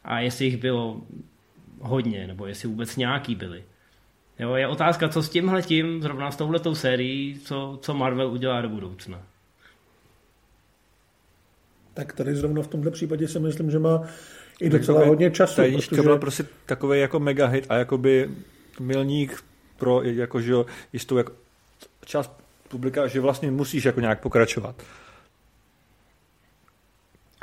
A 0.08 0.20
jestli 0.20 0.44
jich 0.44 0.56
bylo 0.56 1.00
hodně, 1.80 2.26
nebo 2.26 2.46
jestli 2.46 2.68
vůbec 2.68 2.96
nějaký 2.96 3.34
byly. 3.34 3.64
Jo, 4.38 4.54
je 4.54 4.68
otázka, 4.68 5.08
co 5.08 5.22
s 5.22 5.28
tímhle 5.28 5.62
tím, 5.62 6.02
zrovna 6.02 6.30
s 6.30 6.36
touhletou 6.36 6.74
sérií, 6.74 7.40
co, 7.44 7.78
co 7.82 7.94
Marvel 7.94 8.30
udělá 8.30 8.60
do 8.60 8.68
budoucna. 8.68 9.22
Tak 11.94 12.12
tady 12.12 12.34
zrovna 12.34 12.62
v 12.62 12.66
tomto 12.66 12.90
případě 12.90 13.28
si 13.28 13.40
myslím, 13.40 13.70
že 13.70 13.78
má 13.78 14.02
i 14.60 14.70
docela 14.70 15.06
hodně 15.06 15.30
času. 15.30 15.56
Ta 15.56 15.64
jednička 15.64 15.90
protože... 15.90 16.02
byla 16.02 16.18
prostě 16.18 16.44
takový 16.66 17.00
jako 17.00 17.20
mega 17.20 17.46
hit 17.46 17.66
a 17.68 17.74
jakoby 17.74 18.30
milník 18.80 19.44
pro 19.76 20.02
jakože 20.02 20.54
jistou 20.92 21.16
jako 21.16 21.32
část 22.04 22.32
publika, 22.68 23.06
že 23.06 23.20
vlastně 23.20 23.50
musíš 23.50 23.84
jako 23.84 24.00
nějak 24.00 24.20
pokračovat. 24.20 24.82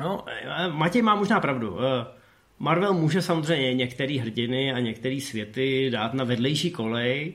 No, 0.01 0.25
Matěj 0.71 1.01
má 1.01 1.15
možná 1.15 1.39
pravdu. 1.39 1.77
Eh, 2.59 2.63
Marvel 2.63 2.93
může 2.93 3.21
samozřejmě 3.21 3.73
některé 3.73 4.19
hrdiny 4.19 4.73
a 4.73 4.79
některé 4.79 5.21
světy 5.21 5.89
dát 5.89 6.13
na 6.13 6.23
vedlejší 6.23 6.71
kolej, 6.71 7.33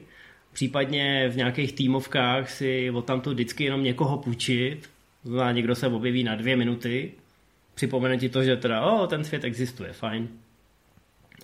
případně 0.53 1.29
v 1.29 1.37
nějakých 1.37 1.73
týmovkách 1.73 2.51
si 2.51 2.91
od 2.91 3.05
tamto 3.05 3.31
vždycky 3.31 3.65
jenom 3.65 3.83
někoho 3.83 4.19
půjčit, 4.19 4.91
znamená 5.25 5.53
někdo 5.53 5.75
se 5.75 5.87
objeví 5.87 6.25
na 6.25 6.35
dvě 6.35 6.57
minuty, 6.57 7.13
připomene 7.75 8.19
ti 8.19 8.29
to, 8.29 8.43
že 8.43 8.57
teda, 8.57 8.83
o, 8.83 9.07
ten 9.07 9.25
svět 9.25 9.45
existuje, 9.45 9.93
fajn. 9.93 10.29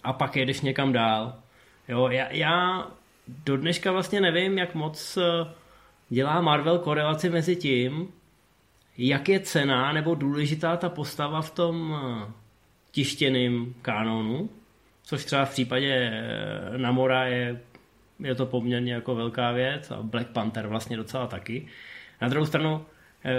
A 0.05 0.13
pak 0.13 0.37
jedeš 0.37 0.61
někam 0.61 0.93
dál. 0.93 1.35
Jo, 1.89 2.09
já, 2.09 2.33
já 2.33 2.87
do 3.45 3.57
dneška 3.57 3.93
vlastně 3.93 4.21
nevím, 4.21 4.59
jak 4.59 4.75
moc 4.75 5.17
eh, 5.17 5.53
dělá 6.09 6.41
Marvel 6.41 6.79
korelaci 6.79 7.31
mezi 7.31 7.57
tím, 7.57 8.09
jak 8.99 9.29
je 9.29 9.41
cená 9.41 9.93
nebo 9.93 10.15
důležitá 10.15 10.77
ta 10.77 10.89
postava 10.89 11.43
v 11.43 11.51
tom 11.51 11.97
eh, 12.97 13.05
tištěném 13.05 13.75
kanonu, 13.83 14.51
což 15.03 15.25
třeba 15.25 15.45
v 15.45 15.51
případě 15.51 15.93
eh, 15.95 16.79
Namora 16.79 17.27
je, 17.27 17.61
je 18.21 18.35
to 18.35 18.47
poměrně 18.47 18.93
jako 18.93 19.15
velká 19.15 19.53
věc 19.53 19.91
a 19.91 20.03
Black 20.03 20.29
Panther 20.29 20.67
vlastně 20.67 20.97
docela 20.97 21.27
taky. 21.27 21.67
Na 22.21 22.29
druhou 22.29 22.47
stranu, 22.47 22.85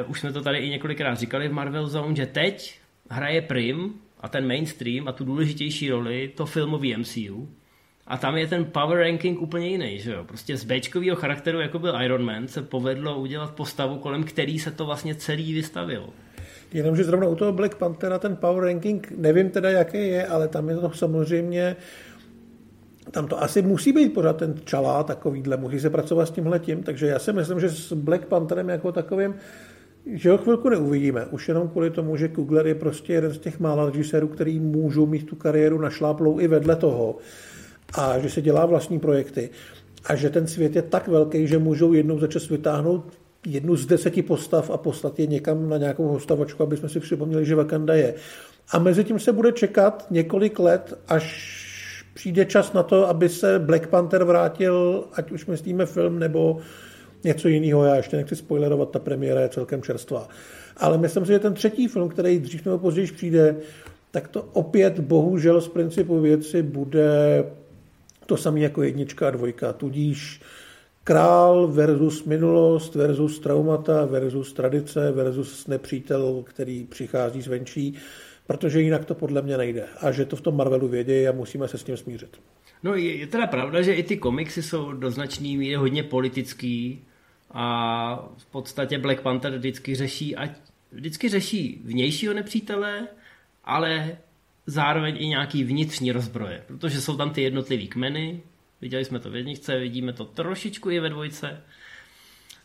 už 0.08 0.20
jsme 0.20 0.34
to 0.34 0.42
tady 0.42 0.58
i 0.58 0.70
několikrát 0.70 1.16
říkali 1.16 1.48
v 1.48 1.54
Marvel 1.54 1.88
Zone, 1.88 2.16
že 2.16 2.26
teď 2.26 2.80
hraje 3.10 3.42
prim 3.42 3.94
a 4.20 4.30
ten 4.30 4.48
mainstream 4.48 5.08
a 5.08 5.12
tu 5.12 5.26
důležitější 5.26 5.90
roli 5.90 6.32
to 6.36 6.46
filmový 6.46 6.98
MCU, 6.98 7.50
a 8.08 8.18
tam 8.18 8.38
je 8.38 8.48
ten 8.48 8.66
power 8.66 9.00
ranking 9.00 9.42
úplně 9.42 9.68
jiný, 9.68 10.00
že 10.00 10.12
jo? 10.12 10.24
Prostě 10.24 10.58
z 10.58 10.64
Bčkového 10.64 11.16
charakteru, 11.16 11.60
jako 11.60 11.80
byl 11.80 12.02
Iron 12.02 12.26
Man, 12.26 12.48
se 12.48 12.62
povedlo 12.62 13.20
udělat 13.20 13.56
postavu, 13.56 13.98
kolem 13.98 14.24
který 14.24 14.60
se 14.60 14.72
to 14.72 14.86
vlastně 14.86 15.16
celý 15.16 15.54
vystavilo. 15.54 16.14
Jenomže 16.74 17.04
zrovna 17.04 17.28
u 17.28 17.36
toho 17.36 17.54
Black 17.54 17.76
Panthera 17.76 18.20
ten 18.20 18.36
power 18.36 18.64
ranking, 18.64 19.14
nevím 19.18 19.50
teda, 19.50 19.70
jaký 19.70 19.98
je, 19.98 20.28
ale 20.28 20.48
tam 20.48 20.70
je 20.70 20.76
to 20.76 20.92
samozřejmě 20.92 21.76
tam 23.12 23.28
to 23.28 23.44
asi 23.44 23.62
musí 23.62 23.92
být 23.92 24.14
pořád 24.14 24.38
ten 24.38 24.56
čalá 24.66 25.04
takovýhle, 25.04 25.58
musí 25.58 25.80
se 25.80 25.90
pracovat 25.90 26.26
s 26.26 26.32
tímhle 26.32 26.60
tím, 26.60 26.84
takže 26.84 27.08
já 27.08 27.20
si 27.20 27.34
myslím, 27.34 27.60
že 27.60 27.70
s 27.70 27.94
Black 27.94 28.26
Pantherem 28.26 28.70
jako 28.70 28.92
takovým 28.92 29.36
že 30.14 30.32
ho 30.32 30.38
chvilku 30.38 30.70
neuvidíme. 30.70 31.26
Už 31.26 31.48
jenom 31.48 31.68
kvůli 31.68 31.90
tomu, 31.90 32.16
že 32.16 32.28
Kugler 32.28 32.68
je 32.68 32.76
prostě 32.76 33.14
jeden 33.14 33.34
z 33.34 33.38
těch 33.38 33.60
mála 33.60 33.86
režisérů, 33.86 34.28
který 34.28 34.60
můžou 34.60 35.06
mít 35.06 35.26
tu 35.26 35.36
kariéru 35.36 35.82
našláplou 35.82 36.40
i 36.40 36.48
vedle 36.48 36.76
toho 36.76 37.18
a 37.98 38.20
že 38.20 38.30
se 38.30 38.42
dělá 38.42 38.66
vlastní 38.66 39.00
projekty 39.00 39.50
a 40.06 40.16
že 40.16 40.30
ten 40.30 40.48
svět 40.48 40.76
je 40.76 40.82
tak 40.82 41.08
velký, 41.08 41.48
že 41.48 41.58
můžou 41.58 41.94
jednou 41.94 42.20
za 42.20 42.28
čas 42.28 42.50
vytáhnout 42.50 43.14
jednu 43.46 43.76
z 43.76 43.86
deseti 43.86 44.22
postav 44.22 44.70
a 44.70 44.78
poslat 44.78 45.20
je 45.20 45.28
někam 45.28 45.70
na 45.70 45.78
nějakou 45.78 46.08
hostavačku, 46.08 46.64
aby 46.64 46.78
jsme 46.78 46.90
si 46.90 47.00
připomněli, 47.00 47.46
že 47.46 47.56
Wakanda 47.56 47.94
je. 47.94 48.14
A 48.72 48.80
mezi 48.80 49.04
tím 49.04 49.20
se 49.20 49.32
bude 49.32 49.52
čekat 49.52 50.08
několik 50.10 50.60
let, 50.60 51.00
až 51.08 51.68
přijde 52.14 52.46
čas 52.46 52.74
na 52.74 52.84
to, 52.84 53.10
aby 53.10 53.30
se 53.30 53.60
Black 53.60 53.88
Panther 53.88 54.24
vrátil, 54.24 55.04
ať 55.14 55.32
už 55.32 55.46
myslíme 55.46 55.86
film 55.86 56.20
nebo 56.20 56.60
něco 57.24 57.48
jiného. 57.48 57.86
Já 57.86 57.96
ještě 57.96 58.18
nechci 58.18 58.36
spoilerovat, 58.36 58.92
ta 58.92 59.00
premiéra 59.00 59.42
je 59.42 59.50
celkem 59.50 59.82
čerstvá. 59.82 60.28
Ale 60.78 60.98
myslím 60.98 61.26
si, 61.26 61.32
že 61.32 61.40
ten 61.40 61.54
třetí 61.54 61.88
film, 61.88 62.10
který 62.10 62.40
dřív 62.40 62.66
nebo 62.66 62.78
později 62.78 63.08
přijde, 63.08 63.56
tak 64.12 64.28
to 64.28 64.42
opět 64.54 65.00
bohužel 65.00 65.62
z 65.62 65.68
principu 65.68 66.20
věci 66.20 66.62
bude 66.62 67.44
to 68.26 68.38
samé 68.38 68.60
jako 68.60 68.84
jednička 68.84 69.28
a 69.28 69.32
dvojka, 69.32 69.74
tudíž 69.74 70.42
král 71.08 71.68
versus 71.68 72.24
minulost, 72.24 72.96
versus 72.96 73.40
traumata, 73.40 74.06
versus 74.06 74.54
tradice, 74.54 75.12
versus 75.12 75.68
nepřítel, 75.68 76.44
který 76.44 76.84
přichází 76.84 77.42
zvenčí, 77.42 77.94
protože 78.48 78.82
jinak 78.82 79.06
to 79.06 79.16
podle 79.16 79.42
mě 79.42 79.58
nejde. 79.58 79.86
A 80.02 80.12
že 80.12 80.26
to 80.26 80.36
v 80.36 80.42
tom 80.42 80.58
Marvelu 80.58 80.88
vědějí 80.88 81.28
a 81.28 81.32
musíme 81.32 81.68
se 81.68 81.78
s 81.78 81.84
tím 81.84 81.98
smířit. 81.98 82.40
No 82.84 82.96
je, 82.96 83.16
je 83.16 83.28
teda 83.28 83.48
pravda, 83.48 83.82
že 83.82 83.94
i 83.94 84.04
ty 84.04 84.18
komiksy 84.18 84.64
jsou 84.64 84.94
do 84.94 85.12
značný 85.12 85.58
míry 85.58 85.76
hodně 85.76 86.04
politický 86.04 87.02
a 87.52 88.30
v 88.38 88.46
podstatě 88.46 88.98
Black 88.98 89.22
Panther 89.22 89.58
vždycky 89.58 89.96
řeší, 89.96 90.36
ať 90.36 90.52
vždycky 90.92 91.30
řeší 91.30 91.82
vnějšího 91.84 92.34
nepřítele, 92.34 93.08
ale 93.64 94.18
zároveň 94.66 95.16
i 95.20 95.28
nějaký 95.28 95.64
vnitřní 95.64 96.12
rozbroje, 96.12 96.64
protože 96.68 97.02
jsou 97.02 97.18
tam 97.18 97.30
ty 97.30 97.42
jednotlivý 97.42 97.88
kmeny, 97.88 98.42
viděli 98.82 99.06
jsme 99.06 99.20
to 99.20 99.30
v 99.30 99.36
jedničce, 99.36 99.80
vidíme 99.80 100.14
to 100.14 100.26
trošičku 100.26 100.90
i 100.90 101.00
ve 101.00 101.10
dvojce, 101.10 101.62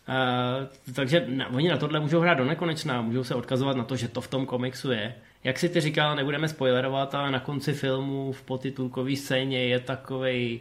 Uh, 0.08 0.94
takže 0.94 1.24
na, 1.28 1.48
oni 1.48 1.68
na 1.68 1.76
tohle 1.76 2.00
můžou 2.00 2.20
hrát 2.20 2.34
do 2.34 2.44
nekonečná, 2.44 3.02
můžou 3.02 3.24
se 3.24 3.34
odkazovat 3.34 3.76
na 3.76 3.84
to, 3.84 3.96
že 3.96 4.08
to 4.08 4.20
v 4.20 4.28
tom 4.28 4.46
komiksu 4.46 4.90
je. 4.90 5.14
Jak 5.44 5.58
si 5.58 5.68
ty 5.68 5.80
říkal, 5.80 6.16
nebudeme 6.16 6.48
spoilerovat, 6.48 7.14
ale 7.14 7.30
na 7.30 7.40
konci 7.40 7.72
filmu 7.72 8.32
v 8.32 8.42
potitulkové 8.42 9.16
scéně 9.16 9.64
je 9.64 9.80
takový 9.80 10.60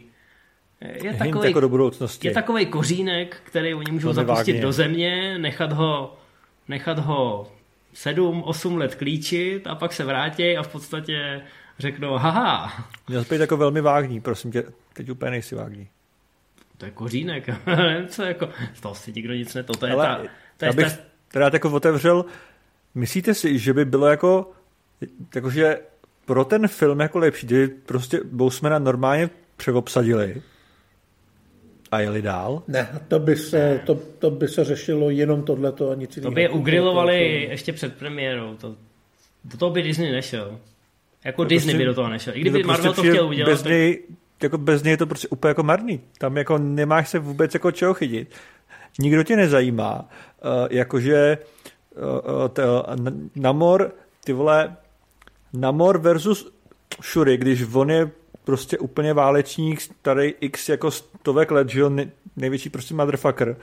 je 1.04 1.14
takový, 1.14 1.48
jako 1.48 1.60
do 1.60 1.68
budoucnosti. 1.68 2.28
Je 2.28 2.34
takový 2.34 2.66
kořínek, 2.66 3.36
který 3.44 3.74
oni 3.74 3.92
můžou 3.92 4.12
zapustit 4.12 4.62
do 4.62 4.72
země, 4.72 5.38
nechat 5.38 5.72
ho, 5.72 6.16
nechat 6.68 6.98
ho 6.98 7.52
sedm, 7.92 8.42
osm 8.42 8.76
let 8.76 8.94
klíčit 8.94 9.66
a 9.66 9.74
pak 9.74 9.92
se 9.92 10.04
vrátí 10.04 10.56
a 10.56 10.62
v 10.62 10.68
podstatě 10.68 11.40
řeknou, 11.78 12.14
haha. 12.14 12.84
Měl 13.08 13.24
být 13.30 13.40
jako 13.40 13.56
velmi 13.56 13.80
vágní, 13.80 14.20
prosím 14.20 14.52
tě, 14.52 14.64
teď 14.92 15.10
úplně 15.10 15.30
nejsi 15.30 15.54
vágní. 15.54 15.88
To 16.78 16.84
je 16.84 16.90
kořínek, 16.90 17.48
co 18.08 18.22
jako, 18.22 18.48
z 18.74 18.80
toho 18.80 18.94
si 18.94 19.12
nikdo 19.12 19.34
nic 19.34 19.54
neto, 19.54 19.72
to 19.72 19.86
je 19.86 19.92
Ale 19.92 20.06
ta, 20.06 20.16
to 20.56 20.64
je 20.64 20.66
já 20.66 20.72
bych 20.72 20.96
ta... 21.32 21.38
rád 21.38 21.52
jako 21.52 21.70
otevřel, 21.70 22.24
myslíte 22.94 23.34
si, 23.34 23.58
že 23.58 23.72
by 23.72 23.84
bylo 23.84 24.06
jako, 24.06 24.52
jakože 25.34 25.78
pro 26.24 26.44
ten 26.44 26.68
film 26.68 27.00
jako 27.00 27.18
lepší, 27.18 27.46
kdyby 27.46 27.68
prostě 27.68 28.20
Bousmana 28.24 28.78
normálně 28.78 29.30
přeobsadili 29.56 30.42
a 31.90 32.00
jeli 32.00 32.22
dál? 32.22 32.62
Ne, 32.68 32.88
to 33.08 33.18
by 33.18 33.36
se, 33.36 33.80
to, 33.86 33.94
to 33.94 34.30
by 34.30 34.48
se 34.48 34.64
řešilo 34.64 35.10
jenom 35.10 35.42
tohleto 35.42 35.90
a 35.90 35.94
nic 35.94 36.16
jiného. 36.16 36.30
To 36.30 36.34
by 36.34 36.42
je 36.42 36.48
ugrilovali 36.48 37.46
ještě 37.50 37.72
před 37.72 37.96
premiérou. 37.96 38.56
To, 38.56 38.76
do 39.44 39.56
toho 39.58 39.70
by 39.70 39.82
Disney 39.82 40.12
nešel. 40.12 40.58
Jako 41.24 41.42
no 41.42 41.48
Disney 41.48 41.74
prostě, 41.74 41.78
by 41.78 41.84
do 41.84 41.94
toho 41.94 42.08
nešel. 42.08 42.36
I 42.36 42.40
kdyby 42.40 42.62
to 42.62 42.68
prostě 42.68 42.88
Marvel 42.88 43.04
to 43.04 43.10
chtěl 43.10 43.28
udělat. 43.28 43.50
Bez 43.50 43.64
něj, 43.64 44.02
jako 44.42 44.58
bez 44.58 44.82
něj 44.82 44.90
je 44.90 44.96
to 44.96 45.06
prostě 45.06 45.28
úplně 45.28 45.48
jako 45.48 45.62
marný. 45.62 46.00
Tam 46.18 46.36
jako 46.36 46.58
nemáš 46.58 47.08
se 47.08 47.18
vůbec 47.18 47.54
jako 47.54 47.70
čeho 47.70 47.94
chytit. 47.94 48.34
Nikdo 48.98 49.22
tě 49.22 49.36
nezajímá. 49.36 50.08
Uh, 50.44 50.66
jakože 50.70 51.38
uh, 51.96 52.48
to, 52.48 52.86
Namor, 53.36 53.92
ty 54.24 54.32
vole, 54.32 54.76
Namor 55.52 55.98
versus 55.98 56.52
Shuri, 57.02 57.36
když 57.36 57.64
on 57.74 57.90
je 57.90 58.10
prostě 58.44 58.78
úplně 58.78 59.14
válečník, 59.14 59.80
starý 59.80 60.34
x 60.40 60.68
jako 60.68 60.90
stovek 60.90 61.50
let, 61.50 61.68
že 61.68 61.80
jo, 61.80 61.90
největší 62.36 62.70
prostě 62.70 62.94
motherfucker. 62.94 63.56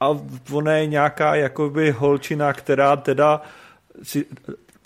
A 0.00 0.18
ona 0.52 0.72
je 0.72 0.86
nějaká 0.86 1.34
jakoby 1.34 1.90
holčina, 1.90 2.52
která 2.52 2.96
teda 2.96 3.42
si 4.02 4.26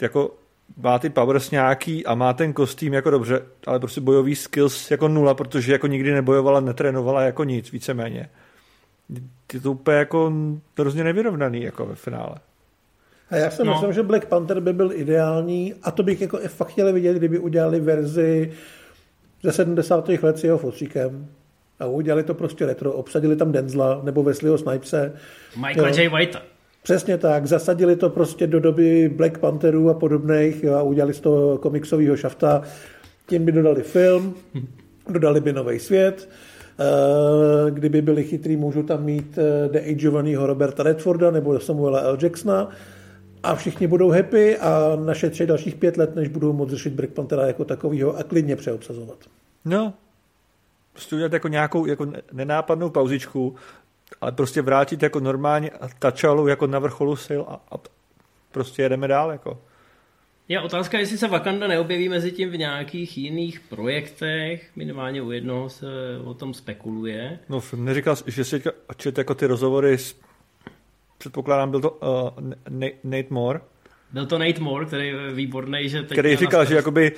jako 0.02 0.34
má 0.76 0.98
ty 0.98 1.10
powers 1.10 1.50
nějaký 1.50 2.06
a 2.06 2.14
má 2.14 2.32
ten 2.32 2.52
kostým 2.52 2.92
jako 2.92 3.10
dobře, 3.10 3.42
ale 3.66 3.80
prostě 3.80 4.00
bojový 4.00 4.36
skills 4.36 4.90
jako 4.90 5.08
nula, 5.08 5.34
protože 5.34 5.72
jako 5.72 5.86
nikdy 5.86 6.12
nebojovala, 6.12 6.60
netrénovala 6.60 7.22
jako 7.22 7.44
nic, 7.44 7.72
víceméně. 7.72 8.30
Je 9.52 9.60
to 9.60 9.72
úplně 9.72 9.96
jako 9.96 10.32
hrozně 10.78 11.04
nevyrovnaný 11.04 11.62
jako 11.62 11.86
ve 11.86 11.94
finále. 11.94 12.34
A 13.30 13.36
já 13.36 13.50
si 13.50 13.64
no. 13.64 13.72
myslím, 13.72 13.92
že 13.92 14.02
Black 14.02 14.26
Panther 14.26 14.60
by 14.60 14.72
byl 14.72 14.92
ideální 14.92 15.74
a 15.82 15.90
to 15.90 16.02
bych 16.02 16.20
jako 16.20 16.38
fakt 16.46 16.68
chtěl 16.68 16.92
vidět, 16.92 17.16
kdyby 17.16 17.38
udělali 17.38 17.80
verzi 17.80 18.52
ze 19.42 19.52
70. 19.52 20.08
let 20.08 20.38
s 20.38 20.44
jeho 20.44 20.58
fotříkem. 20.58 21.28
A 21.80 21.86
udělali 21.86 22.22
to 22.22 22.34
prostě 22.34 22.66
retro, 22.66 22.92
obsadili 22.92 23.36
tam 23.36 23.52
Denzla 23.52 24.00
nebo 24.04 24.22
Wesleyho 24.22 24.58
Snipese. 24.58 25.12
Michael 25.56 25.98
J. 25.98 26.08
White. 26.08 26.49
Přesně 26.82 27.18
tak, 27.18 27.46
zasadili 27.46 27.96
to 27.96 28.10
prostě 28.10 28.46
do 28.46 28.60
doby 28.60 29.08
Black 29.08 29.38
Pantherů 29.38 29.90
a 29.90 29.94
podobných 29.94 30.64
jo, 30.64 30.74
a 30.74 30.82
udělali 30.82 31.14
z 31.14 31.20
toho 31.20 31.58
komiksového 31.58 32.16
šafta. 32.16 32.62
Tím 33.26 33.44
by 33.44 33.52
dodali 33.52 33.82
film, 33.82 34.34
dodali 35.08 35.40
by 35.40 35.52
nový 35.52 35.78
svět. 35.78 36.28
Eh, 36.80 37.70
kdyby 37.70 38.02
byli 38.02 38.24
chytrý, 38.24 38.56
můžu 38.56 38.82
tam 38.82 39.04
mít 39.04 39.38
deageovaného 39.72 40.46
Roberta 40.46 40.82
Redforda 40.82 41.30
nebo 41.30 41.60
Samuela 41.60 42.00
L. 42.00 42.18
Jacksona 42.22 42.68
a 43.42 43.54
všichni 43.54 43.86
budou 43.86 44.10
happy 44.10 44.58
a 44.58 44.96
naše 45.04 45.30
tři 45.30 45.46
dalších 45.46 45.74
pět 45.74 45.96
let, 45.96 46.16
než 46.16 46.28
budou 46.28 46.52
moct 46.52 46.70
řešit 46.70 46.92
Black 46.92 47.10
Panthera 47.10 47.46
jako 47.46 47.64
takového 47.64 48.16
a 48.16 48.22
klidně 48.22 48.56
přeobsazovat. 48.56 49.18
No, 49.64 49.94
prostě 50.92 51.14
udělat 51.14 51.32
jako 51.32 51.48
nějakou 51.48 51.86
jako 51.86 52.12
nenápadnou 52.32 52.90
pauzičku, 52.90 53.54
ale 54.20 54.32
prostě 54.32 54.62
vrátit 54.62 55.02
jako 55.02 55.20
normálně 55.20 55.70
Tačalu 55.98 56.48
jako 56.48 56.66
na 56.66 56.78
vrcholu 56.78 57.16
sil 57.26 57.42
a, 57.48 57.60
a 57.70 57.78
prostě 58.52 58.82
jedeme 58.82 59.08
dál 59.08 59.30
jako. 59.30 59.58
Je 60.48 60.60
otázka, 60.60 60.98
jestli 60.98 61.18
se 61.18 61.28
Wakanda 61.28 61.66
neobjeví 61.66 62.08
mezi 62.08 62.32
tím 62.32 62.50
v 62.50 62.56
nějakých 62.56 63.18
jiných 63.18 63.60
projektech, 63.60 64.70
minimálně 64.76 65.22
u 65.22 65.30
jednoho 65.30 65.68
se 65.68 65.86
o 66.24 66.34
tom 66.34 66.54
spekuluje. 66.54 67.38
No, 67.48 67.62
neříkal, 67.76 68.16
že 68.26 68.44
si 68.44 68.62
čet 68.96 69.18
jako 69.18 69.34
ty 69.34 69.46
rozhovory 69.46 69.98
s, 69.98 70.16
předpokládám, 71.18 71.70
byl 71.70 71.80
to 71.80 71.90
uh, 71.90 72.52
Nate 73.04 73.26
Moore, 73.30 73.60
byl 74.12 74.26
to 74.26 74.38
Nate 74.38 74.60
Moore, 74.60 74.86
který 74.86 75.08
je 75.08 75.32
výborný, 75.32 75.88
že 75.88 76.02
teď 76.02 76.18
Který 76.18 76.36
říkal, 76.36 76.64
že 76.64 76.74
jakoby 76.74 77.12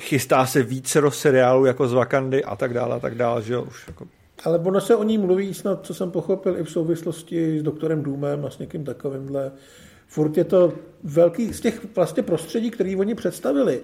chystá 0.00 0.46
se 0.46 0.62
více 0.62 1.02
seriálů 1.10 1.64
jako 1.64 1.88
z 1.88 1.92
Wakandy 1.92 2.44
a 2.44 2.56
tak 2.56 2.74
dále 2.74 2.96
a 2.96 2.98
tak 2.98 3.14
dále, 3.14 3.42
že 3.42 3.54
jo, 3.54 3.62
už 3.62 3.84
jako... 3.88 4.06
Ale 4.44 4.58
ono 4.58 4.80
se 4.80 4.96
o 4.96 5.04
ní 5.04 5.18
mluví 5.18 5.54
snad, 5.54 5.86
co 5.86 5.94
jsem 5.94 6.10
pochopil, 6.10 6.58
i 6.58 6.64
v 6.64 6.70
souvislosti 6.70 7.58
s 7.58 7.62
doktorem 7.62 8.02
Důmem 8.02 8.44
a 8.44 8.50
s 8.50 8.58
někým 8.58 8.84
takovýmhle. 8.84 9.52
Furt 10.06 10.36
je 10.36 10.44
to 10.44 10.72
velký, 11.04 11.52
z 11.52 11.60
těch 11.60 11.96
vlastně 11.96 12.22
prostředí, 12.22 12.70
který 12.70 12.96
oni 12.96 13.14
představili, 13.14 13.80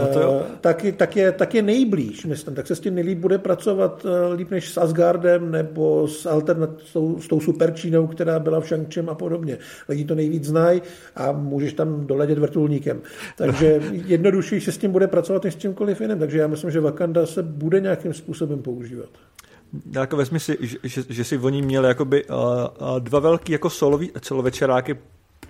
No 0.00 0.06
to 0.06 0.20
jo. 0.20 0.42
Eh, 0.44 0.56
tak, 0.60 0.86
tak, 0.96 1.16
je, 1.16 1.32
tak 1.32 1.54
je 1.54 1.62
nejblíž, 1.62 2.24
myslím. 2.24 2.54
Tak 2.54 2.66
se 2.66 2.76
s 2.76 2.80
tím 2.80 2.94
nejlíp 2.94 3.18
bude 3.18 3.38
pracovat 3.38 4.06
eh, 4.06 4.34
líp 4.34 4.50
než 4.50 4.72
s 4.72 4.78
Asgardem 4.78 5.50
nebo 5.50 6.08
s, 6.08 6.26
alternat, 6.26 6.70
s, 6.86 6.92
tou, 6.92 7.20
s 7.20 7.28
tou 7.28 7.40
superčínou, 7.40 8.06
která 8.06 8.38
byla 8.38 8.60
v 8.60 8.66
Shang 8.66 8.98
a 9.08 9.14
podobně. 9.14 9.58
Lidi 9.88 10.04
to 10.04 10.14
nejvíc 10.14 10.44
znají 10.44 10.82
a 11.16 11.32
můžeš 11.32 11.72
tam 11.72 12.06
doletět 12.06 12.38
vrtulníkem. 12.38 13.00
Takže 13.36 13.82
jednodušší 14.06 14.60
se 14.60 14.72
s 14.72 14.78
tím 14.78 14.92
bude 14.92 15.06
pracovat 15.06 15.44
než 15.44 15.54
s 15.54 15.56
čímkoliv 15.56 16.00
jiným. 16.00 16.18
Takže 16.18 16.38
já 16.38 16.46
myslím, 16.46 16.70
že 16.70 16.80
Wakanda 16.80 17.26
se 17.26 17.42
bude 17.42 17.80
nějakým 17.80 18.14
způsobem 18.14 18.62
používat. 18.62 19.08
Jako 19.92 20.16
vezmi 20.16 20.40
si, 20.40 20.58
že, 20.60 20.78
že, 20.82 21.04
že 21.08 21.24
si 21.24 21.38
oni 21.38 21.62
měli 21.62 21.88
jakoby, 21.88 22.24
uh, 22.24 22.34
uh, 22.34 23.00
dva 23.00 23.18
velký 23.18 23.52
jako 23.52 23.70
solový 23.70 24.10
celovečeráky 24.20 24.98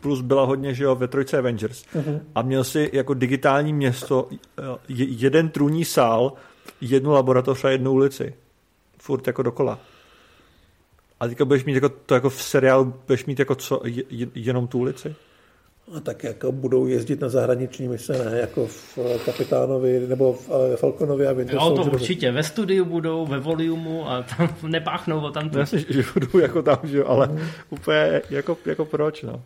plus 0.00 0.20
byla 0.20 0.44
hodně, 0.44 0.74
že 0.74 0.84
jo, 0.84 0.94
ve 0.94 1.08
trojce 1.08 1.38
Avengers. 1.38 1.84
Uh-huh. 1.94 2.20
A 2.34 2.42
měl 2.42 2.64
si 2.64 2.90
jako 2.92 3.14
digitální 3.14 3.72
město 3.72 4.28
jeden 4.88 5.48
trůní 5.48 5.84
sál, 5.84 6.32
jednu 6.80 7.12
laboratoř 7.12 7.64
a 7.64 7.70
jednu 7.70 7.92
ulici. 7.92 8.34
Furt 8.98 9.26
jako 9.26 9.42
dokola. 9.42 9.78
A 11.20 11.28
teďka 11.28 11.44
budeš 11.44 11.64
mít 11.64 11.74
jako, 11.74 11.88
to 11.88 12.14
jako 12.14 12.30
v 12.30 12.42
seriálu, 12.42 12.94
budeš 13.06 13.24
mít 13.26 13.38
jako 13.38 13.54
co, 13.54 13.82
jenom 14.34 14.66
tu 14.66 14.78
ulici? 14.78 15.14
A 15.92 16.00
tak 16.00 16.24
jako 16.24 16.52
budou 16.52 16.86
jezdit 16.86 17.20
na 17.20 17.28
zahraniční 17.28 17.88
mise, 17.88 18.24
ne? 18.24 18.38
Jako 18.38 18.66
v 18.66 18.98
eh, 18.98 19.18
Kapitánovi 19.18 20.06
nebo 20.08 20.32
v 20.32 20.50
eh, 20.72 20.76
Falconovi 20.76 21.26
a 21.26 21.32
Winter 21.32 21.54
Jo, 21.54 21.70
to 21.70 21.82
určitě. 21.82 22.32
Ve 22.32 22.42
studiu 22.42 22.84
budou, 22.84 23.26
ve 23.26 23.38
volumu 23.38 24.10
a 24.10 24.22
tam 24.22 24.48
nepáchnou 24.70 25.20
o 25.20 25.30
tam. 25.30 25.50
Jasně, 25.58 25.84
že 25.88 26.04
budou 26.14 26.38
jako 26.38 26.62
tam, 26.62 26.78
že 26.84 27.04
ale 27.04 27.26
mm. 27.26 27.40
úplně 27.70 28.22
jako, 28.30 28.58
jako 28.66 28.84
proč, 28.84 29.22
no. 29.22 29.42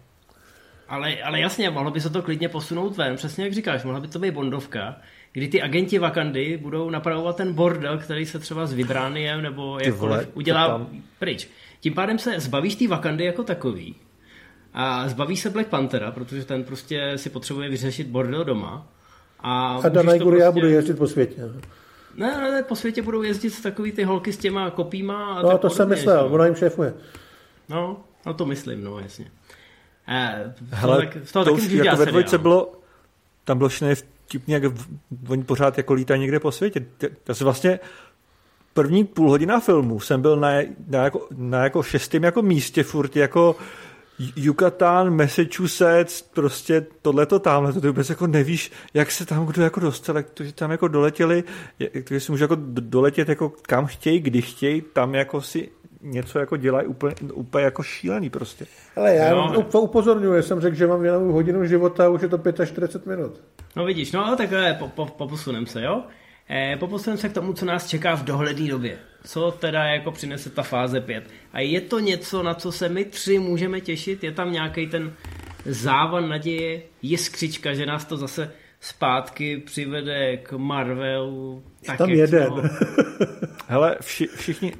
Ale, 0.88 1.22
ale 1.22 1.40
jasně, 1.40 1.70
mohlo 1.70 1.90
by 1.90 2.00
se 2.00 2.10
to 2.10 2.22
klidně 2.22 2.48
posunout 2.48 2.96
ven, 2.96 3.16
přesně 3.16 3.44
jak 3.44 3.52
říkáš, 3.52 3.84
mohla 3.84 4.00
by 4.00 4.08
to 4.08 4.18
být 4.18 4.34
Bondovka, 4.34 4.96
kdy 5.32 5.48
ty 5.48 5.62
agenti 5.62 5.98
Wakandy 5.98 6.56
budou 6.56 6.90
napravovat 6.90 7.36
ten 7.36 7.52
bordel, 7.52 7.98
který 7.98 8.26
se 8.26 8.38
třeba 8.38 8.66
s 8.66 8.72
Vibrániem 8.72 9.42
nebo 9.42 9.78
jakkoliv 9.82 10.28
udělá 10.34 10.68
tam... 10.68 10.88
pryč. 11.18 11.48
Tím 11.80 11.94
pádem 11.94 12.18
se 12.18 12.40
zbavíš 12.40 12.74
té 12.74 12.88
Wakandy 12.88 13.24
jako 13.24 13.42
takový 13.42 13.94
a 14.80 15.08
zbaví 15.08 15.36
se 15.36 15.50
Black 15.50 15.68
Panthera, 15.68 16.10
protože 16.10 16.44
ten 16.44 16.64
prostě 16.64 17.12
si 17.16 17.30
potřebuje 17.30 17.68
vyřešit 17.68 18.06
bordel 18.06 18.44
doma. 18.44 18.86
A, 19.40 19.76
a 19.76 19.88
Danai 19.88 20.18
prostě... 20.18 20.40
já 20.40 20.52
budu 20.52 20.66
jezdit 20.66 20.98
po 20.98 21.06
světě. 21.06 21.42
Ne, 22.14 22.26
ne, 22.40 22.50
ne, 22.50 22.62
po 22.62 22.76
světě 22.76 23.02
budou 23.02 23.22
jezdit 23.22 23.62
takový 23.62 23.92
ty 23.92 24.04
holky 24.04 24.32
s 24.32 24.36
těma 24.36 24.70
kopíma. 24.70 25.34
A 25.34 25.42
no, 25.42 25.50
to 25.50 25.58
podobně, 25.58 25.76
jsem 25.76 25.88
myslel, 25.88 26.28
ona 26.30 26.44
jim 26.44 26.54
šéfuje. 26.54 26.94
No, 27.68 27.96
no 28.26 28.34
to 28.34 28.46
myslím, 28.46 28.84
no 28.84 28.98
jasně. 28.98 29.30
Eh, 30.08 30.54
Hele, 30.70 31.06
tak, 31.06 31.16
z 31.24 31.32
toho 31.32 31.44
to 31.44 31.52
už 31.52 31.70
jako 31.70 31.96
ve 31.96 32.06
dvojce 32.06 32.38
bylo, 32.38 32.72
tam 33.44 33.58
bylo 33.58 33.68
všechny 33.68 33.94
vtipně, 33.94 34.54
jak 34.54 34.72
oni 35.28 35.44
pořád 35.44 35.76
jako 35.76 35.92
lítají 35.92 36.20
někde 36.20 36.40
po 36.40 36.52
světě. 36.52 36.86
To 37.24 37.34
se 37.34 37.44
vlastně 37.44 37.80
první 38.74 39.04
půl 39.04 39.30
hodina 39.30 39.60
filmu 39.60 40.00
jsem 40.00 40.22
byl 40.22 40.36
na, 40.36 40.48
na, 40.88 41.04
jako, 41.04 41.28
na 41.36 41.64
jako 41.64 41.82
šestém 41.82 42.24
jako 42.24 42.42
místě 42.42 42.82
furt 42.82 43.16
jako 43.16 43.56
Yucatán, 44.36 45.16
Massachusetts, 45.16 46.22
prostě 46.22 46.86
tohleto 47.02 47.38
tamhle, 47.38 47.72
to 47.72 47.80
ty 47.80 47.86
vůbec 47.86 48.10
jako 48.10 48.26
nevíš, 48.26 48.72
jak 48.94 49.10
se 49.10 49.26
tam 49.26 49.46
kdo 49.46 49.62
jako 49.62 49.80
dostal, 49.80 50.16
jak 50.16 50.30
to, 50.30 50.44
že 50.44 50.52
tam 50.52 50.70
jako 50.70 50.88
doletěli, 50.88 51.44
jak 51.78 52.04
to, 52.08 52.14
že 52.14 52.20
si 52.20 52.32
můžu 52.32 52.44
jako 52.44 52.56
doletět 52.80 53.28
jako 53.28 53.52
kam 53.62 53.86
chtějí, 53.86 54.20
kdy 54.20 54.42
chtějí, 54.42 54.82
tam 54.92 55.14
jako 55.14 55.40
si 55.42 55.68
něco 56.02 56.38
jako 56.38 56.56
dělají 56.56 56.86
úplně, 56.86 57.14
úplně 57.34 57.64
jako 57.64 57.82
šílený 57.82 58.30
prostě. 58.30 58.66
Ale 58.96 59.14
já 59.14 59.34
no. 59.34 59.60
upozorňuji, 59.80 60.42
jsem 60.42 60.60
řekl, 60.60 60.76
že 60.76 60.86
mám 60.86 61.04
jenom 61.04 61.30
hodinu 61.30 61.64
života 61.64 62.06
a 62.06 62.08
už 62.08 62.22
je 62.22 62.28
to 62.28 62.66
45 62.66 63.16
minut. 63.16 63.40
No 63.76 63.84
vidíš, 63.84 64.12
no 64.12 64.36
takhle 64.36 64.74
po, 64.74 64.88
po, 64.88 65.06
poposunem 65.06 65.66
se, 65.66 65.82
jo? 65.82 66.02
Eh, 66.50 66.76
poposunem 66.76 67.18
se 67.18 67.28
k 67.28 67.32
tomu, 67.32 67.52
co 67.52 67.64
nás 67.64 67.88
čeká 67.88 68.14
v 68.14 68.24
dohledné 68.24 68.68
době. 68.68 68.98
Co 69.24 69.50
teda 69.50 69.84
jako 69.84 70.12
přinese 70.12 70.50
ta 70.50 70.62
fáze 70.62 71.00
5. 71.00 71.24
A 71.52 71.60
je 71.60 71.80
to 71.80 71.98
něco, 71.98 72.42
na 72.42 72.54
co 72.54 72.72
se 72.72 72.88
my 72.88 73.04
tři 73.04 73.38
můžeme 73.38 73.80
těšit? 73.80 74.24
Je 74.24 74.32
tam 74.32 74.52
nějaký 74.52 74.86
ten 74.86 75.12
závan 75.64 76.28
naděje, 76.28 76.82
jiskřička, 77.02 77.74
že 77.74 77.86
nás 77.86 78.04
to 78.04 78.16
zase 78.16 78.52
zpátky 78.80 79.56
přivede 79.56 80.36
k 80.36 80.52
Marvelu. 80.52 81.62
Tak 81.86 81.98
tam 81.98 82.10
jeden. 82.10 82.52
Hele, 83.66 83.96
vši, 84.00 84.26
všichni, 84.26 84.72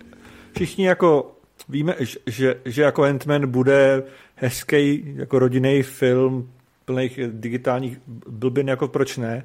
všichni 0.54 0.86
jako 0.86 1.36
víme, 1.68 1.94
že, 2.26 2.60
že 2.64 2.82
jako 2.82 3.02
Ant-Man 3.02 3.46
bude 3.46 4.02
hezký 4.34 5.02
jako 5.16 5.38
rodinný 5.38 5.82
film 5.82 6.52
plných 6.84 7.20
digitálních 7.26 7.98
blbin, 8.28 8.68
jako 8.68 8.88
proč 8.88 9.16
ne. 9.16 9.44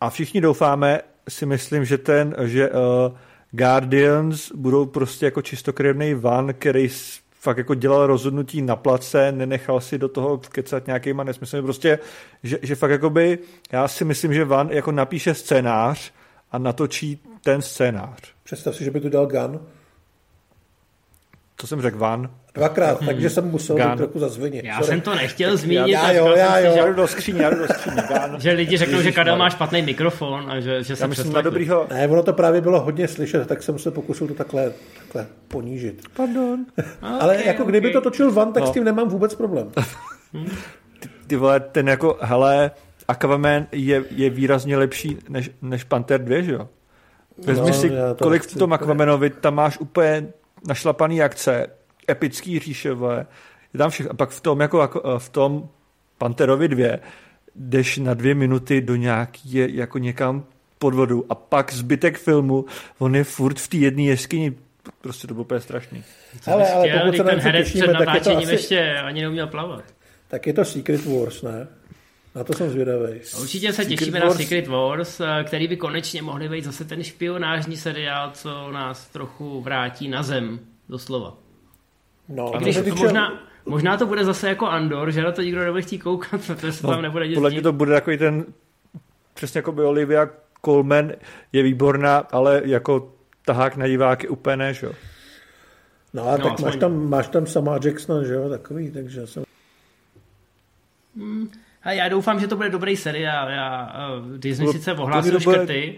A 0.00 0.10
všichni 0.10 0.40
doufáme, 0.40 1.00
myslím, 1.46 1.84
že 1.84 1.98
ten, 1.98 2.34
že 2.44 2.70
uh, 2.70 2.76
Guardians 3.50 4.52
budou 4.54 4.86
prostě 4.86 5.24
jako 5.24 5.42
čistokrevný 5.42 6.14
van, 6.14 6.54
který 6.54 6.88
fakt 7.40 7.58
jako 7.58 7.74
dělal 7.74 8.06
rozhodnutí 8.06 8.62
na 8.62 8.76
place, 8.76 9.32
nenechal 9.32 9.80
si 9.80 9.98
do 9.98 10.08
toho 10.08 10.38
kecat 10.38 10.86
nějakýma 10.86 11.24
nesmysly. 11.24 11.62
Prostě, 11.62 11.98
že, 12.42 12.58
že 12.62 12.74
fakt 12.74 12.90
jakoby, 12.90 13.38
já 13.72 13.88
si 13.88 14.04
myslím, 14.04 14.34
že 14.34 14.44
Van 14.44 14.70
jako 14.70 14.92
napíše 14.92 15.34
scénář 15.34 16.12
a 16.52 16.58
natočí 16.58 17.20
ten 17.42 17.62
scénář. 17.62 18.34
Představ 18.44 18.76
si, 18.76 18.84
že 18.84 18.90
by 18.90 19.00
to 19.00 19.08
dal 19.08 19.26
Gun. 19.26 19.60
To 21.56 21.66
jsem 21.66 21.82
řekl 21.82 21.98
van. 21.98 22.30
Dvakrát, 22.54 22.98
hmm. 22.98 23.06
takže 23.06 23.30
jsem 23.30 23.50
musel 23.50 23.76
být 23.76 23.96
trochu 23.96 24.18
zazvinit. 24.18 24.64
Já 24.64 24.74
Sorry. 24.74 24.86
jsem 24.86 25.00
to 25.00 25.14
nechtěl 25.14 25.56
zmínit. 25.56 25.88
Já, 25.88 26.12
já 26.12 26.12
jo, 26.12 26.34
já 26.36 26.58
jo. 26.58 26.72
Já 26.76 26.86
jdu 26.86 26.92
do 26.94 27.06
skříně, 27.06 27.42
já 27.42 27.50
jdu 27.50 27.58
do 27.58 27.66
skříně. 27.68 28.02
že 28.38 28.52
lidi 28.52 28.76
řeknou, 28.76 29.02
že 29.02 29.12
Karel 29.12 29.36
má 29.36 29.50
špatný 29.50 29.82
mikrofon 29.82 30.50
a 30.50 30.60
že, 30.60 30.82
že 30.82 30.96
se 30.96 31.06
myslím 31.06 31.32
dobrýho... 31.32 31.86
Ne, 31.90 32.08
ono 32.08 32.22
to 32.22 32.32
právě 32.32 32.60
bylo 32.60 32.80
hodně 32.80 33.08
slyšet, 33.08 33.46
tak 33.46 33.62
jsem 33.62 33.78
se 33.78 33.90
pokusil 33.90 34.28
to 34.28 34.34
takhle, 34.34 34.72
takhle 34.98 35.26
ponížit. 35.48 36.02
Pardon. 36.16 36.66
okay, 36.78 37.18
Ale 37.20 37.44
jako 37.44 37.62
okay. 37.62 37.70
kdyby 37.70 37.92
to 37.92 38.00
točil 38.00 38.32
van, 38.32 38.52
tak 38.52 38.62
no. 38.62 38.66
s 38.66 38.72
tím 38.72 38.84
nemám 38.84 39.08
vůbec 39.08 39.34
problém. 39.34 39.70
ty, 41.00 41.08
ty 41.26 41.36
vole, 41.36 41.60
ten 41.60 41.88
jako, 41.88 42.18
hele, 42.20 42.70
Aquaman 43.08 43.66
je, 43.72 44.04
je 44.10 44.30
výrazně 44.30 44.76
lepší 44.76 45.18
než, 45.28 45.50
než 45.62 45.84
Panther 45.84 46.24
2, 46.24 46.42
že 46.42 46.52
jo? 46.52 46.68
Vezmi 47.46 47.70
no, 47.70 47.74
si, 47.74 47.92
kolik 48.22 48.42
v 48.42 48.58
tom 48.58 48.72
Aquamanovi, 48.72 49.30
tam 49.30 49.54
máš 49.54 49.78
úplně 49.78 50.26
našlapaný 50.66 51.22
akce, 51.22 51.66
epický 52.10 52.58
říšové, 52.58 53.26
je 53.74 53.78
tam 53.78 53.90
všechno. 53.90 54.12
A 54.12 54.14
pak 54.14 54.30
v 54.30 54.40
tom, 54.40 54.60
jako, 54.60 54.80
jako 54.80 55.18
v 55.18 55.28
tom 55.28 55.68
Panterovi 56.18 56.68
2 56.68 56.88
jdeš 57.56 57.98
na 57.98 58.14
dvě 58.14 58.34
minuty 58.34 58.80
do 58.80 58.96
nějaký, 58.96 59.76
jako 59.76 59.98
někam 59.98 60.44
pod 60.78 60.94
vodu 60.94 61.26
a 61.28 61.34
pak 61.34 61.72
zbytek 61.72 62.18
filmu, 62.18 62.64
on 62.98 63.16
je 63.16 63.24
furt 63.24 63.58
v 63.60 63.68
té 63.68 63.76
jedné 63.76 64.02
jeskyni, 64.02 64.54
prostě 65.00 65.26
to 65.26 65.34
bylo 65.34 65.44
úplně 65.44 65.60
strašný. 65.60 66.04
Ale, 66.46 66.72
ale 66.72 66.88
pokud 66.88 67.16
se 67.16 67.24
ten 67.24 67.38
herec 67.38 67.68
před 67.68 67.92
natáčením 67.92 68.38
asi... 68.38 68.52
ještě 68.52 68.98
ani 68.98 69.20
neuměl 69.20 69.46
plavat. 69.46 69.84
Tak 70.28 70.46
je 70.46 70.52
to 70.52 70.64
Secret 70.64 71.06
Wars, 71.06 71.42
ne? 71.42 71.68
Na 72.34 72.44
to 72.44 72.52
jsem 72.52 72.70
zvědavý. 72.70 73.20
Určitě 73.40 73.72
se 73.72 73.82
Secret 73.82 73.98
těšíme 73.98 74.20
Wars. 74.20 74.32
na 74.34 74.38
Secret 74.38 74.66
Wars, 74.68 75.20
eh, 75.20 75.44
který 75.46 75.68
by 75.68 75.76
konečně 75.76 76.22
mohli 76.22 76.48
být 76.48 76.64
zase 76.64 76.84
ten 76.84 77.02
špionážní 77.02 77.76
seriál, 77.76 78.30
co 78.34 78.70
nás 78.72 79.08
trochu 79.08 79.60
vrátí 79.60 80.08
na 80.08 80.22
zem, 80.22 80.60
doslova. 80.88 81.36
No, 82.28 82.48
I 82.48 82.58
co 82.58 82.58
když 82.64 82.76
týče- 82.76 82.90
možná, 83.04 83.42
možná 83.66 83.96
to 83.96 84.06
bude 84.06 84.24
zase 84.24 84.48
jako 84.48 84.66
Andor, 84.66 85.10
že 85.10 85.22
na 85.22 85.32
to 85.32 85.42
nikdo 85.42 85.60
nebude 85.60 85.82
chtít 85.82 85.98
koukat, 85.98 86.40
protože 86.46 86.72
se 86.72 86.82
tam 86.82 87.02
nebude 87.02 87.26
nic 87.26 87.34
No, 87.36 87.40
Podle 87.40 87.50
mě 87.50 87.62
to 87.62 87.72
bude 87.72 87.92
takový 87.92 88.18
ten, 88.18 88.44
přesně 89.34 89.58
jako 89.58 89.72
by 89.72 89.82
Olivia 89.84 90.28
Colman 90.64 91.12
je 91.52 91.62
výborná, 91.62 92.18
ale 92.18 92.62
jako 92.64 93.12
tahák 93.44 93.76
na 93.76 93.86
diváky 93.86 94.28
úplně 94.28 94.56
ne, 94.56 94.74
že 94.74 94.86
jo. 94.86 94.92
No, 96.14 96.28
a 96.28 96.36
No, 96.36 96.44
tak 96.48 96.60
máš 96.60 96.76
tam, 96.76 97.08
máš 97.08 97.28
tam 97.28 97.46
sama 97.46 97.78
Jacksona, 97.84 98.24
že 98.24 98.34
jo, 98.34 98.48
takový, 98.48 98.90
takže 98.90 99.26
jsem... 99.26 99.43
A 101.84 101.92
já 101.92 102.08
doufám, 102.08 102.40
že 102.40 102.48
to 102.48 102.56
bude 102.56 102.70
dobrý 102.70 102.96
seriál. 102.96 103.48
Já, 103.48 103.96
uh, 104.18 104.38
Disney 104.38 104.68
sice 104.72 104.92
ohlásil 104.92 105.40
škrty, 105.40 105.96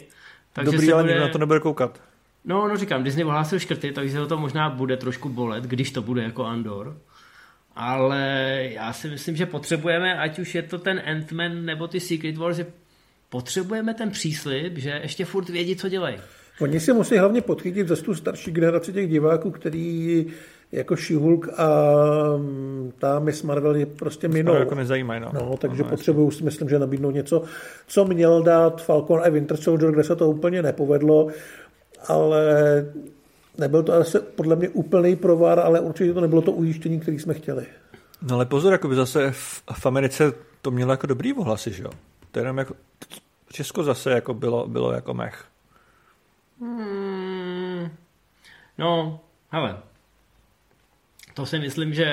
takže 0.53 0.73
Dobrý, 0.73 0.87
se 0.87 0.93
ale 0.93 1.03
bude... 1.03 1.13
nikdo 1.13 1.27
na 1.27 1.33
to 1.33 1.39
nebude 1.39 1.61
koukat. 1.61 2.01
No, 2.45 2.69
no 2.69 2.77
říkám, 2.77 3.05
Disney 3.05 3.25
ohlásil 3.25 3.59
škrty, 3.59 3.93
takže 3.93 4.27
to 4.27 4.39
možná 4.39 4.71
bude 4.71 4.97
trošku 4.97 5.29
bolet, 5.29 5.65
když 5.65 5.91
to 5.91 6.03
bude 6.03 6.23
jako 6.23 6.45
Andor. 6.45 6.97
Ale 7.77 8.61
já 8.73 8.93
si 8.93 9.09
myslím, 9.09 9.37
že 9.37 9.47
potřebujeme, 9.47 10.19
ať 10.19 10.39
už 10.39 10.55
je 10.55 10.63
to 10.63 10.79
ten 10.79 10.99
Ant-Man 10.99 11.65
nebo 11.65 11.89
ty 11.89 12.01
Secret 12.01 12.37
Wars, 12.37 12.57
že 12.57 12.67
potřebujeme 13.29 13.95
ten 13.95 14.11
příslip, 14.11 14.79
že 14.79 15.01
ještě 15.03 15.25
furt 15.25 15.49
vědí, 15.49 15.77
co 15.77 15.89
dělají. 15.89 16.17
Oni 16.61 16.81
si 16.81 16.93
musí 16.93 17.19
hlavně 17.19 17.41
podchytit 17.41 17.89
zase 17.89 18.03
tu 18.03 18.15
starší 18.15 18.51
generaci 18.51 18.93
těch 18.93 19.11
diváků, 19.11 19.51
který 19.51 20.27
jako 20.73 20.95
She-Hulk 20.95 21.49
a 21.57 21.67
mm, 22.37 22.93
ta 22.99 23.19
Miss 23.19 23.43
Marvel 23.43 23.77
je 23.77 23.87
prostě 23.87 24.29
No, 24.29 24.35
minou. 24.35 24.55
jako 24.55 24.75
nezajímají, 24.75 25.21
no. 25.21 25.31
No, 25.35 25.57
takže 25.57 25.83
no, 25.83 25.89
potřebuju 25.89 26.31
si 26.31 26.45
myslím, 26.45 26.69
že 26.69 26.79
nabídnout 26.79 27.11
něco, 27.11 27.43
co 27.87 28.05
měl 28.05 28.43
dát 28.43 28.83
Falcon 28.83 29.21
a 29.25 29.29
Winter 29.29 29.57
Soldier, 29.57 29.93
kde 29.93 30.05
se 30.05 30.17
to 30.17 30.31
úplně 30.31 30.63
nepovedlo, 30.63 31.29
ale 32.09 32.45
nebyl 33.59 33.83
to 33.83 33.93
asi 33.93 34.19
podle 34.19 34.57
mě 34.57 34.69
úplný 34.69 35.17
provar, 35.17 35.61
ale 35.61 35.81
určitě 35.81 36.13
to 36.13 36.21
nebylo 36.21 36.43
to 36.43 36.53
ujištění, 36.53 37.01
který 37.01 37.19
jsme 37.19 37.35
chtěli. 37.35 37.67
No 38.23 38.35
ale 38.35 38.47
pozor, 38.47 38.73
jako 38.73 38.89
by 38.89 38.95
zase 38.95 39.31
v, 39.31 39.63
v 39.73 39.87
Americe 39.87 40.33
to 40.63 40.71
mělo 40.71 40.91
jako 40.91 41.07
dobrý 41.07 41.33
ohlasy, 41.33 41.73
že 41.73 41.83
jo. 41.83 41.91
To 42.31 42.39
je 42.39 42.41
jenom 42.41 42.59
jako, 42.59 42.75
Česko 43.53 43.83
zase 43.83 44.11
jako 44.11 44.35
bylo, 44.35 44.69
bylo 44.69 44.93
jako 44.93 45.15
mech. 45.15 45.45
Hmm, 46.61 47.89
no, 48.79 49.21
hele, 49.51 49.77
to 51.37 51.47
si 51.47 51.59
myslím, 51.59 51.95
že 51.95 52.07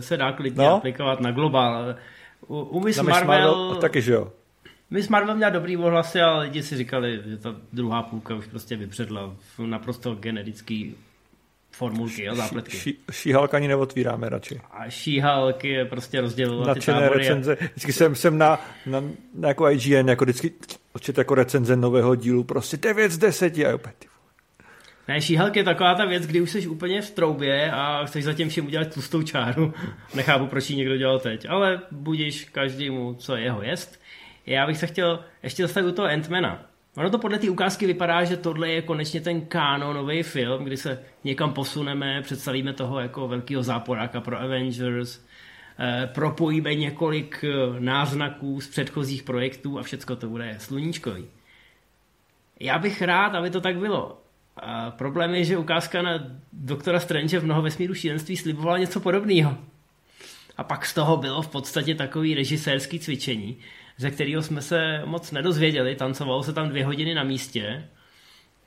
se 0.00 0.16
dá 0.16 0.32
klidně 0.32 0.64
No. 0.64 0.74
aplikovat 0.76 1.20
na 1.20 1.30
globál. 1.32 1.94
U, 2.46 2.60
u 2.60 2.80
Miss 2.80 2.96
Miss 2.98 3.08
Marvel, 3.08 3.26
Marvel 3.56 3.76
taky, 3.80 4.02
že 4.02 4.12
jo. 4.12 4.32
Miss 4.90 5.08
Marvel 5.08 5.34
měla 5.36 5.50
dobrý 5.50 5.76
ohlasy, 5.76 6.20
ale 6.20 6.44
lidi 6.44 6.62
si 6.62 6.76
říkali, 6.76 7.20
že 7.26 7.36
ta 7.36 7.54
druhá 7.72 8.02
půlka 8.02 8.34
už 8.34 8.46
prostě 8.46 8.76
vypředla 8.76 9.34
v 9.58 9.66
naprosto 9.66 10.14
generický 10.14 10.94
formulky 11.70 12.28
a 12.28 12.34
zápletky. 12.34 12.76
Ší- 12.76 12.98
Šíhalk 13.12 13.54
ani 13.54 13.68
neotvíráme 13.68 14.28
radši. 14.28 14.60
A 14.70 14.86
She-Hulk 14.88 15.64
je 15.64 15.84
prostě 15.84 16.20
rozdělovat 16.20 16.74
ty 16.74 16.86
tábory. 16.86 17.18
recenze. 17.18 17.56
Vždycky 17.60 17.92
jsem, 17.92 18.14
jsem 18.14 18.38
na, 18.38 18.60
na, 18.86 19.02
na, 19.34 19.48
jako 19.48 19.70
IGN, 19.70 20.08
jako 20.08 20.24
vždycky 20.24 20.52
očet 20.92 21.18
jako 21.18 21.34
recenze 21.34 21.76
nového 21.76 22.14
dílu, 22.14 22.44
prostě 22.44 22.76
9 22.76 23.12
z 23.12 23.18
10 23.18 23.58
a 23.58 23.74
opět. 23.74 23.94
Ne, 25.08 25.20
She-Hulk 25.20 25.56
je 25.56 25.64
taková 25.64 25.94
ta 25.94 26.04
věc, 26.04 26.26
kdy 26.26 26.40
už 26.40 26.50
jsi 26.50 26.66
úplně 26.66 27.02
v 27.02 27.10
troubě 27.10 27.70
a 27.70 28.04
chceš 28.04 28.24
zatím 28.24 28.48
všem 28.48 28.66
udělat 28.66 28.94
tlustou 28.94 29.22
čáru. 29.22 29.74
Nechápu, 30.14 30.46
proč 30.46 30.70
ji 30.70 30.76
někdo 30.76 30.96
dělal 30.96 31.18
teď, 31.18 31.46
ale 31.48 31.80
budíš 31.90 32.44
každému, 32.44 33.14
co 33.14 33.36
je 33.36 33.42
jeho 33.42 33.62
jest. 33.62 34.00
Já 34.46 34.66
bych 34.66 34.78
se 34.78 34.86
chtěl 34.86 35.24
ještě 35.42 35.62
zastavit 35.62 35.88
u 35.88 35.92
toho 35.92 36.08
Ant-Mana. 36.08 36.58
Ono 36.96 37.10
to 37.10 37.18
podle 37.18 37.38
té 37.38 37.50
ukázky 37.50 37.86
vypadá, 37.86 38.24
že 38.24 38.36
tohle 38.36 38.68
je 38.68 38.82
konečně 38.82 39.20
ten 39.20 39.40
kanonový 39.40 40.22
film, 40.22 40.64
kdy 40.64 40.76
se 40.76 41.02
někam 41.24 41.52
posuneme, 41.52 42.22
představíme 42.22 42.72
toho 42.72 43.00
jako 43.00 43.28
velkého 43.28 43.62
záporáka 43.62 44.20
pro 44.20 44.40
Avengers, 44.40 45.24
eh, 45.78 46.10
propojíme 46.14 46.74
několik 46.74 47.44
eh, 47.44 47.80
náznaků 47.80 48.60
z 48.60 48.68
předchozích 48.68 49.22
projektů 49.22 49.78
a 49.78 49.82
všecko 49.82 50.16
to 50.16 50.28
bude 50.28 50.56
sluníčkový. 50.58 51.26
Já 52.60 52.78
bych 52.78 53.02
rád, 53.02 53.34
aby 53.34 53.50
to 53.50 53.60
tak 53.60 53.76
bylo. 53.76 54.25
A 54.56 54.90
problém 54.90 55.34
je, 55.34 55.44
že 55.44 55.56
ukázka 55.56 56.02
na 56.02 56.10
doktora 56.52 57.00
Strange 57.00 57.38
v 57.38 57.44
mnoho 57.44 57.62
vesmíru 57.62 57.94
šílenství 57.94 58.36
slibovala 58.36 58.78
něco 58.78 59.00
podobného. 59.00 59.58
A 60.56 60.64
pak 60.64 60.86
z 60.86 60.94
toho 60.94 61.16
bylo 61.16 61.42
v 61.42 61.48
podstatě 61.48 61.94
takový 61.94 62.34
režisérský 62.34 62.98
cvičení, 62.98 63.56
ze 63.96 64.10
kterého 64.10 64.42
jsme 64.42 64.62
se 64.62 65.02
moc 65.04 65.32
nedozvěděli. 65.32 65.96
Tancovalo 65.96 66.42
se 66.42 66.52
tam 66.52 66.68
dvě 66.68 66.84
hodiny 66.84 67.14
na 67.14 67.24
místě. 67.24 67.84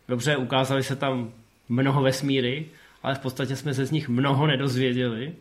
Dobře, 0.07 0.37
ukázali 0.37 0.83
se 0.83 0.95
tam 0.95 1.33
mnoho 1.69 2.01
vesmíry, 2.01 2.65
ale 3.03 3.15
v 3.15 3.19
podstatě 3.19 3.55
jsme 3.55 3.73
se 3.73 3.85
z 3.85 3.91
nich 3.91 4.09
mnoho 4.09 4.47
nedozvěděli. 4.47 5.33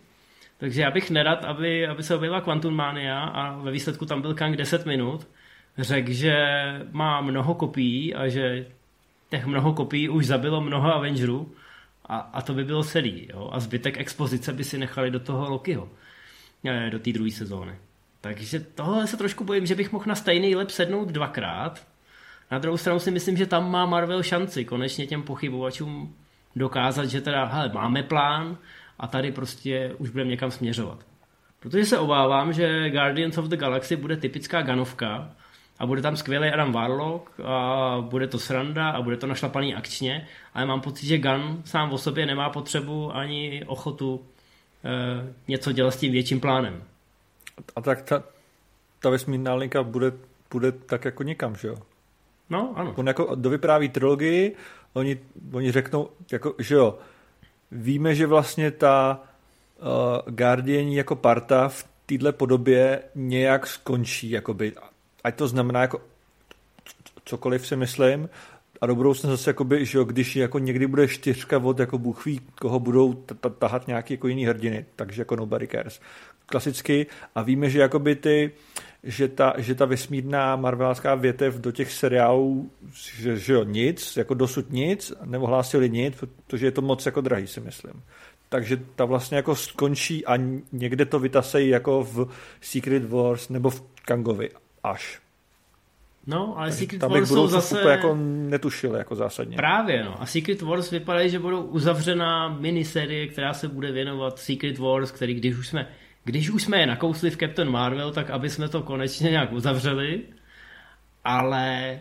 Takže 0.58 0.82
já 0.82 0.90
bych 0.90 1.10
nerad, 1.10 1.44
aby, 1.44 1.86
aby 1.86 2.02
se 2.02 2.14
objevila 2.14 2.40
Quantum 2.40 2.74
Mania 2.74 3.20
a 3.20 3.56
ve 3.56 3.70
výsledku 3.70 4.06
tam 4.06 4.22
byl 4.22 4.34
Kang 4.34 4.56
10 4.56 4.86
minut, 4.86 5.26
řekl, 5.78 6.12
že 6.12 6.34
má 6.90 7.20
mnoho 7.20 7.54
kopií 7.54 8.14
a 8.14 8.28
že 8.28 8.66
těch 9.30 9.46
mnoho 9.46 9.72
kopií 9.72 10.08
už 10.08 10.26
zabilo 10.26 10.60
mnoho 10.60 10.94
Avengerů 10.94 11.52
a, 12.06 12.18
a 12.18 12.42
to 12.42 12.54
by 12.54 12.64
bylo 12.64 12.84
celý. 12.84 13.28
Jo? 13.34 13.50
A 13.52 13.60
zbytek 13.60 13.98
expozice 13.98 14.52
by 14.52 14.64
si 14.64 14.78
nechali 14.78 15.10
do 15.10 15.20
toho 15.20 15.50
Lokiho, 15.50 15.88
eh, 16.64 16.90
do 16.90 16.98
té 16.98 17.12
druhé 17.12 17.30
sezóny. 17.30 17.74
Takže 18.20 18.60
tohle 18.60 19.06
se 19.06 19.16
trošku 19.16 19.44
bojím, 19.44 19.66
že 19.66 19.74
bych 19.74 19.92
mohl 19.92 20.04
na 20.08 20.14
stejný 20.14 20.56
lep 20.56 20.70
sednout 20.70 21.08
dvakrát. 21.08 21.86
Na 22.50 22.58
druhou 22.58 22.76
stranu 22.76 22.98
si 22.98 23.10
myslím, 23.10 23.36
že 23.36 23.46
tam 23.46 23.70
má 23.70 23.86
Marvel 23.86 24.22
šanci 24.22 24.64
konečně 24.64 25.06
těm 25.06 25.22
pochybovačům 25.22 26.14
dokázat, 26.56 27.04
že 27.04 27.20
teda, 27.20 27.44
hele, 27.44 27.70
máme 27.74 28.02
plán 28.02 28.58
a 28.98 29.06
tady 29.06 29.32
prostě 29.32 29.94
už 29.98 30.10
budeme 30.10 30.30
někam 30.30 30.50
směřovat. 30.50 31.06
Protože 31.60 31.84
se 31.84 31.98
obávám, 31.98 32.52
že 32.52 32.90
Guardians 32.90 33.38
of 33.38 33.44
the 33.44 33.56
Galaxy 33.56 33.96
bude 33.96 34.16
typická 34.16 34.62
ganovka 34.62 35.30
a 35.78 35.86
bude 35.86 36.02
tam 36.02 36.16
skvělý 36.16 36.48
Adam 36.48 36.72
Warlock 36.72 37.40
a 37.44 37.96
bude 38.00 38.26
to 38.26 38.38
sranda 38.38 38.90
a 38.90 39.02
bude 39.02 39.16
to 39.16 39.26
našlapaný 39.26 39.74
akčně, 39.74 40.28
ale 40.54 40.66
mám 40.66 40.80
pocit, 40.80 41.06
že 41.06 41.18
Gun 41.18 41.62
sám 41.64 41.92
o 41.92 41.98
sobě 41.98 42.26
nemá 42.26 42.50
potřebu 42.50 43.16
ani 43.16 43.64
ochotu 43.66 44.20
e, 44.84 45.34
něco 45.48 45.72
dělat 45.72 45.90
s 45.90 45.96
tím 45.96 46.12
větším 46.12 46.40
plánem. 46.40 46.82
A 47.76 47.80
tak 47.80 48.02
ta, 48.02 48.22
ta 49.00 49.10
vesmírná 49.10 49.54
linka 49.54 49.82
bude, 49.82 50.12
bude 50.50 50.72
tak 50.72 51.04
jako 51.04 51.22
někam, 51.22 51.56
že 51.56 51.68
jo. 51.68 51.76
No, 52.50 52.72
ano. 52.76 52.94
On 52.96 53.06
jako 53.06 53.34
dovypráví 53.34 53.88
trilogii, 53.88 54.56
oni, 54.92 55.18
oni 55.52 55.72
řeknou, 55.72 56.08
jako, 56.32 56.54
že 56.58 56.74
jo, 56.74 56.98
víme, 57.70 58.14
že 58.14 58.26
vlastně 58.26 58.70
ta 58.70 59.20
uh, 59.80 60.34
Guardiani 60.34 60.96
jako 60.96 61.16
parta 61.16 61.68
v 61.68 61.88
této 62.06 62.32
podobě 62.32 63.02
nějak 63.14 63.66
skončí, 63.66 64.30
jakoby, 64.30 64.72
ať 65.24 65.34
to 65.34 65.48
znamená 65.48 65.80
jako 65.80 66.00
cokoliv 67.24 67.66
si 67.66 67.76
myslím, 67.76 68.28
a 68.80 68.86
do 68.86 68.94
budoucna 68.94 69.30
zase, 69.30 69.50
jakoby, 69.50 69.86
že 69.86 69.98
jo, 69.98 70.04
když 70.04 70.36
jako 70.36 70.58
někdy 70.58 70.86
bude 70.86 71.08
čtyřka 71.08 71.58
od 71.58 71.78
jako 71.78 71.98
Bůh 71.98 72.26
ví, 72.26 72.40
koho 72.60 72.80
budou 72.80 73.24
tahat 73.58 73.86
nějaký 73.86 74.14
jako 74.14 74.28
jiný 74.28 74.46
hrdiny, 74.46 74.86
takže 74.96 75.22
jako 75.22 75.36
nobody 75.36 75.68
cares. 75.68 76.00
Klasicky 76.46 77.06
a 77.34 77.42
víme, 77.42 77.70
že 77.70 77.80
jakoby 77.80 78.16
ty, 78.16 78.50
že 79.02 79.28
ta, 79.28 79.54
že 79.58 79.74
ta 79.74 79.84
vesmírná 79.84 80.56
marvelská 80.56 81.14
větev 81.14 81.54
do 81.54 81.72
těch 81.72 81.92
seriálů, 81.92 82.70
že, 82.92 83.36
že 83.36 83.52
jo, 83.52 83.64
nic, 83.64 84.16
jako 84.16 84.34
dosud 84.34 84.72
nic, 84.72 85.12
neohlásili 85.24 85.90
nic, 85.90 86.14
protože 86.46 86.66
je 86.66 86.70
to 86.70 86.82
moc 86.82 87.06
jako 87.06 87.20
drahý, 87.20 87.46
si 87.46 87.60
myslím. 87.60 88.02
Takže 88.48 88.80
ta 88.96 89.04
vlastně 89.04 89.36
jako 89.36 89.56
skončí 89.56 90.26
a 90.26 90.36
někde 90.72 91.04
to 91.04 91.18
vytasejí 91.18 91.68
jako 91.68 92.04
v 92.04 92.28
Secret 92.60 93.04
Wars 93.04 93.48
nebo 93.48 93.70
v 93.70 93.82
Kangovi 94.04 94.50
až. 94.84 95.20
No, 96.28 96.58
ale 96.58 96.72
Secret 96.72 97.00
Tam 97.00 97.10
Wars 97.10 97.28
jsou 97.28 97.46
zase... 97.46 97.80
jako 97.90 98.16
netušil 98.20 98.94
jako 98.94 99.14
zásadně. 99.14 99.56
Právě, 99.56 100.04
no. 100.04 100.22
A 100.22 100.26
Secret 100.26 100.62
Wars 100.62 100.90
vypadají, 100.90 101.30
že 101.30 101.38
budou 101.38 101.62
uzavřená 101.62 102.48
miniserie, 102.48 103.26
která 103.26 103.54
se 103.54 103.68
bude 103.68 103.92
věnovat 103.92 104.38
Secret 104.38 104.78
Wars, 104.78 105.10
který 105.10 105.34
když 105.34 105.56
už 105.56 105.68
jsme, 105.68 105.88
když 106.24 106.50
už 106.50 106.62
jsme 106.62 106.80
je 106.80 106.86
nakousli 106.86 107.30
v 107.30 107.36
Captain 107.36 107.70
Marvel, 107.70 108.12
tak 108.12 108.30
aby 108.30 108.50
jsme 108.50 108.68
to 108.68 108.82
konečně 108.82 109.30
nějak 109.30 109.52
uzavřeli. 109.52 110.22
Ale 111.24 112.00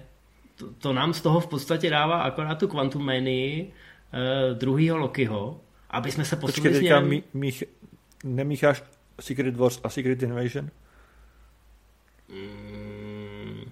to, 0.55 0.73
to 0.73 0.93
nám 0.93 1.13
z 1.13 1.21
toho 1.21 1.39
v 1.39 1.47
podstatě 1.47 1.89
dává 1.89 2.21
akorát 2.21 2.59
tu 2.59 2.67
Quantum 2.67 3.05
Manii 3.05 3.71
eh, 4.13 4.53
druhýho 4.53 4.97
Lokiho, 4.97 5.61
aby 5.89 6.11
jsme 6.11 6.25
se 6.25 6.35
Počkej, 6.35 6.63
posunuli 6.63 6.79
teďka 6.79 6.99
směrem... 6.99 7.09
mí, 7.09 7.23
mích, 7.33 7.63
nemícháš 8.23 8.83
Secret 9.19 9.55
Wars 9.55 9.79
a 9.83 9.89
Secret 9.89 10.23
Invasion? 10.23 10.69
Mm. 12.29 13.71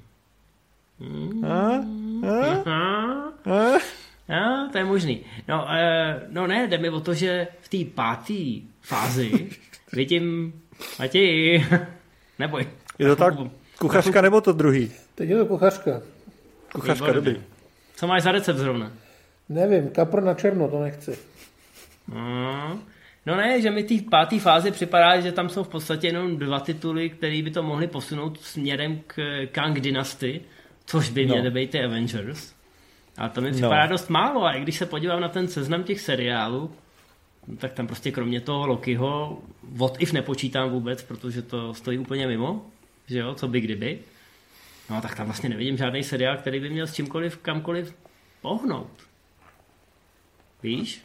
A? 1.45 1.83
A? 2.65 3.81
A? 4.29 4.67
To 4.71 4.77
je 4.77 4.83
možný. 4.83 5.25
No, 5.47 5.63
uh, 5.63 6.21
no 6.29 6.47
ne, 6.47 6.67
jde 6.67 6.77
mi 6.77 6.89
o 6.89 6.99
to, 6.99 7.13
že 7.13 7.47
v 7.61 7.69
té 7.69 7.91
páté 7.95 8.43
fázi 8.81 9.49
vidím, 9.93 10.53
Matěji, 10.99 11.65
neboj. 12.39 12.67
Je 12.99 13.07
to 13.07 13.15
tak? 13.15 13.33
Kuchařka 13.79 14.21
nebo 14.21 14.41
to 14.41 14.53
druhý? 14.53 14.91
Teď 15.15 15.29
je 15.29 15.37
to 15.37 15.45
kuchařka. 15.45 16.01
Kuchařka, 16.73 17.11
dobrý. 17.11 17.43
Co 17.95 18.07
máš 18.07 18.23
za 18.23 18.31
recept 18.31 18.57
zrovna? 18.57 18.91
Nevím, 19.49 19.89
kapr 19.89 20.23
na 20.23 20.33
černo, 20.33 20.67
to 20.67 20.83
nechci. 20.83 21.17
No, 22.07 22.79
no 23.25 23.35
ne, 23.35 23.61
že 23.61 23.71
mi 23.71 23.83
té 23.83 23.93
páté 24.09 24.39
fázi 24.39 24.71
připadá, 24.71 25.19
že 25.19 25.31
tam 25.31 25.49
jsou 25.49 25.63
v 25.63 25.67
podstatě 25.67 26.07
jenom 26.07 26.37
dva 26.37 26.59
tituly, 26.59 27.09
které 27.09 27.41
by 27.43 27.51
to 27.51 27.63
mohly 27.63 27.87
posunout 27.87 28.41
směrem 28.41 29.01
k 29.07 29.45
Kang 29.51 29.79
Dynasty, 29.79 30.41
což 30.85 31.09
by 31.09 31.25
měly 31.25 31.43
No. 31.43 31.51
být 31.51 31.71
ty 31.71 31.83
Avengers. 31.83 32.53
A 33.17 33.29
to 33.29 33.41
mi 33.41 33.51
připadá 33.51 33.85
dost 33.87 34.09
málo 34.09 34.43
a 34.45 34.53
i 34.53 34.61
když 34.61 34.77
se 34.77 34.85
podívám 34.85 35.21
na 35.21 35.29
ten 35.29 35.47
seznam 35.47 35.83
těch 35.83 36.01
seriálů, 36.01 36.71
no 37.47 37.57
tak 37.57 37.73
tam 37.73 37.87
prostě 37.87 38.11
kromě 38.11 38.41
toho 38.41 38.67
Lokiho 38.67 39.41
What 39.63 40.01
If 40.01 40.13
nepočítám 40.13 40.69
vůbec, 40.69 41.03
protože 41.03 41.41
to 41.41 41.73
stojí 41.73 41.97
úplně 41.97 42.27
mimo, 42.27 42.65
že 43.07 43.19
jo, 43.19 43.35
co 43.35 43.47
by 43.47 43.61
kdyby. 43.61 43.99
No 44.89 45.01
tak 45.01 45.15
tam 45.15 45.25
vlastně 45.25 45.49
nevidím 45.49 45.77
žádný 45.77 46.03
seriál, 46.03 46.37
který 46.37 46.59
by 46.59 46.69
měl 46.69 46.87
s 46.87 46.93
čímkoliv, 46.93 47.37
kamkoliv 47.37 47.95
pohnout. 48.41 48.91
Víš? 50.63 51.01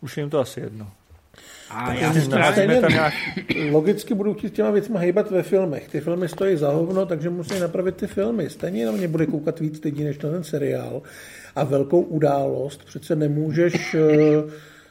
Už 0.00 0.16
jim 0.16 0.30
to 0.30 0.38
asi 0.40 0.60
jedno. 0.60 0.92
A 1.70 1.92
já 1.92 2.12
si 2.12 2.28
tam 2.28 2.90
nějak... 2.90 3.14
Logicky 3.70 4.14
budou 4.14 4.34
chtít 4.34 4.48
s 4.48 4.52
těma 4.52 4.70
věcma 4.70 5.00
hejbat 5.00 5.30
ve 5.30 5.42
filmech. 5.42 5.88
Ty 5.88 6.00
filmy 6.00 6.28
stojí 6.28 6.56
za 6.56 6.70
hovno, 6.70 7.06
takže 7.06 7.30
musí 7.30 7.60
napravit 7.60 7.96
ty 7.96 8.06
filmy. 8.06 8.50
Stejně 8.50 8.86
na 8.86 8.92
mě 8.92 9.08
bude 9.08 9.26
koukat 9.26 9.60
víc 9.60 9.84
lidí 9.84 10.04
než 10.04 10.18
na 10.18 10.30
ten 10.30 10.44
seriál. 10.44 11.02
A 11.56 11.64
velkou 11.64 12.00
událost 12.00 12.84
přece 12.84 13.16
nemůžeš 13.16 13.94
eh, 13.94 14.42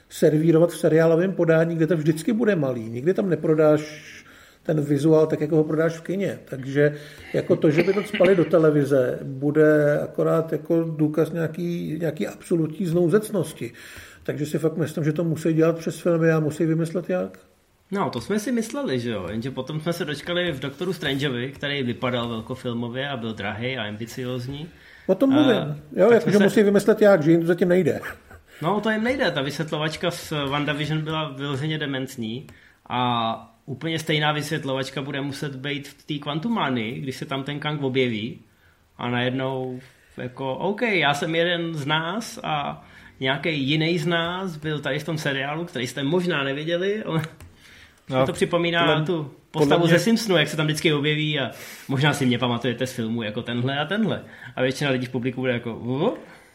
servírovat 0.09 0.69
v 0.69 0.77
seriálovém 0.77 1.33
podání, 1.33 1.75
kde 1.75 1.87
to 1.87 1.97
vždycky 1.97 2.33
bude 2.33 2.55
malý. 2.55 2.89
Nikdy 2.89 3.13
tam 3.13 3.29
neprodáš 3.29 4.15
ten 4.63 4.81
vizuál 4.81 5.27
tak, 5.27 5.41
jako 5.41 5.55
ho 5.55 5.63
prodáš 5.63 5.93
v 5.93 6.01
kině. 6.01 6.39
Takže 6.45 6.95
jako 7.33 7.55
to, 7.55 7.71
že 7.71 7.83
by 7.83 7.93
to 7.93 8.03
spali 8.03 8.35
do 8.35 8.45
televize, 8.45 9.19
bude 9.23 9.99
akorát 9.99 10.51
jako 10.51 10.83
důkaz 10.83 11.31
nějaký, 11.31 11.97
nějaký 11.99 12.27
absolutní 12.27 12.85
znouzecnosti. 12.85 13.71
Takže 14.25 14.45
si 14.45 14.59
fakt 14.59 14.77
myslím, 14.77 15.03
že 15.03 15.13
to 15.13 15.23
musí 15.23 15.53
dělat 15.53 15.77
přes 15.77 15.99
filmy 15.99 16.31
a 16.31 16.39
musí 16.39 16.65
vymyslet 16.65 17.09
jak. 17.09 17.39
No, 17.91 18.09
to 18.09 18.21
jsme 18.21 18.39
si 18.39 18.51
mysleli, 18.51 18.99
že 18.99 19.09
jo, 19.09 19.27
jenže 19.29 19.51
potom 19.51 19.81
jsme 19.81 19.93
se 19.93 20.05
dočkali 20.05 20.51
v 20.51 20.59
Doktoru 20.59 20.93
Strangeovi, 20.93 21.51
který 21.51 21.83
vypadal 21.83 22.29
velkofilmově 22.29 23.09
a 23.09 23.17
byl 23.17 23.33
drahý 23.33 23.77
a 23.77 23.87
ambiciozní. 23.87 24.69
O 25.07 25.15
tom 25.15 25.29
A, 25.29 25.33
mluvím. 25.33 25.81
Jo, 25.95 26.05
tak 26.09 26.11
jako, 26.13 26.21
jsme 26.23 26.31
že 26.31 26.37
se- 26.37 26.43
musí 26.43 26.63
vymyslet 26.63 27.01
jak, 27.01 27.23
že 27.23 27.31
jim 27.31 27.41
to 27.41 27.47
zatím 27.47 27.67
nejde. 27.67 27.99
No, 28.61 28.81
to 28.81 28.89
jim 28.89 29.03
nejde, 29.03 29.31
ta 29.31 29.41
vysvětlovačka 29.41 30.11
z 30.11 30.31
WandaVision 30.49 31.01
byla 31.01 31.29
vyloženě 31.29 31.77
dementní 31.77 32.47
a 32.89 33.55
úplně 33.65 33.99
stejná 33.99 34.31
vysvětlovačka 34.31 35.01
bude 35.01 35.21
muset 35.21 35.55
být 35.55 35.87
v 35.87 36.03
té 36.03 36.13
Quantumanii, 36.23 36.99
když 36.99 37.15
se 37.15 37.25
tam 37.25 37.43
ten 37.43 37.59
Kang 37.59 37.83
objeví 37.83 38.39
a 38.97 39.09
najednou 39.09 39.79
jako, 40.17 40.55
OK, 40.55 40.81
já 40.81 41.13
jsem 41.13 41.35
jeden 41.35 41.75
z 41.75 41.85
nás 41.85 42.39
a 42.43 42.85
nějaký 43.19 43.63
jiný 43.63 43.99
z 43.99 44.05
nás 44.07 44.57
byl 44.57 44.79
tady 44.79 44.99
v 44.99 45.03
tom 45.03 45.17
seriálu, 45.17 45.65
který 45.65 45.87
jste 45.87 46.03
možná 46.03 46.43
neviděli, 46.43 47.03
ale 47.03 47.21
no, 48.09 48.25
to 48.25 48.33
připomíná 48.33 48.85
podle- 48.85 49.05
tu 49.05 49.31
postavu 49.51 49.83
mě- 49.83 49.93
ze 49.93 49.99
Simpsonu, 49.99 50.37
jak 50.37 50.47
se 50.47 50.57
tam 50.57 50.65
vždycky 50.65 50.93
objeví 50.93 51.39
a 51.39 51.51
možná 51.87 52.13
si 52.13 52.25
mě 52.25 52.39
pamatujete 52.39 52.87
z 52.87 52.93
filmu 52.93 53.23
jako 53.23 53.41
tenhle 53.41 53.79
a 53.79 53.85
tenhle. 53.85 54.23
A 54.55 54.61
většina 54.61 54.89
lidí 54.89 55.05
v 55.05 55.09
publiku 55.09 55.41
bude 55.41 55.53
jako, 55.53 55.75
"Uh?" 55.75 56.09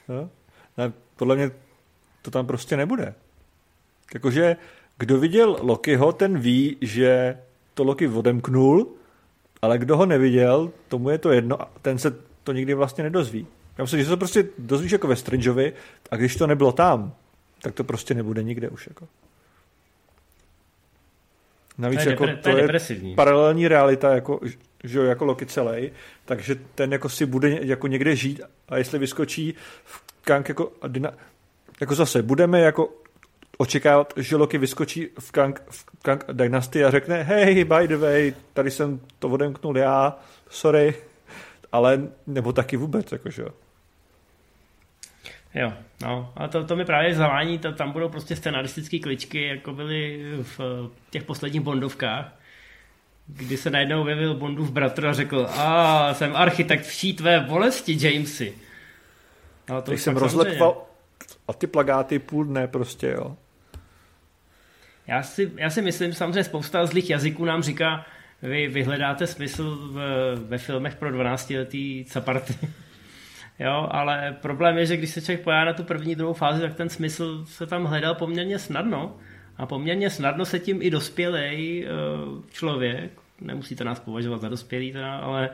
No? 0.09 0.31
Ne, 0.79 0.93
podle 1.17 1.37
mě 1.37 1.51
to 2.23 2.31
tam 2.31 2.47
prostě 2.47 2.77
nebude. 2.77 3.15
Jakože 4.15 4.57
kdo 4.99 5.19
viděl 5.19 5.57
Lokiho, 5.61 6.13
ten 6.13 6.39
ví, 6.39 6.77
že 6.81 7.39
to 7.75 7.85
Loki 7.85 8.09
odemknul, 8.09 8.89
ale 9.63 9.79
kdo 9.79 9.97
ho 9.97 10.07
neviděl, 10.07 10.71
tomu 10.89 11.11
je 11.11 11.19
to 11.19 11.33
jedno 11.33 11.63
a 11.63 11.71
ten 11.83 11.99
se 11.99 12.17
to 12.45 12.53
nikdy 12.53 12.75
vlastně 12.75 13.05
nedozví. 13.05 13.47
Já 13.79 13.85
myslím, 13.85 14.01
že 14.01 14.05
se 14.05 14.11
to 14.11 14.17
prostě 14.17 14.45
dozvíš 14.59 14.93
jako 14.93 15.09
ve 15.09 15.17
Strangeovi 15.17 15.73
a 16.11 16.17
když 16.17 16.37
to 16.37 16.47
nebylo 16.47 16.73
tam, 16.73 17.13
tak 17.63 17.75
to 17.75 17.85
prostě 17.85 18.15
nebude 18.15 18.43
nikde 18.43 18.69
už. 18.69 18.87
Jako. 18.87 19.09
Navíc 21.79 22.03
To 22.03 22.09
je 22.09 22.13
jako 22.13 22.25
depre- 22.25 22.37
to 22.37 22.49
je 22.49 22.55
depresivní. 22.57 23.15
paralelní 23.15 23.69
realita, 23.69 24.15
jako, 24.15 24.41
že 24.85 24.99
jo, 24.99 25.05
jako 25.05 25.25
Loki 25.25 25.47
celý, 25.47 25.91
takže 26.25 26.57
ten 26.75 26.93
jako 26.93 27.09
si 27.09 27.27
bude 27.27 27.59
jako 27.63 27.87
někde 27.87 28.17
žít 28.17 28.41
a 28.69 28.77
jestli 28.77 28.99
vyskočí 28.99 29.55
v 29.85 30.03
Kang 30.23 30.49
jako, 30.49 30.73
jako 31.81 31.95
zase, 31.95 32.23
budeme 32.23 32.61
jako 32.61 32.89
očekávat, 33.59 34.13
že 34.17 34.37
Loki 34.37 34.59
vyskočí 34.59 35.09
v 35.19 35.33
Kang, 35.33 35.63
v 35.71 35.85
Kang 36.03 36.25
Dynasty 36.33 36.85
a 36.85 36.91
řekne, 36.91 37.23
hej, 37.23 37.65
by 37.65 37.89
the 37.89 37.97
way, 37.97 38.35
tady 38.53 38.71
jsem 38.71 39.01
to 39.19 39.29
odemknul 39.29 39.79
já, 39.79 40.19
sorry, 40.51 40.95
ale 41.73 42.09
nebo 42.27 42.53
taky 42.53 42.77
vůbec, 42.77 43.13
jakože 43.13 43.43
jo. 43.43 43.49
Jo, 45.55 45.73
no, 46.03 46.33
a 46.37 46.49
to, 46.49 46.65
to 46.65 46.77
mi 46.77 46.85
právě 46.85 47.15
zavání, 47.15 47.59
to, 47.59 47.73
tam 47.73 47.93
budou 47.93 48.09
prostě 48.09 48.37
scenaristické 48.37 48.99
kličky, 48.99 49.47
jako 49.47 49.73
byly 49.73 50.23
v 50.43 50.61
těch 51.11 51.25
posledních 51.25 51.63
Bondovkách, 51.63 52.33
kdy 53.27 53.57
se 53.57 53.71
najednou 53.71 54.01
objevil 54.01 54.35
Bondův 54.35 54.71
bratr 54.71 55.07
a 55.07 55.13
řekl, 55.13 55.47
a 55.51 56.15
jsem 56.15 56.37
architekt 56.37 56.85
vší 56.85 57.15
tvé 57.15 57.41
bolesti, 57.41 57.99
Jamesy. 58.01 58.55
No, 59.69 59.83
To 59.83 59.93
jsem 59.93 60.15
fakt 60.15 60.23
rozletval 60.23 60.83
a 61.49 61.53
ty 61.53 61.67
plagáty 61.67 62.19
půl 62.19 62.45
dne 62.45 62.69
prostě, 62.69 63.07
jo. 63.07 63.37
Já 65.07 65.23
si, 65.23 65.53
já 65.57 65.71
si 65.71 65.83
myslím, 65.83 66.13
samozřejmě 66.13 66.45
spousta 66.45 66.87
zlých 66.87 67.11
jazyků 67.11 67.45
nám 67.45 67.63
říká, 67.63 68.07
vy 68.43 68.69
vyhledáte 68.69 69.27
smysl 69.27 69.77
v, 69.93 69.99
ve 70.49 70.59
filmech 70.59 70.97
pro 70.97 71.11
12-letý 71.11 72.05
caparty. 72.05 72.55
jo, 73.59 73.89
ale 73.91 74.37
problém 74.43 74.79
je, 74.79 74.87
že 74.87 74.97
když 74.97 75.11
se 75.11 75.21
člověk 75.21 75.41
pojá 75.41 75.65
na 75.65 75.73
tu 75.73 75.85
první, 75.85 76.15
druhou 76.15 76.33
fázi, 76.33 76.61
tak 76.61 76.75
ten 76.75 76.89
smysl 76.89 77.45
se 77.45 77.67
tam 77.67 77.85
hledal 77.85 78.15
poměrně 78.15 78.59
snadno. 78.59 79.17
A 79.57 79.67
poměrně 79.67 80.11
snadno 80.11 80.45
se 80.45 80.59
tím 80.59 80.83
i 80.83 80.91
dospělej 80.91 81.87
eh, 81.87 81.91
člověk, 82.51 83.11
nemusíte 83.41 83.85
nás 83.85 84.01
považovat 84.01 84.41
za 84.41 84.49
dospělý 84.49 84.93
teda, 84.93 85.17
ale 85.17 85.51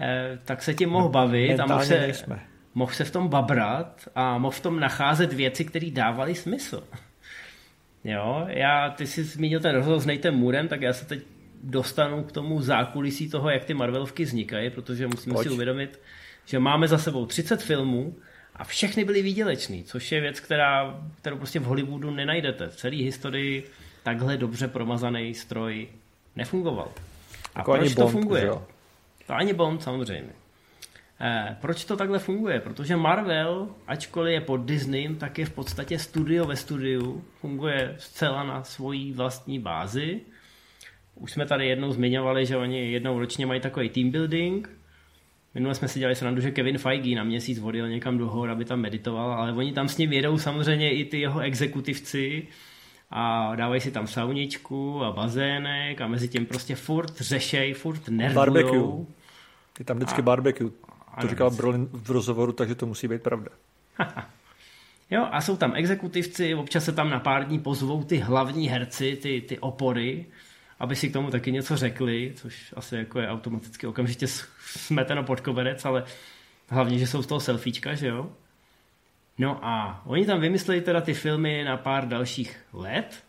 eh, 0.00 0.38
tak 0.44 0.62
se 0.62 0.74
tím 0.74 0.88
mohl 0.88 1.08
bavit 1.08 1.60
a 1.60 1.66
mohl 1.66 1.84
se, 1.84 2.12
mohl 2.74 2.92
se 2.92 3.04
v 3.04 3.10
tom 3.10 3.28
babrat 3.28 4.08
a 4.14 4.38
mohl 4.38 4.56
v 4.56 4.60
tom 4.60 4.80
nacházet 4.80 5.32
věci, 5.32 5.64
které 5.64 5.90
dávaly 5.90 6.34
smysl. 6.34 6.84
Jo, 8.06 8.44
já, 8.48 8.90
ty 8.90 9.06
jsi 9.06 9.24
zmínil 9.24 9.60
ten 9.60 9.74
rozhovor 9.74 10.00
s 10.00 10.06
Natem 10.06 10.34
Moorem, 10.34 10.68
tak 10.68 10.82
já 10.82 10.92
se 10.92 11.06
teď 11.06 11.22
dostanu 11.62 12.24
k 12.24 12.32
tomu 12.32 12.62
zákulisí 12.62 13.30
toho, 13.30 13.50
jak 13.50 13.64
ty 13.64 13.74
Marvelovky 13.74 14.24
vznikají, 14.24 14.70
protože 14.70 15.06
musíme 15.06 15.34
Pojď. 15.34 15.48
si 15.48 15.54
uvědomit, 15.54 16.00
že 16.46 16.58
máme 16.58 16.88
za 16.88 16.98
sebou 16.98 17.26
30 17.26 17.62
filmů 17.62 18.14
a 18.56 18.64
všechny 18.64 19.04
byly 19.04 19.22
výdělečný, 19.22 19.84
což 19.84 20.12
je 20.12 20.20
věc, 20.20 20.40
která, 20.40 21.00
kterou 21.18 21.36
prostě 21.36 21.60
v 21.60 21.64
Hollywoodu 21.64 22.10
nenajdete. 22.10 22.68
V 22.68 22.76
celé 22.76 22.96
historii 22.96 23.64
takhle 24.02 24.36
dobře 24.36 24.68
promazaný 24.68 25.34
stroj 25.34 25.88
nefungoval. 26.36 26.88
A 27.54 27.58
Jako 27.58 27.70
proč 27.72 27.80
ani 27.86 27.94
to 27.94 28.00
Bond, 28.02 28.12
funguje? 28.12 28.46
jo? 28.46 28.66
To 29.26 29.32
ani 29.34 29.52
Bond, 29.52 29.82
samozřejmě. 29.82 30.30
Eh, 31.20 31.56
proč 31.60 31.84
to 31.84 31.96
takhle 31.96 32.18
funguje? 32.18 32.60
Protože 32.60 32.96
Marvel, 32.96 33.68
ačkoliv 33.86 34.32
je 34.32 34.40
pod 34.40 34.56
Disneym, 34.56 35.16
tak 35.16 35.38
je 35.38 35.46
v 35.46 35.50
podstatě 35.50 35.98
studio 35.98 36.44
ve 36.44 36.56
studiu, 36.56 37.24
funguje 37.40 37.94
zcela 37.98 38.42
na 38.44 38.64
svojí 38.64 39.12
vlastní 39.12 39.58
bázi. 39.58 40.20
Už 41.14 41.32
jsme 41.32 41.46
tady 41.46 41.66
jednou 41.66 41.92
zmiňovali, 41.92 42.46
že 42.46 42.56
oni 42.56 42.90
jednou 42.90 43.18
ročně 43.18 43.46
mají 43.46 43.60
takový 43.60 43.88
team 43.88 44.10
building. 44.10 44.70
Minule 45.54 45.74
jsme 45.74 45.88
si 45.88 45.98
dělali 45.98 46.16
srandu, 46.16 46.40
že 46.40 46.50
Kevin 46.50 46.78
Feige 46.78 47.16
na 47.16 47.24
měsíc 47.24 47.60
odjel 47.62 47.88
někam 47.88 48.18
do 48.18 48.26
hor, 48.26 48.50
aby 48.50 48.64
tam 48.64 48.80
meditoval, 48.80 49.32
ale 49.32 49.52
oni 49.52 49.72
tam 49.72 49.88
s 49.88 49.98
ním 49.98 50.12
jedou 50.12 50.38
samozřejmě 50.38 50.90
i 50.90 51.04
ty 51.04 51.20
jeho 51.20 51.40
exekutivci 51.40 52.46
a 53.10 53.54
dávají 53.56 53.80
si 53.80 53.90
tam 53.90 54.06
sauničku 54.06 55.04
a 55.04 55.12
bazének 55.12 56.00
a 56.00 56.06
mezi 56.06 56.28
tím 56.28 56.46
prostě 56.46 56.74
furt 56.74 57.20
řešej, 57.20 57.74
furt 57.74 58.08
nervujou. 58.08 58.34
Barbecue. 58.34 59.06
Je 59.78 59.84
tam 59.84 59.96
vždycky 59.96 60.22
barbecue. 60.22 60.70
To 61.20 61.28
říkal. 61.28 61.50
Brolin 61.50 61.88
v 61.92 62.10
rozhovoru, 62.10 62.52
takže 62.52 62.74
to 62.74 62.86
musí 62.86 63.08
být 63.08 63.22
pravda. 63.22 63.50
Jo, 65.10 65.28
a 65.30 65.40
jsou 65.40 65.56
tam 65.56 65.72
exekutivci, 65.74 66.54
občas 66.54 66.84
se 66.84 66.92
tam 66.92 67.10
na 67.10 67.20
pár 67.20 67.44
dní 67.44 67.58
pozvou 67.58 68.04
ty 68.04 68.18
hlavní 68.18 68.68
herci, 68.68 69.18
ty, 69.22 69.40
ty 69.40 69.58
opory, 69.58 70.26
aby 70.78 70.96
si 70.96 71.08
k 71.08 71.12
tomu 71.12 71.30
taky 71.30 71.52
něco 71.52 71.76
řekli, 71.76 72.32
což 72.36 72.74
asi 72.76 72.96
jako 72.96 73.20
je 73.20 73.28
automaticky 73.28 73.86
okamžitě 73.86 74.26
smeteno 74.60 75.24
pod 75.24 75.40
koberec, 75.40 75.84
ale 75.84 76.04
hlavně, 76.68 76.98
že 76.98 77.06
jsou 77.06 77.22
z 77.22 77.26
toho 77.26 77.40
selfiečka, 77.40 77.94
že 77.94 78.06
jo? 78.06 78.32
No 79.38 79.64
a 79.64 80.02
oni 80.06 80.26
tam 80.26 80.40
vymysleli 80.40 80.80
teda 80.80 81.00
ty 81.00 81.14
filmy 81.14 81.64
na 81.64 81.76
pár 81.76 82.08
dalších 82.08 82.56
let 82.72 83.24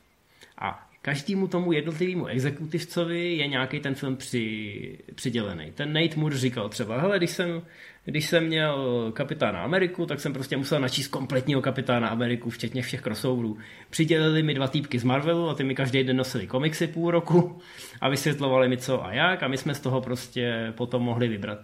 a 0.58 0.90
každému 1.02 1.48
tomu 1.48 1.72
jednotlivému 1.72 2.26
exekutivcovi 2.26 3.38
je 3.38 3.48
nějaký 3.48 3.80
ten 3.80 3.96
film 3.96 4.16
při, 4.16 4.98
přidělený. 5.16 5.72
Ten 5.72 5.94
Nate 5.94 6.16
Moore 6.16 6.38
říkal 6.38 6.70
třeba, 6.70 7.02
hele, 7.02 7.18
když 7.18 7.30
jsem, 7.30 7.62
když 8.06 8.26
jsem 8.26 8.46
měl 8.46 9.12
Kapitána 9.16 9.64
Ameriku, 9.64 10.06
tak 10.06 10.20
jsem 10.20 10.34
prostě 10.34 10.58
musel 10.58 10.80
načíst 10.80 11.08
kompletního 11.08 11.62
Kapitána 11.62 12.08
Ameriku, 12.08 12.50
včetně 12.50 12.82
všech 12.82 13.02
crossoverů. 13.02 13.58
Přidělili 13.90 14.44
mi 14.44 14.54
dva 14.54 14.68
týpky 14.68 15.00
z 15.00 15.04
Marvelu 15.04 15.50
a 15.50 15.56
ty 15.56 15.64
mi 15.64 15.76
každý 15.76 16.04
den 16.04 16.18
nosili 16.18 16.48
komiksy 16.48 16.88
půl 16.88 17.12
roku 17.12 17.60
a 18.02 18.10
vysvětlovali 18.10 18.70
mi 18.70 18.78
co 18.78 19.06
a 19.06 19.14
jak 19.14 19.44
a 19.44 19.48
my 19.48 19.58
jsme 19.58 19.76
z 19.76 19.80
toho 19.80 20.02
prostě 20.02 20.74
potom 20.78 21.04
mohli 21.04 21.28
vybrat 21.28 21.60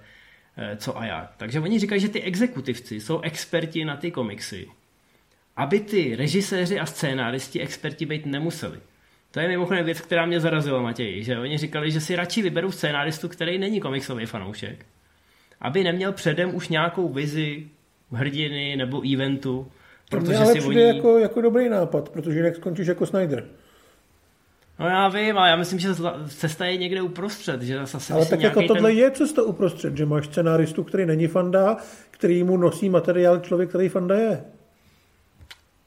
eh, 0.58 0.76
co 0.76 0.98
a 0.98 1.06
jak. 1.06 1.34
Takže 1.38 1.60
oni 1.60 1.80
říkají, 1.80 2.02
že 2.02 2.10
ty 2.10 2.22
exekutivci 2.22 3.00
jsou 3.00 3.22
experti 3.22 3.86
na 3.86 3.98
ty 3.98 4.12
komiksy, 4.12 4.68
aby 5.58 5.80
ty 5.80 6.16
režiséři 6.16 6.80
a 6.80 6.86
scénáristi 6.86 7.62
experti 7.62 8.06
být 8.06 8.26
nemuseli. 8.26 8.80
To 9.32 9.40
je 9.40 9.48
mimochodem 9.48 9.86
věc, 9.86 10.02
která 10.02 10.26
mě 10.26 10.40
zarazila, 10.40 10.82
Matěj, 10.82 11.24
že 11.24 11.40
oni 11.40 11.58
říkali, 11.58 11.92
že 11.92 12.02
si 12.02 12.16
radši 12.16 12.42
vyberou 12.42 12.72
scénáristu, 12.72 13.30
který 13.30 13.58
není 13.58 13.80
komiksový 13.80 14.26
fanoušek, 14.26 14.86
aby 15.62 15.84
neměl 15.84 16.12
předem 16.12 16.56
už 16.56 16.70
nějakou 16.70 17.10
vizi 17.10 17.68
hrdiny 18.12 18.76
nebo 18.76 19.02
eventu, 19.14 19.68
protože 20.10 20.38
ale 20.38 20.54
si 20.54 20.62
oni... 20.62 20.82
jako, 20.82 21.18
jako 21.18 21.42
dobrý 21.42 21.70
nápad, 21.70 22.10
protože 22.10 22.40
jinak 22.40 22.56
skončíš 22.56 22.88
jako 22.88 23.06
Snyder. 23.06 23.46
No 24.80 24.88
já 24.88 25.08
vím, 25.08 25.38
ale 25.38 25.50
já 25.50 25.56
myslím, 25.56 25.80
že 25.80 25.90
cesta 26.28 26.66
je 26.66 26.78
někde 26.78 27.02
uprostřed. 27.02 27.62
Že 27.62 27.86
zase 27.86 28.14
ale 28.14 28.26
tak 28.26 28.42
jako 28.42 28.62
tohle 28.68 28.90
ten... 28.90 29.00
je 29.00 29.12
cesta 29.12 29.44
uprostřed, 29.44 29.98
že 29.98 30.06
máš 30.06 30.26
scenáristu, 30.26 30.84
který 30.84 31.06
není 31.06 31.28
fanda, 31.28 31.78
který 32.12 32.44
mu 32.44 32.58
nosí 32.58 32.90
materiál 32.90 33.40
člověk, 33.40 33.70
který 33.70 33.90
fanda 33.90 34.16
je. 34.16 34.44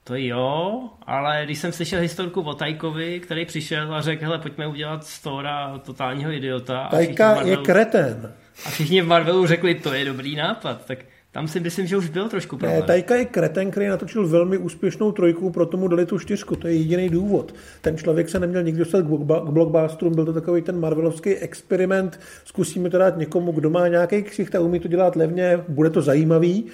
To 0.04 0.14
jo, 0.16 0.80
ale 1.06 1.42
když 1.44 1.58
jsem 1.58 1.72
slyšel 1.72 2.00
historku 2.00 2.40
o 2.40 2.54
Tajkovi, 2.54 3.20
který 3.20 3.46
přišel 3.46 3.94
a 3.94 4.00
řekl, 4.00 4.24
hele, 4.24 4.38
pojďme 4.38 4.66
udělat 4.66 5.04
z 5.04 5.22
Tora 5.22 5.78
totálního 5.78 6.32
idiota. 6.32 6.88
Tajka 6.90 7.34
Marvelu, 7.34 7.48
je 7.48 7.56
kreten. 7.56 8.32
A 8.66 8.70
všichni 8.70 9.02
v 9.02 9.06
Marvelu 9.06 9.46
řekli, 9.46 9.74
to 9.74 9.92
je 9.92 10.04
dobrý 10.04 10.36
nápad, 10.36 10.86
tak 10.86 10.98
tam 11.34 11.48
si 11.48 11.60
myslím, 11.60 11.86
že 11.86 11.96
už 11.96 12.08
byl 12.08 12.28
trošku 12.28 12.56
problém. 12.56 12.80
Ne, 12.80 12.86
Tajka 12.86 13.16
je 13.16 13.24
kreten, 13.24 13.70
který 13.70 13.86
natočil 13.86 14.28
velmi 14.28 14.58
úspěšnou 14.58 15.12
trojku, 15.12 15.50
proto 15.50 15.76
mu 15.76 15.88
dali 15.88 16.06
tu 16.06 16.18
čtyřku. 16.18 16.56
To 16.56 16.68
je 16.68 16.74
jediný 16.74 17.08
důvod. 17.08 17.54
Ten 17.80 17.96
člověk 17.96 18.28
se 18.28 18.40
neměl 18.40 18.62
nikdy 18.62 18.78
dostat 18.78 19.02
k 19.02 19.08
blockbusterům, 19.50 20.14
byl 20.14 20.24
to 20.24 20.32
takový 20.32 20.62
ten 20.62 20.80
marvelovský 20.80 21.30
experiment. 21.34 22.20
Zkusíme 22.44 22.90
to 22.90 22.98
dát 22.98 23.16
někomu, 23.16 23.52
kdo 23.52 23.70
má 23.70 23.88
nějaký 23.88 24.22
ksicht 24.22 24.54
a 24.54 24.60
umí 24.60 24.80
to 24.80 24.88
dělat 24.88 25.16
levně, 25.16 25.60
bude 25.68 25.90
to 25.90 26.02
zajímavý 26.02 26.64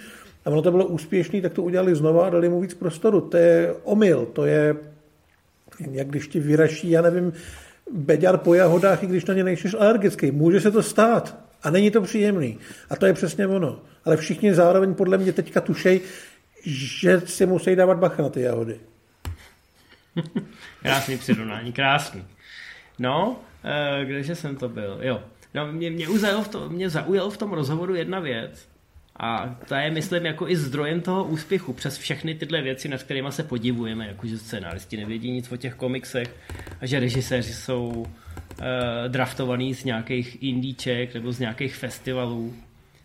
a 0.44 0.50
ono 0.50 0.62
to 0.62 0.70
bylo 0.70 0.86
úspěšný, 0.86 1.40
tak 1.40 1.52
to 1.52 1.62
udělali 1.62 1.94
znova 1.94 2.26
a 2.26 2.30
dali 2.30 2.48
mu 2.48 2.60
víc 2.60 2.74
prostoru. 2.74 3.20
To 3.20 3.36
je 3.36 3.74
omyl, 3.84 4.26
to 4.32 4.44
je, 4.44 4.76
jak 5.90 6.08
když 6.08 6.28
ti 6.28 6.40
vyraší, 6.40 6.90
já 6.90 7.02
nevím, 7.02 7.32
beďar 7.92 8.38
po 8.38 8.54
jahodách, 8.54 9.02
i 9.02 9.06
když 9.06 9.24
na 9.24 9.34
ně 9.34 9.44
nejsi 9.44 9.68
alergický. 9.78 10.30
Může 10.30 10.60
se 10.60 10.70
to 10.70 10.82
stát 10.82 11.49
a 11.62 11.70
není 11.70 11.90
to 11.90 12.02
příjemný. 12.02 12.58
A 12.90 12.96
to 12.96 13.06
je 13.06 13.12
přesně 13.12 13.46
ono. 13.46 13.78
Ale 14.04 14.16
všichni 14.16 14.54
zároveň 14.54 14.94
podle 14.94 15.18
mě 15.18 15.32
teďka 15.32 15.60
tušej, 15.60 16.00
že 16.64 17.20
si 17.20 17.46
musí 17.46 17.76
dávat 17.76 17.98
bacha 17.98 18.22
na 18.22 18.28
ty 18.28 18.40
jahody. 18.40 18.80
krásný 20.82 21.18
přirovnání, 21.18 21.72
krásný. 21.72 22.24
No, 22.98 23.40
eh, 23.64 24.04
kdeže 24.04 24.34
jsem 24.34 24.56
to 24.56 24.68
byl? 24.68 24.98
Jo. 25.00 25.22
No, 25.54 25.72
mě, 25.72 25.90
mě, 25.90 26.06
v 26.42 26.48
to, 26.48 26.68
mě 26.68 26.90
zaujalo 26.90 27.30
v 27.30 27.36
tom 27.36 27.52
rozhovoru 27.52 27.94
jedna 27.94 28.20
věc, 28.20 28.68
a 29.22 29.56
to 29.68 29.74
je, 29.74 29.90
myslím, 29.90 30.26
jako 30.26 30.48
i 30.48 30.56
zdrojem 30.56 31.00
toho 31.00 31.24
úspěchu 31.24 31.72
přes 31.72 31.98
všechny 31.98 32.34
tyhle 32.34 32.62
věci, 32.62 32.88
nad 32.88 33.02
kterými 33.02 33.32
se 33.32 33.42
podivujeme, 33.42 34.06
jakože 34.06 34.38
scénáristi 34.38 34.96
nevědí 34.96 35.30
nic 35.30 35.52
o 35.52 35.56
těch 35.56 35.74
komiksech 35.74 36.36
a 36.80 36.86
že 36.86 37.00
režiséři 37.00 37.54
jsou 37.54 38.06
draftovaný 39.08 39.74
z 39.74 39.84
nějakých 39.84 40.42
indíček 40.42 41.14
nebo 41.14 41.32
z 41.32 41.38
nějakých 41.38 41.76
festivalů. 41.76 42.54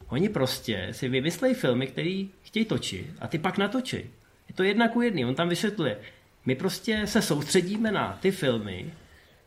Oni 0.07 0.29
prostě 0.29 0.87
si 0.91 1.09
vymyslejí 1.09 1.53
filmy, 1.53 1.87
které 1.87 2.25
chtějí 2.43 2.65
točit 2.65 3.07
a 3.19 3.27
ty 3.27 3.37
pak 3.37 3.57
natočí. 3.57 3.97
Je 4.47 4.55
to 4.55 4.63
jedna 4.63 4.87
ku 4.87 5.01
jedný. 5.01 5.25
On 5.25 5.35
tam 5.35 5.49
vysvětluje. 5.49 5.97
My 6.45 6.55
prostě 6.55 7.01
se 7.07 7.21
soustředíme 7.21 7.91
na 7.91 8.17
ty 8.21 8.31
filmy, 8.31 8.85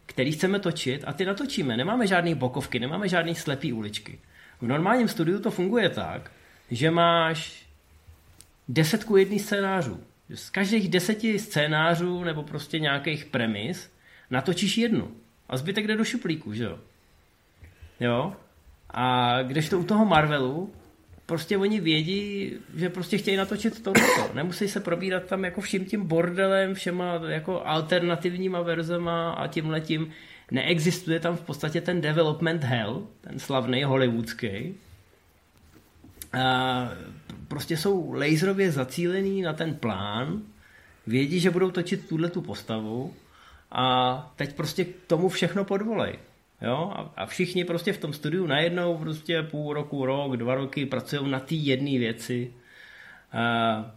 které 0.07 0.31
chceme 0.31 0.59
točit 0.59 1.05
a 1.07 1.13
ty 1.13 1.25
natočíme. 1.25 1.77
Nemáme 1.77 2.07
žádné 2.07 2.35
bokovky, 2.35 2.79
nemáme 2.81 3.09
žádné 3.09 3.35
slepé 3.35 3.73
uličky. 3.73 4.19
V 4.61 4.67
normálním 4.67 5.09
studiu 5.09 5.41
to 5.41 5.51
funguje 5.51 5.89
tak, 5.89 6.31
že 6.71 6.91
máš 6.91 7.67
desetku 8.69 9.17
jedných 9.17 9.43
scénářů. 9.43 10.01
Z 10.35 10.51
každých 10.51 10.89
deseti 10.89 11.39
scénářů 11.39 12.25
nebo 12.25 12.43
prostě 12.43 12.79
nějakých 12.79 13.25
premis 13.25 13.91
natočíš 14.31 14.79
jednu. 14.79 15.17
A 15.49 15.57
zbytek 15.57 15.86
jde 15.86 15.96
do 15.96 16.05
šuplíku, 16.05 16.55
že 16.55 16.64
jo? 16.64 16.78
Jo? 18.01 18.32
A 18.90 19.38
když 19.42 19.68
to 19.68 19.78
u 19.78 19.84
toho 19.84 20.05
Marvelu, 20.05 20.72
prostě 21.26 21.59
oni 21.59 21.80
vědí, 21.80 22.53
že 22.76 22.88
prostě 22.88 23.18
chtějí 23.18 23.36
natočit 23.36 23.82
to. 23.82 23.92
Nemusí 24.34 24.68
se 24.68 24.80
probírat 24.80 25.24
tam 25.24 25.44
jako 25.44 25.61
vším 25.61 25.84
tím 25.84 26.07
bordelem, 26.07 26.74
všema 26.74 27.20
jako 27.28 27.62
alternativníma 27.66 28.62
verzema 28.62 29.30
a 29.30 29.46
tím 29.46 29.70
letím. 29.70 30.11
Neexistuje 30.51 31.20
tam 31.20 31.36
v 31.36 31.40
podstatě 31.40 31.80
ten 31.80 32.01
development 32.01 32.64
hell, 32.64 33.07
ten 33.20 33.38
slavný 33.38 33.84
hollywoodský, 33.84 34.74
prostě 37.49 37.76
jsou 37.76 38.12
laserově 38.12 38.72
zacílený 38.72 39.42
na 39.42 39.53
ten 39.53 39.74
plán, 39.74 40.42
vědí, 41.07 41.40
že 41.40 41.51
budou 41.51 41.70
točit 41.70 42.09
tuhle 42.09 42.30
tu 42.30 42.40
postavu 42.40 43.14
a 43.73 44.33
teď 44.37 44.55
prostě 44.57 44.85
k 44.85 45.07
tomu 45.07 45.29
všechno 45.29 45.64
podvolej. 45.64 46.19
Jo? 46.62 46.93
A, 47.16 47.27
všichni 47.27 47.64
prostě 47.64 47.93
v 47.93 47.99
tom 47.99 48.12
studiu 48.12 48.47
najednou 48.47 48.99
prostě 48.99 49.43
půl 49.43 49.75
roku, 49.75 50.07
rok, 50.07 50.37
dva 50.37 50.55
roky 50.55 50.87
pracují 50.87 51.31
na 51.31 51.41
té 51.41 51.55
jedné 51.55 51.99
věci. 51.99 52.53
A 53.33 53.93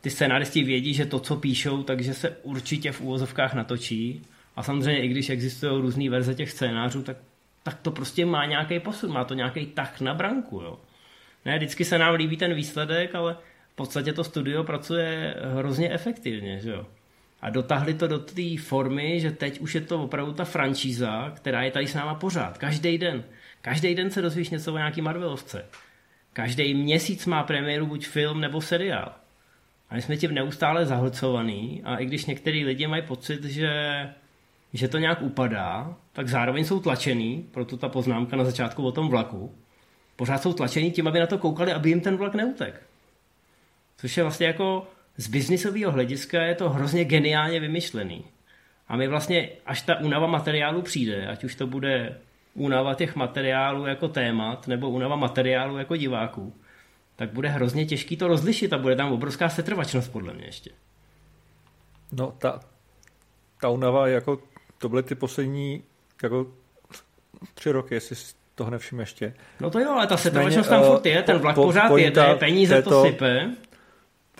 ty 0.00 0.10
scénáristi 0.10 0.64
vědí, 0.64 0.94
že 0.94 1.06
to, 1.06 1.20
co 1.20 1.36
píšou, 1.36 1.82
takže 1.82 2.14
se 2.14 2.36
určitě 2.42 2.92
v 2.92 3.00
úvozovkách 3.00 3.54
natočí. 3.54 4.22
A 4.56 4.62
samozřejmě, 4.62 5.02
i 5.02 5.08
když 5.08 5.30
existují 5.30 5.82
různé 5.82 6.10
verze 6.10 6.34
těch 6.34 6.50
scénářů, 6.50 7.02
tak, 7.02 7.16
tak 7.62 7.80
to 7.80 7.90
prostě 7.90 8.26
má 8.26 8.46
nějaký 8.46 8.80
posun, 8.80 9.12
má 9.12 9.24
to 9.24 9.34
nějaký 9.34 9.66
tah 9.66 10.00
na 10.00 10.14
branku. 10.14 10.60
Jo? 10.60 10.78
Ne, 11.44 11.56
vždycky 11.56 11.84
se 11.84 11.98
nám 11.98 12.14
líbí 12.14 12.36
ten 12.36 12.54
výsledek, 12.54 13.14
ale 13.14 13.36
v 13.72 13.74
podstatě 13.74 14.12
to 14.12 14.24
studio 14.24 14.64
pracuje 14.64 15.34
hrozně 15.56 15.90
efektivně, 15.90 16.60
že 16.60 16.70
jo. 16.70 16.86
A 17.42 17.50
dotáhli 17.50 17.94
to 17.94 18.06
do 18.06 18.18
té 18.18 18.58
formy, 18.60 19.20
že 19.20 19.30
teď 19.30 19.60
už 19.60 19.74
je 19.74 19.80
to 19.80 20.02
opravdu 20.02 20.32
ta 20.32 20.44
franšíza, 20.44 21.32
která 21.36 21.62
je 21.62 21.70
tady 21.70 21.86
s 21.86 21.94
náma 21.94 22.14
pořád, 22.14 22.58
každý 22.58 22.98
den. 22.98 23.24
Každý 23.62 23.94
den 23.94 24.10
se 24.10 24.22
dozvíš 24.22 24.50
něco 24.50 24.74
o 24.74 24.76
nějaký 24.76 25.02
Marvelovce. 25.02 25.66
Každý 26.32 26.74
měsíc 26.74 27.26
má 27.26 27.42
premiéru 27.42 27.86
buď 27.86 28.06
film 28.06 28.40
nebo 28.40 28.60
seriál. 28.60 29.12
A 29.90 29.94
my 29.94 30.02
jsme 30.02 30.16
tím 30.16 30.34
neustále 30.34 30.86
zahlcovaný 30.86 31.82
a 31.84 31.96
i 31.96 32.06
když 32.06 32.26
některý 32.26 32.64
lidi 32.64 32.86
mají 32.86 33.02
pocit, 33.02 33.44
že, 33.44 33.70
že 34.72 34.88
to 34.88 34.98
nějak 34.98 35.22
upadá, 35.22 35.96
tak 36.12 36.28
zároveň 36.28 36.64
jsou 36.64 36.80
tlačený, 36.80 37.48
proto 37.50 37.76
ta 37.76 37.88
poznámka 37.88 38.36
na 38.36 38.44
začátku 38.44 38.82
o 38.82 38.92
tom 38.92 39.08
vlaku, 39.08 39.54
pořád 40.16 40.42
jsou 40.42 40.52
tlačení 40.52 40.90
tím, 40.90 41.08
aby 41.08 41.20
na 41.20 41.26
to 41.26 41.38
koukali, 41.38 41.72
aby 41.72 41.88
jim 41.88 42.00
ten 42.00 42.16
vlak 42.16 42.34
neutek. 42.34 42.82
Což 43.96 44.16
je 44.16 44.22
vlastně 44.22 44.46
jako 44.46 44.86
z 45.16 45.28
biznisového 45.28 45.92
hlediska 45.92 46.42
je 46.42 46.54
to 46.54 46.70
hrozně 46.70 47.04
geniálně 47.04 47.60
vymyšlený. 47.60 48.24
A 48.88 48.96
my 48.96 49.08
vlastně, 49.08 49.48
až 49.66 49.82
ta 49.82 50.00
únava 50.00 50.26
materiálu 50.26 50.82
přijde, 50.82 51.26
ať 51.26 51.44
už 51.44 51.54
to 51.54 51.66
bude 51.66 52.18
únava 52.54 52.94
těch 52.94 53.16
materiálů 53.16 53.86
jako 53.86 54.08
témat, 54.08 54.68
nebo 54.68 54.90
únava 54.90 55.16
materiálu 55.16 55.78
jako 55.78 55.96
diváků, 55.96 56.54
tak 57.16 57.32
bude 57.32 57.48
hrozně 57.48 57.86
těžký 57.86 58.16
to 58.16 58.28
rozlišit 58.28 58.72
a 58.72 58.78
bude 58.78 58.96
tam 58.96 59.12
obrovská 59.12 59.48
setrvačnost 59.48 60.12
podle 60.12 60.34
mě 60.34 60.44
ještě. 60.44 60.70
No 62.12 62.34
ta, 62.38 62.60
ta 63.60 63.68
únava, 63.68 64.08
jako 64.08 64.38
to 64.78 64.88
byly 64.88 65.02
ty 65.02 65.14
poslední 65.14 65.82
jako 66.22 66.46
tři 67.54 67.70
roky, 67.70 67.94
jestli 67.94 68.16
toho 68.54 68.70
nevšim 68.70 69.00
ještě. 69.00 69.34
No 69.60 69.70
to 69.70 69.78
jo, 69.80 69.90
ale 69.90 70.06
ta 70.06 70.16
setrvačnost 70.16 70.68
tam 70.68 70.84
furt 70.84 71.06
je, 71.06 71.22
ten 71.22 71.38
vlak 71.38 71.54
po, 71.54 71.62
pořád 71.62 71.96
jede, 71.96 72.34
peníze 72.34 72.82
to 72.82 73.04
sype. 73.04 73.50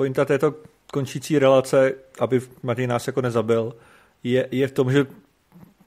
Pointa 0.00 0.24
této 0.24 0.54
končící 0.92 1.38
relace, 1.38 1.94
aby 2.20 2.40
Matěj 2.62 2.86
nás 2.86 3.06
jako 3.06 3.20
nezabil, 3.20 3.76
je, 4.22 4.48
je 4.50 4.68
v 4.68 4.72
tom, 4.72 4.92
že 4.92 5.06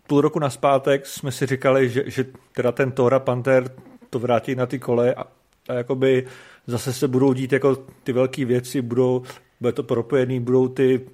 půl 0.08 0.22
roku 0.22 0.40
naspátek 0.40 1.06
jsme 1.06 1.32
si 1.32 1.46
říkali, 1.46 1.90
že, 1.90 2.04
že 2.06 2.26
teda 2.52 2.72
ten 2.72 2.92
Tora 2.92 3.20
Panther 3.20 3.76
to 4.10 4.20
vrátí 4.20 4.56
na 4.56 4.66
ty 4.66 4.80
kole 4.80 5.14
a, 5.14 5.24
a 5.70 5.74
jakoby 5.74 6.28
zase 6.68 6.94
se 6.94 7.08
budou 7.08 7.34
dít 7.34 7.54
jako 7.54 7.76
ty 8.04 8.14
velké 8.14 8.46
věci, 8.46 8.82
budou, 8.82 9.24
bude 9.62 9.74
to 9.74 9.84
propojený, 9.84 10.40
budou 10.40 10.68
ty 10.68 11.10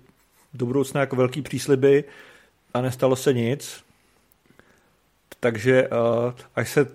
do 0.54 0.66
budoucna 0.66 1.02
jako 1.02 1.16
velký 1.16 1.42
přísliby 1.42 2.04
a 2.74 2.82
nestalo 2.82 3.16
se 3.16 3.34
nic. 3.34 3.84
Takže 5.40 5.88
uh, 5.88 6.34
až 6.56 6.72
se 6.72 6.88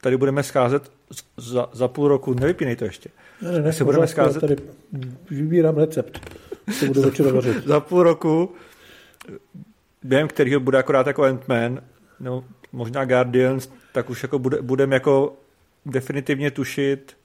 tady 0.00 0.16
budeme 0.16 0.42
scházet 0.42 0.90
za, 1.36 1.68
za 1.72 1.88
půl 1.88 2.08
roku, 2.08 2.34
nevypínej 2.34 2.76
to 2.76 2.84
ještě. 2.84 3.10
Ne, 3.42 3.62
ne, 3.62 3.72
se 3.72 3.84
budeme 3.84 4.06
scházet... 4.06 4.40
Tady 4.40 4.56
vybírám 5.30 5.76
recept, 5.76 6.30
co 6.78 6.86
budu 6.86 7.02
večer 7.02 7.32
vařit. 7.32 7.66
za 7.66 7.80
půl 7.80 8.02
roku 8.02 8.54
během 10.04 10.28
kterého 10.28 10.60
bude 10.60 10.78
akorát 10.78 11.06
jako 11.06 11.22
Ant-Man, 11.22 11.82
no, 12.20 12.44
možná 12.72 13.04
Guardians, 13.04 13.68
tak 13.92 14.10
už 14.10 14.22
jako 14.22 14.38
bude, 14.38 14.62
budeme 14.62 14.96
jako 14.96 15.36
definitivně 15.86 16.50
tušit, 16.50 17.16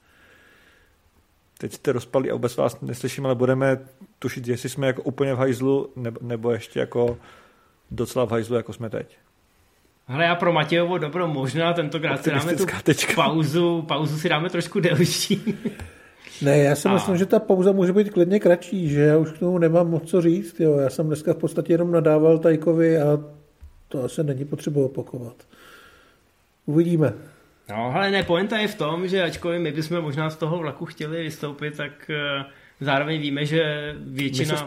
teď 1.58 1.72
jste 1.72 1.92
rozpali 1.92 2.30
a 2.30 2.34
vůbec 2.34 2.56
vás 2.56 2.80
neslyším, 2.80 3.26
ale 3.26 3.34
budeme 3.34 3.78
tušit, 4.18 4.48
jestli 4.48 4.68
jsme 4.68 4.86
jako 4.86 5.02
úplně 5.02 5.34
v 5.34 5.38
hajzlu, 5.38 5.92
nebo, 5.96 6.20
nebo 6.22 6.50
ještě 6.50 6.80
jako 6.80 7.18
docela 7.90 8.26
v 8.26 8.30
hajzlu, 8.30 8.56
jako 8.56 8.72
jsme 8.72 8.90
teď. 8.90 9.18
Hele, 10.10 10.24
já 10.24 10.34
pro 10.34 10.52
Matějovo 10.52 10.98
dobro 10.98 11.28
možná 11.28 11.72
tentokrát 11.72 12.24
si 12.24 12.30
dáme 12.30 12.56
tu 12.56 12.66
tečka. 12.82 13.12
pauzu, 13.14 13.82
pauzu 13.82 14.18
si 14.18 14.28
dáme 14.28 14.50
trošku 14.50 14.80
delší. 14.80 15.54
Ne, 16.42 16.58
já 16.58 16.74
si 16.74 16.88
a... 16.88 16.92
myslím, 16.92 17.16
že 17.16 17.26
ta 17.26 17.38
pauza 17.38 17.72
může 17.72 17.92
být 17.92 18.10
klidně 18.10 18.40
kratší, 18.40 18.88
že 18.88 19.00
já 19.00 19.18
už 19.18 19.32
k 19.32 19.38
tomu 19.38 19.58
nemám 19.58 19.90
moc 19.90 20.10
co 20.10 20.20
říct. 20.20 20.60
Jo. 20.60 20.76
Já 20.76 20.90
jsem 20.90 21.06
dneska 21.06 21.34
v 21.34 21.36
podstatě 21.36 21.72
jenom 21.72 21.92
nadával 21.92 22.38
Tajkovi 22.38 23.00
a 23.00 23.18
to 23.88 24.04
asi 24.04 24.24
není 24.24 24.44
potřeba 24.44 24.80
opakovat. 24.84 25.34
Uvidíme. 26.66 27.12
No, 27.70 27.92
ale 27.94 28.10
ne, 28.10 28.22
pointa 28.22 28.58
je 28.58 28.68
v 28.68 28.74
tom, 28.74 29.08
že 29.08 29.22
ačkoliv 29.22 29.60
my 29.60 29.72
bychom 29.72 30.00
možná 30.00 30.30
z 30.30 30.36
toho 30.36 30.58
vlaku 30.58 30.86
chtěli 30.86 31.22
vystoupit, 31.22 31.76
tak 31.76 32.10
eh, 32.10 32.44
zároveň 32.80 33.20
víme, 33.20 33.44
že 33.44 33.94
většina, 33.98 34.66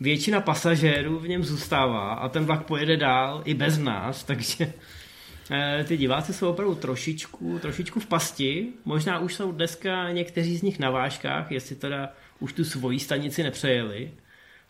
většina 0.00 0.40
pasažérů 0.40 1.18
v 1.18 1.28
něm 1.28 1.44
zůstává 1.44 2.12
a 2.12 2.28
ten 2.28 2.44
vlak 2.44 2.66
pojede 2.66 2.96
dál 2.96 3.42
i 3.44 3.54
bez 3.54 3.78
nás, 3.78 4.24
takže 4.30 4.72
eh, 5.50 5.84
ty 5.88 5.96
diváci 5.96 6.32
jsou 6.32 6.50
opravdu 6.50 6.74
trošičku, 6.74 7.58
trošičku 7.58 8.00
v 8.00 8.06
pasti. 8.06 8.68
Možná 8.84 9.18
už 9.18 9.34
jsou 9.34 9.52
dneska 9.52 10.12
někteří 10.12 10.56
z 10.56 10.62
nich 10.62 10.78
na 10.78 10.90
vážkách, 10.90 11.52
jestli 11.52 11.76
teda 11.76 12.12
už 12.40 12.52
tu 12.52 12.64
svoji 12.64 12.98
stanici 12.98 13.42
nepřejeli. 13.42 14.10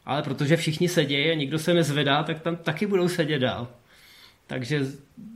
Ale 0.04 0.22
protože 0.22 0.56
všichni 0.56 0.88
sedějí 0.88 1.30
a 1.30 1.34
nikdo 1.34 1.58
se 1.58 1.74
nezvedá, 1.74 2.22
tak 2.22 2.40
tam 2.40 2.56
taky 2.56 2.86
budou 2.86 3.08
sedět 3.08 3.38
dál. 3.38 3.68
Takže 4.46 4.86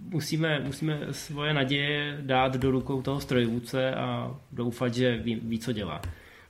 musíme, 0.08 0.60
musíme 0.60 1.00
svoje 1.10 1.54
naděje 1.54 2.18
dát 2.20 2.56
do 2.56 2.70
rukou 2.70 3.02
toho 3.02 3.20
strojvůdce 3.20 3.94
a 3.94 4.36
doufat, 4.52 4.94
že 4.94 5.16
ví, 5.16 5.34
ví, 5.34 5.58
co 5.58 5.72
dělá. 5.72 6.02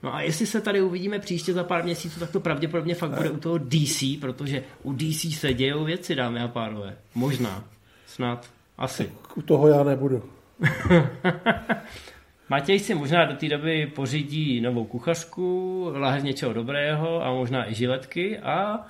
No 0.05 0.15
a 0.15 0.21
jestli 0.21 0.47
se 0.47 0.61
tady 0.61 0.83
uvidíme 0.83 1.19
příště 1.19 1.53
za 1.53 1.65
pár 1.65 1.85
měsíců, 1.85 2.21
tak 2.21 2.31
to 2.31 2.41
pravděpodobně 2.41 2.95
fakt 2.95 3.11
bude 3.11 3.31
u 3.31 3.37
toho 3.37 3.59
DC, 3.59 4.21
protože 4.21 4.65
u 4.83 4.93
DC 4.93 5.39
se 5.39 5.55
dějou 5.55 5.85
věci, 5.85 6.15
dámy 6.15 6.41
a 6.41 6.49
pánové. 6.49 6.97
Možná. 7.15 7.65
Snad. 8.07 8.51
Asi. 8.79 9.13
U 9.35 9.43
toho 9.43 9.69
já 9.69 9.85
nebudu. 9.85 10.23
Matěj 12.49 12.79
si 12.79 12.95
možná 12.95 13.25
do 13.25 13.37
té 13.37 13.49
doby 13.49 13.87
pořídí 13.87 14.61
novou 14.61 14.85
kuchařku, 14.85 15.89
lahev 15.95 16.25
něčeho 16.25 16.53
dobrého 16.53 17.25
a 17.25 17.33
možná 17.33 17.71
i 17.71 17.75
žiletky 17.75 18.39
a 18.39 18.87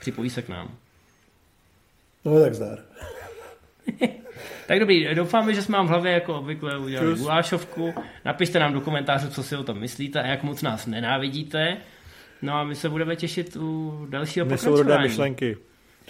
připojí 0.00 0.30
se 0.30 0.42
k 0.42 0.48
nám. 0.48 0.70
No 2.24 2.40
tak 2.40 2.54
zdar. 2.54 2.78
tak 4.66 4.80
dobrý, 4.80 5.14
doufáme, 5.14 5.54
že 5.54 5.62
jsme 5.62 5.76
vám 5.76 5.86
v 5.86 5.90
hlavě 5.90 6.12
jako 6.12 6.34
obvykle 6.34 6.78
udělali 6.78 7.10
Čus. 7.10 7.20
gulášovku. 7.20 7.94
Napište 8.24 8.58
nám 8.58 8.72
do 8.72 8.80
komentářů, 8.80 9.30
co 9.30 9.42
si 9.42 9.56
o 9.56 9.64
tom 9.64 9.78
myslíte 9.78 10.22
a 10.22 10.26
jak 10.26 10.42
moc 10.42 10.62
nás 10.62 10.86
nenávidíte. 10.86 11.76
No 12.42 12.54
a 12.54 12.64
my 12.64 12.74
se 12.74 12.88
budeme 12.88 13.16
těšit 13.16 13.56
u 13.56 14.06
dalšího 14.10 14.46
pokračování. 14.46 15.08
myšlenky. 15.08 15.56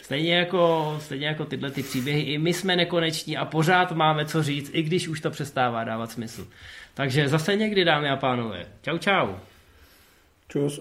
Stejně 0.02 0.36
jako, 0.36 0.96
stejně 1.00 1.26
jako 1.26 1.44
tyhle 1.44 1.70
ty 1.70 1.82
příběhy, 1.82 2.20
i 2.20 2.38
my 2.38 2.52
jsme 2.52 2.76
nekoneční 2.76 3.36
a 3.36 3.44
pořád 3.44 3.92
máme 3.92 4.24
co 4.24 4.42
říct, 4.42 4.70
i 4.74 4.82
když 4.82 5.08
už 5.08 5.20
to 5.20 5.30
přestává 5.30 5.84
dávat 5.84 6.10
smysl. 6.10 6.46
Takže 6.94 7.28
zase 7.28 7.56
někdy, 7.56 7.84
dámy 7.84 8.08
a 8.08 8.16
pánové. 8.16 8.66
Čau, 8.82 8.98
čau. 8.98 9.34
Čus. 10.48 10.80